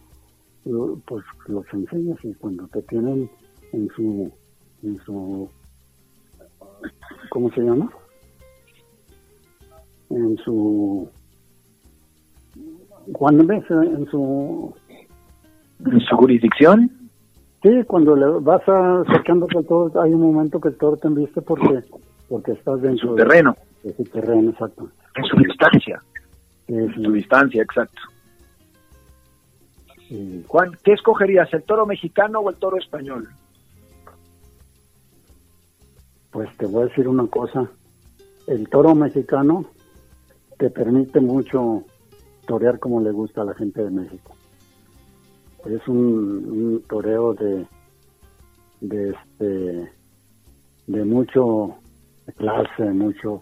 pues 0.63 1.23
los 1.47 1.65
enseñas 1.73 2.17
y 2.23 2.33
cuando 2.33 2.67
te 2.67 2.81
tienen 2.83 3.29
en 3.71 3.87
su, 3.95 4.31
en 4.83 4.97
su, 5.05 5.49
¿cómo 7.29 7.49
se 7.51 7.61
llama? 7.61 7.89
En 10.09 10.37
su, 10.37 11.09
cuando 13.13 13.45
ves 13.45 13.63
en 13.69 14.05
su, 14.07 14.73
en 15.85 15.99
su 15.99 16.15
jurisdicción. 16.15 16.91
Sí, 17.61 17.83
cuando 17.85 18.15
le 18.15 18.25
vas 18.39 18.61
acercándote 18.67 19.57
al 19.57 19.65
toro, 19.65 20.01
hay 20.01 20.13
un 20.13 20.21
momento 20.21 20.61
que 20.61 20.69
el 20.69 20.77
toro 20.77 20.95
te 20.97 21.07
enviste 21.07 21.41
porque, 21.41 21.83
porque 22.29 22.53
estás 22.53 22.83
en 22.83 22.97
su 22.97 23.15
terreno. 23.15 23.55
En 23.83 23.95
su 23.95 24.03
terreno, 24.05 24.51
exacto. 24.51 24.89
En 25.15 25.25
su 25.25 25.35
distancia 25.37 26.01
su 26.93 27.11
distancia, 27.11 27.63
exacto. 27.63 28.01
Juan, 30.47 30.71
¿qué 30.83 30.93
escogerías, 30.93 31.53
el 31.53 31.63
toro 31.63 31.85
mexicano 31.85 32.39
o 32.39 32.49
el 32.49 32.55
toro 32.55 32.77
español? 32.77 33.27
Pues 36.31 36.49
te 36.57 36.65
voy 36.65 36.83
a 36.83 36.85
decir 36.85 37.07
una 37.07 37.27
cosa, 37.27 37.69
el 38.47 38.67
toro 38.69 38.95
mexicano 38.95 39.65
te 40.59 40.69
permite 40.69 41.21
mucho 41.21 41.85
torear 42.45 42.79
como 42.79 42.99
le 42.99 43.11
gusta 43.11 43.41
a 43.41 43.45
la 43.45 43.55
gente 43.55 43.81
de 43.81 43.89
México. 43.89 44.35
Es 45.65 45.87
un, 45.87 46.83
toreo 46.87 47.33
de, 47.33 47.65
de 48.81 49.09
este 49.11 49.91
de 50.87 51.05
mucho 51.05 51.75
clase, 52.35 52.91
mucho 52.91 53.41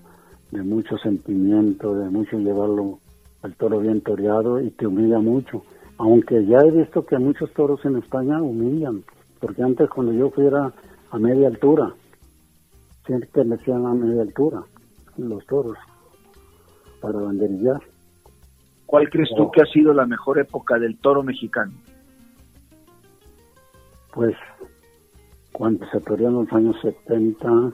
de 0.51 0.61
mucho 0.61 0.97
sentimiento, 0.99 1.95
de 1.95 2.09
mucho 2.09 2.38
llevarlo 2.38 2.99
al 3.41 3.55
toro 3.55 3.80
bien 3.80 4.01
toreado 4.01 4.61
y 4.61 4.70
te 4.70 4.86
humilla 4.86 5.18
mucho. 5.18 5.63
Aunque 5.97 6.45
ya 6.45 6.59
he 6.59 6.72
visto 6.72 7.03
que 7.03 7.18
muchos 7.18 7.51
toros 7.53 7.84
en 7.84 7.95
España 7.95 8.41
humillan, 8.43 9.03
porque 9.39 9.63
antes 9.63 9.89
cuando 9.89 10.13
yo 10.13 10.30
fuera 10.30 10.72
a 11.09 11.18
media 11.18 11.47
altura, 11.47 11.93
siempre 13.07 13.43
me 13.43 13.57
decían 13.57 13.88
a 13.88 13.93
media 13.93 14.22
altura 14.22 14.61
los 15.18 15.43
toros 15.47 15.78
para 17.02 17.20
banderillar. 17.20 17.82
¿Cuál 18.86 19.10
crees 19.10 19.30
tú 19.36 19.52
que 19.52 19.62
ha 19.62 19.66
sido 19.66 19.93
la 19.93 20.06
mejor 20.06 20.39
época 20.39 20.80
del 20.80 20.98
toro 21.00 21.22
mexicano? 21.22 21.74
Pues 24.14 24.36
cuando 25.52 25.86
se 25.89 26.00
torean 26.02 26.34
los 26.34 26.52
años 26.54 26.76
70 26.82 27.72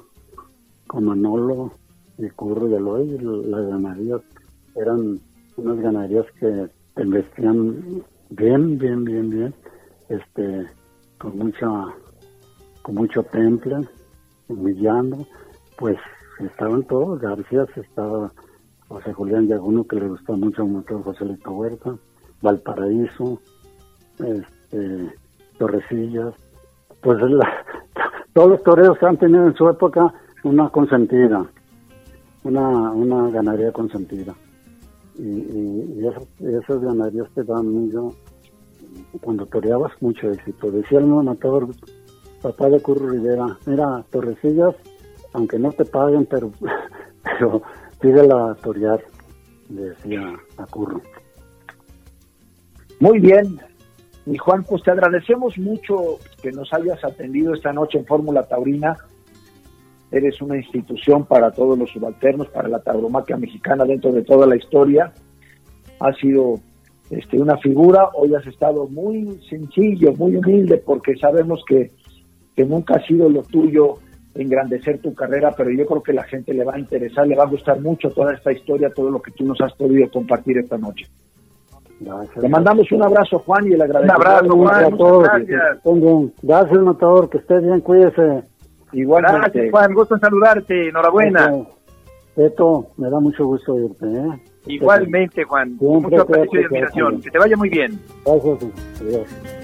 con 0.87 1.05
Manolo 1.05 1.73
y 2.17 2.29
Curro 2.29 2.67
y 2.69 2.75
Aloy, 2.75 3.17
las 3.19 3.67
ganaderías 3.67 4.21
eran 4.75 5.19
unas 5.57 5.79
ganaderías 5.79 6.25
que 6.39 6.69
investían 7.01 8.03
bien, 8.29 8.77
bien, 8.77 9.03
bien, 9.03 9.29
bien, 9.29 9.53
este, 10.09 10.67
con 11.17 11.37
mucha, 11.37 11.69
con 12.81 12.95
mucho 12.95 13.23
temple, 13.23 13.87
humillando, 14.47 15.25
pues 15.77 15.97
estaban 16.39 16.83
todos, 16.83 17.19
García 17.19 17.65
estaba 17.75 18.31
José 18.87 19.13
Julián 19.13 19.47
Yaguno 19.47 19.85
que 19.85 19.95
le 19.95 20.07
gustó 20.07 20.33
mucho 20.33 20.65
motor 20.65 21.03
José 21.03 21.25
Lito 21.25 21.51
Huerta, 21.51 21.95
Valparaíso, 22.41 23.39
este, 24.19 25.13
Torrecillas, 25.57 26.33
pues 27.01 27.17
todos 28.33 28.49
los 28.49 28.63
toreros 28.63 29.01
han 29.03 29.17
tenido 29.17 29.47
en 29.47 29.55
su 29.55 29.67
época 29.69 30.13
una 30.43 30.69
consentida, 30.69 31.45
una, 32.43 32.91
una 32.91 33.29
ganadería 33.29 33.71
consentida. 33.71 34.33
Y, 35.15 35.23
y, 35.23 36.07
esas, 36.39 36.81
ganaderías 36.81 37.29
te 37.35 37.43
dan 37.43 37.67
mucho, 37.67 38.15
cuando 39.21 39.45
toreabas 39.45 39.91
mucho 40.01 40.31
éxito. 40.31 40.71
Decía 40.71 40.99
el 40.99 41.05
matador, 41.05 41.67
papá 42.41 42.69
de 42.69 42.81
Curro 42.81 43.09
Rivera, 43.09 43.57
mira, 43.65 44.03
Torrecillas, 44.11 44.75
aunque 45.33 45.59
no 45.59 45.71
te 45.71 45.85
paguen, 45.85 46.25
pero, 46.25 46.51
pero 47.23 47.61
pídela 48.03 48.51
a 48.51 48.55
torear, 48.55 49.01
decía 49.69 50.35
a 50.57 50.65
Curro. 50.65 51.01
Muy 52.99 53.19
bien, 53.19 53.59
y 54.25 54.37
Juan, 54.37 54.63
pues 54.63 54.83
te 54.83 54.91
agradecemos 54.91 55.57
mucho 55.57 56.19
que 56.41 56.51
nos 56.51 56.71
hayas 56.73 57.01
atendido 57.03 57.53
esta 57.53 57.71
noche 57.71 57.97
en 57.97 58.05
Fórmula 58.05 58.43
Taurina 58.43 58.97
eres 60.13 60.39
una 60.43 60.57
institución 60.57 61.25
para 61.25 61.51
todos 61.51 61.77
los 61.77 61.89
subalternos, 61.89 62.47
para 62.49 62.67
la 62.69 62.79
tauromaquia 62.79 63.35
mexicana 63.35 63.83
dentro 63.83 64.11
de 64.11 64.21
toda 64.21 64.45
la 64.45 64.55
historia. 64.55 65.11
Has 65.99 66.15
sido 66.17 66.59
este, 67.09 67.39
una 67.39 67.57
figura, 67.57 68.09
hoy 68.13 68.35
has 68.35 68.45
estado 68.45 68.87
muy 68.87 69.39
sencillo, 69.49 70.13
muy 70.13 70.35
humilde, 70.35 70.77
porque 70.77 71.15
sabemos 71.15 71.63
que, 71.67 71.91
que 72.55 72.63
nunca 72.63 72.95
ha 72.97 73.07
sido 73.07 73.27
lo 73.27 73.41
tuyo 73.41 73.97
engrandecer 74.35 74.99
tu 74.99 75.13
carrera, 75.13 75.53
pero 75.55 75.69
yo 75.69 75.85
creo 75.85 76.03
que 76.03 76.13
la 76.13 76.23
gente 76.23 76.53
le 76.53 76.63
va 76.63 76.75
a 76.75 76.79
interesar, 76.79 77.27
le 77.27 77.35
va 77.35 77.43
a 77.43 77.47
gustar 77.47 77.79
mucho 77.79 78.09
toda 78.09 78.33
esta 78.33 78.51
historia, 78.51 78.89
todo 78.89 79.09
lo 79.11 79.21
que 79.21 79.31
tú 79.31 79.45
nos 79.45 79.59
has 79.61 79.73
podido 79.73 80.09
compartir 80.09 80.57
esta 80.57 80.77
noche. 80.77 81.05
Gracias. 81.99 82.37
Le 82.43 82.49
mandamos 82.49 82.91
un 82.91 83.03
abrazo, 83.03 83.39
Juan, 83.39 83.67
y 83.67 83.73
el 83.73 83.81
agradecimiento. 83.81 84.21
Un 84.21 84.27
abrazo, 84.27 84.57
Juan, 84.57 84.93
a 84.93 84.97
todos. 84.97 85.23
Gracias. 85.23 86.33
gracias, 86.41 86.79
matador, 86.79 87.29
que 87.29 87.37
esté 87.37 87.59
bien, 87.59 87.79
cuídese. 87.81 88.43
Igualmente. 88.91 89.39
Gracias, 89.39 89.71
Juan, 89.71 89.93
gusto 89.93 90.15
en 90.15 90.21
saludarte, 90.21 90.89
enhorabuena. 90.89 91.51
Esto, 92.35 92.87
me 92.97 93.09
da 93.09 93.19
mucho 93.19 93.45
gusto 93.45 93.79
irte, 93.79 94.05
¿eh? 94.07 94.39
Igualmente, 94.65 95.43
Juan, 95.43 95.77
mucho 95.79 96.21
aprecio 96.21 96.61
y 96.61 96.63
admiración. 96.65 97.21
Que 97.21 97.29
te 97.29 97.37
vaya 97.37 97.55
muy 97.55 97.69
bien. 97.69 97.99
Gracias, 98.25 98.57
adiós. 99.01 99.62